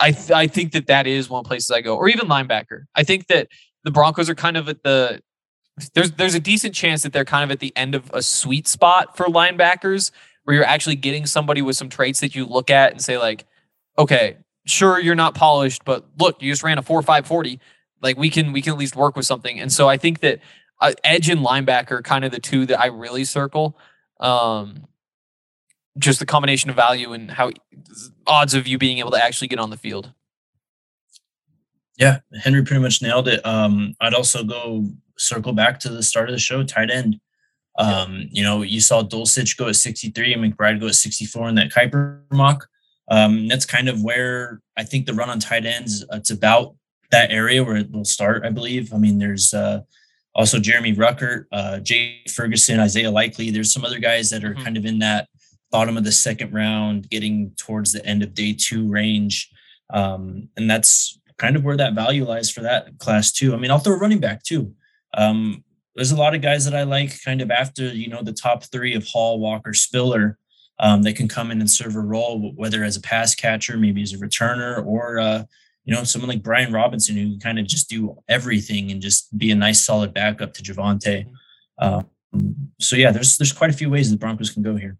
[0.00, 2.84] I th- I think that that is one places I go, or even linebacker.
[2.94, 3.48] I think that
[3.84, 5.20] the Broncos are kind of at the
[5.94, 8.68] there's there's a decent chance that they're kind of at the end of a sweet
[8.68, 10.10] spot for linebackers
[10.44, 13.44] where you're actually getting somebody with some traits that you look at and say like,
[13.98, 14.36] okay,
[14.66, 17.58] sure you're not polished, but look, you just ran a four five forty.
[18.02, 19.58] Like we can we can at least work with something.
[19.58, 20.40] And so I think that
[20.80, 23.78] uh, edge and linebacker kind of the two that I really circle.
[24.20, 24.86] Um,
[25.98, 27.50] just the combination of value and how
[28.26, 30.12] odds of you being able to actually get on the field.
[31.96, 33.44] Yeah, Henry pretty much nailed it.
[33.46, 34.88] Um, I'd also go
[35.18, 37.20] circle back to the start of the show, tight end.
[37.78, 41.54] Um, you know, you saw Dulcich go at 63 and McBride go at 64 in
[41.56, 42.68] that Kiper mock.
[43.08, 46.74] Um, that's kind of where I think the run on tight ends, it's about
[47.10, 48.94] that area where it will start, I believe.
[48.94, 49.80] I mean, there's uh,
[50.34, 53.50] also Jeremy Ruckert, uh, Jake Ferguson, Isaiah Likely.
[53.50, 54.64] There's some other guys that are mm-hmm.
[54.64, 55.28] kind of in that
[55.70, 59.50] bottom of the second round, getting towards the end of day two range.
[59.92, 63.54] Um, and that's kind of where that value lies for that class too.
[63.54, 64.72] I mean, I'll throw running back too.
[65.16, 65.64] Um,
[65.94, 68.64] there's a lot of guys that I like kind of after, you know, the top
[68.64, 70.38] three of Hall, Walker, Spiller.
[70.80, 74.02] Um, that can come in and serve a role, whether as a pass catcher, maybe
[74.02, 75.44] as a returner, or uh,
[75.84, 79.36] you know, someone like Brian Robinson who can kind of just do everything and just
[79.36, 81.26] be a nice solid backup to Javonte.
[81.78, 82.06] Um,
[82.80, 84.98] so yeah, there's there's quite a few ways the Broncos can go here.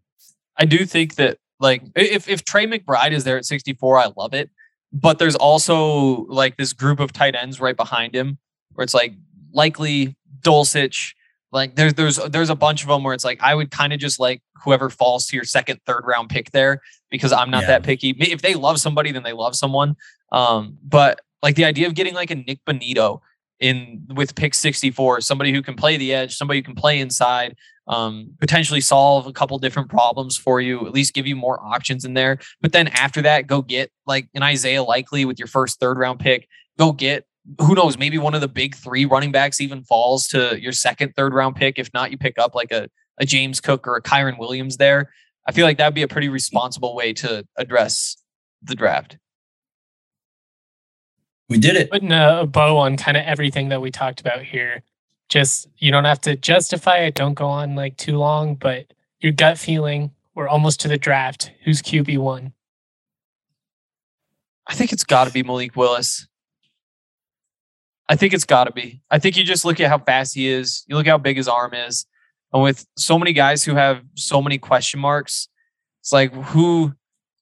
[0.58, 4.34] I do think that like if if Trey McBride is there at 64, I love
[4.34, 4.50] it.
[4.92, 8.38] But there's also like this group of tight ends right behind him
[8.74, 9.14] where it's like
[9.55, 11.14] likely Dulcich,
[11.52, 13.98] Like there's there's there's a bunch of them where it's like I would kind of
[13.98, 17.68] just like whoever falls to your second, third round pick there because I'm not yeah.
[17.68, 18.10] that picky.
[18.18, 19.97] If they love somebody, then they love someone.
[20.32, 23.20] Um, but like the idea of getting like a Nick Bonitto
[23.60, 27.56] in with pick 64, somebody who can play the edge, somebody who can play inside,
[27.86, 32.05] um, potentially solve a couple different problems for you, at least give you more options
[32.05, 32.39] in there.
[32.60, 36.18] But then after that, go get like an Isaiah Likely with your first third round
[36.18, 36.48] pick.
[36.78, 37.26] Go get
[37.60, 41.14] who knows, maybe one of the big three running backs even falls to your second,
[41.14, 41.78] third round pick.
[41.78, 42.88] If not, you pick up like a,
[43.18, 45.10] a James Cook or a Kyren Williams there.
[45.46, 48.16] I feel like that'd be a pretty responsible way to address
[48.62, 49.18] the draft.
[51.48, 51.90] We did it.
[51.90, 54.82] Putting a bow on kind of everything that we talked about here.
[55.28, 57.14] Just you don't have to justify it.
[57.14, 58.86] Don't go on like too long, but
[59.20, 60.12] your gut feeling.
[60.34, 61.52] We're almost to the draft.
[61.64, 62.54] Who's QB one?
[64.66, 66.26] I think it's got to be Malik Willis.
[68.09, 69.01] I think it's got to be.
[69.10, 70.85] I think you just look at how fast he is.
[70.86, 72.06] You look how big his arm is,
[72.52, 75.48] and with so many guys who have so many question marks,
[76.01, 76.93] it's like who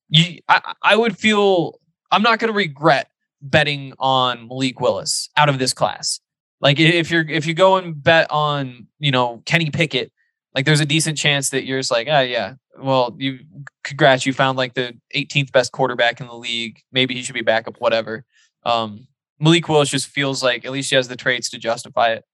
[0.09, 0.39] you.
[0.48, 1.80] I, I would feel
[2.10, 3.09] I'm not going to regret
[3.40, 6.20] betting on Malik Willis out of this class.
[6.60, 10.12] Like if you're if you go and bet on you know Kenny Pickett,
[10.55, 13.40] like there's a decent chance that you're just like ah yeah well you
[13.82, 17.43] congrats you found like the 18th best quarterback in the league maybe he should be
[17.43, 18.24] backup whatever.
[18.64, 19.09] Um,
[19.43, 22.24] Malik Willis just feels like at least he has the traits to justify it.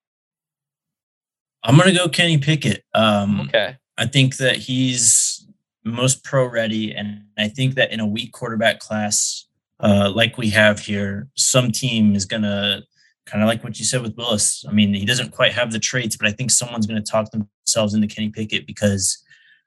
[1.64, 2.84] I'm gonna go Kenny Pickett.
[2.94, 3.76] Um, okay.
[3.96, 5.46] I think that he's
[5.84, 9.46] most pro ready, and I think that in a weak quarterback class
[9.80, 12.82] uh, like we have here, some team is gonna
[13.24, 14.64] kind of like what you said with Willis.
[14.68, 17.30] I mean, he doesn't quite have the traits, but I think someone's going to talk
[17.30, 19.22] themselves into Kenny Pickett because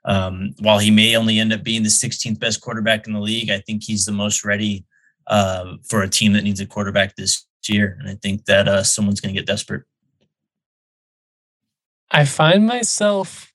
[0.06, 3.52] um, while he may only end up being the 16th best quarterback in the league,
[3.52, 4.84] I think he's the most ready
[5.32, 7.98] uh, for a team that needs a quarterback this year.
[8.00, 9.84] And I think that uh, someone's going to get desperate.
[12.12, 13.54] I find myself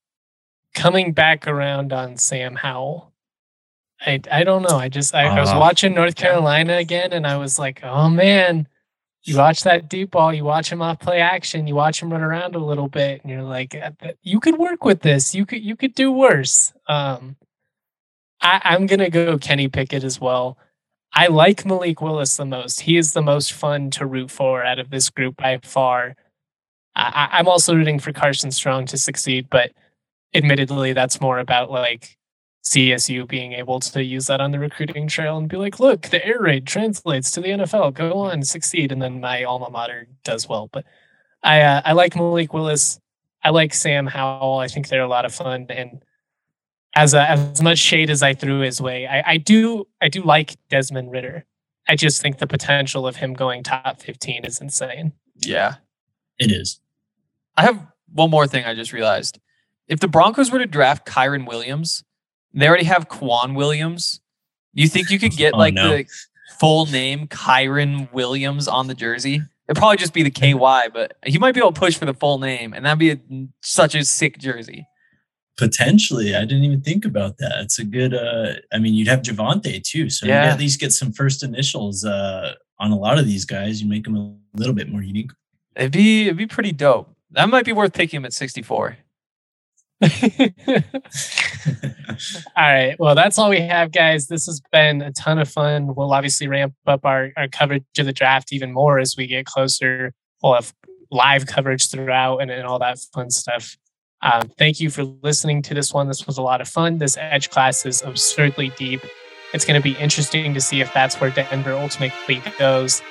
[0.75, 3.13] coming back around on Sam Howell.
[4.05, 4.79] I, I don't know.
[4.79, 8.09] I just I, uh, I was watching North Carolina again, and I was like, oh
[8.09, 8.67] man,
[9.25, 12.23] you watch that deep ball, you watch him off play action, you watch him run
[12.23, 13.91] around a little bit, and you're like, uh,
[14.23, 15.35] you could work with this.
[15.35, 16.73] You could you could do worse.
[16.89, 17.37] Um,
[18.41, 20.59] I, I'm gonna go Kenny Pickett as well.
[21.17, 22.83] I like Malik Willis the most.
[22.83, 26.15] He is the most fun to root for out of this group by far.
[26.95, 29.73] I, I'm also rooting for Carson Strong to succeed, but
[30.35, 32.19] admittedly, that's more about like
[32.67, 36.25] CSU being able to use that on the recruiting trail and be like, look, the
[36.25, 37.95] air raid translates to the NFL.
[37.95, 40.69] Go on, succeed, and then my alma mater does well.
[40.71, 40.85] But
[41.43, 43.01] I uh, I like Malik Willis.
[43.43, 44.59] I like Sam Howell.
[44.59, 46.03] I think they're a lot of fun, and
[46.97, 50.23] as a, as much shade as I threw his way, I, I do I do
[50.23, 51.45] like Desmond Ridder.
[51.89, 55.13] I just think the potential of him going top 15 is insane.
[55.37, 55.77] Yeah.
[56.39, 56.81] It is.
[57.57, 59.39] I have one more thing I just realized.
[59.87, 62.03] If the Broncos were to draft Kyren Williams,
[62.53, 64.21] they already have K'Waun Williams.
[64.75, 65.91] Do you think you could get oh, like no.
[65.91, 66.07] the
[66.59, 69.43] full name Kyren Williams on the jersey?
[69.69, 72.15] It'd probably just be the KY, but he might be able to push for the
[72.15, 73.19] full name, and that'd be a,
[73.63, 74.87] such a sick jersey.
[75.57, 77.61] Potentially, I didn't even think about that.
[77.63, 78.15] It's a good.
[78.15, 80.45] uh I mean, you'd have Javonte too, so yeah.
[80.45, 83.83] you at least get some first initials uh on a lot of these guys.
[83.83, 85.31] You make them a little bit more unique.
[85.75, 87.11] It'd be it'd be pretty dope.
[87.31, 88.99] That might be worth picking him at sixty four.
[90.03, 90.11] all
[92.57, 92.97] right.
[92.99, 94.27] Well, that's all we have, guys.
[94.27, 95.95] This has been a ton of fun.
[95.95, 99.47] We'll obviously ramp up our, our coverage of the draft even more as we get
[99.47, 100.13] closer.
[100.43, 100.75] We'll have
[101.11, 103.79] live coverage throughout and, and all that fun stuff.
[104.23, 106.09] Um, thank you for listening to this one.
[106.09, 106.99] This was a lot of fun.
[106.99, 109.01] This edge class is absurdly deep.
[109.53, 113.03] It's going to be interesting to see if that's where Denver ultimately goes.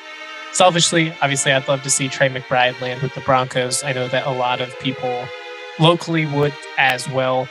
[0.51, 3.83] Selfishly, obviously, I'd love to see Trey McBride land with the Broncos.
[3.83, 5.25] I know that a lot of people
[5.79, 7.47] locally would as well.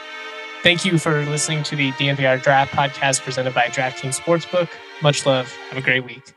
[0.63, 4.71] Thank you for listening to the DNVR Draft podcast presented by DraftKings Sportsbook.
[5.03, 5.53] Much love.
[5.69, 6.33] Have a great week.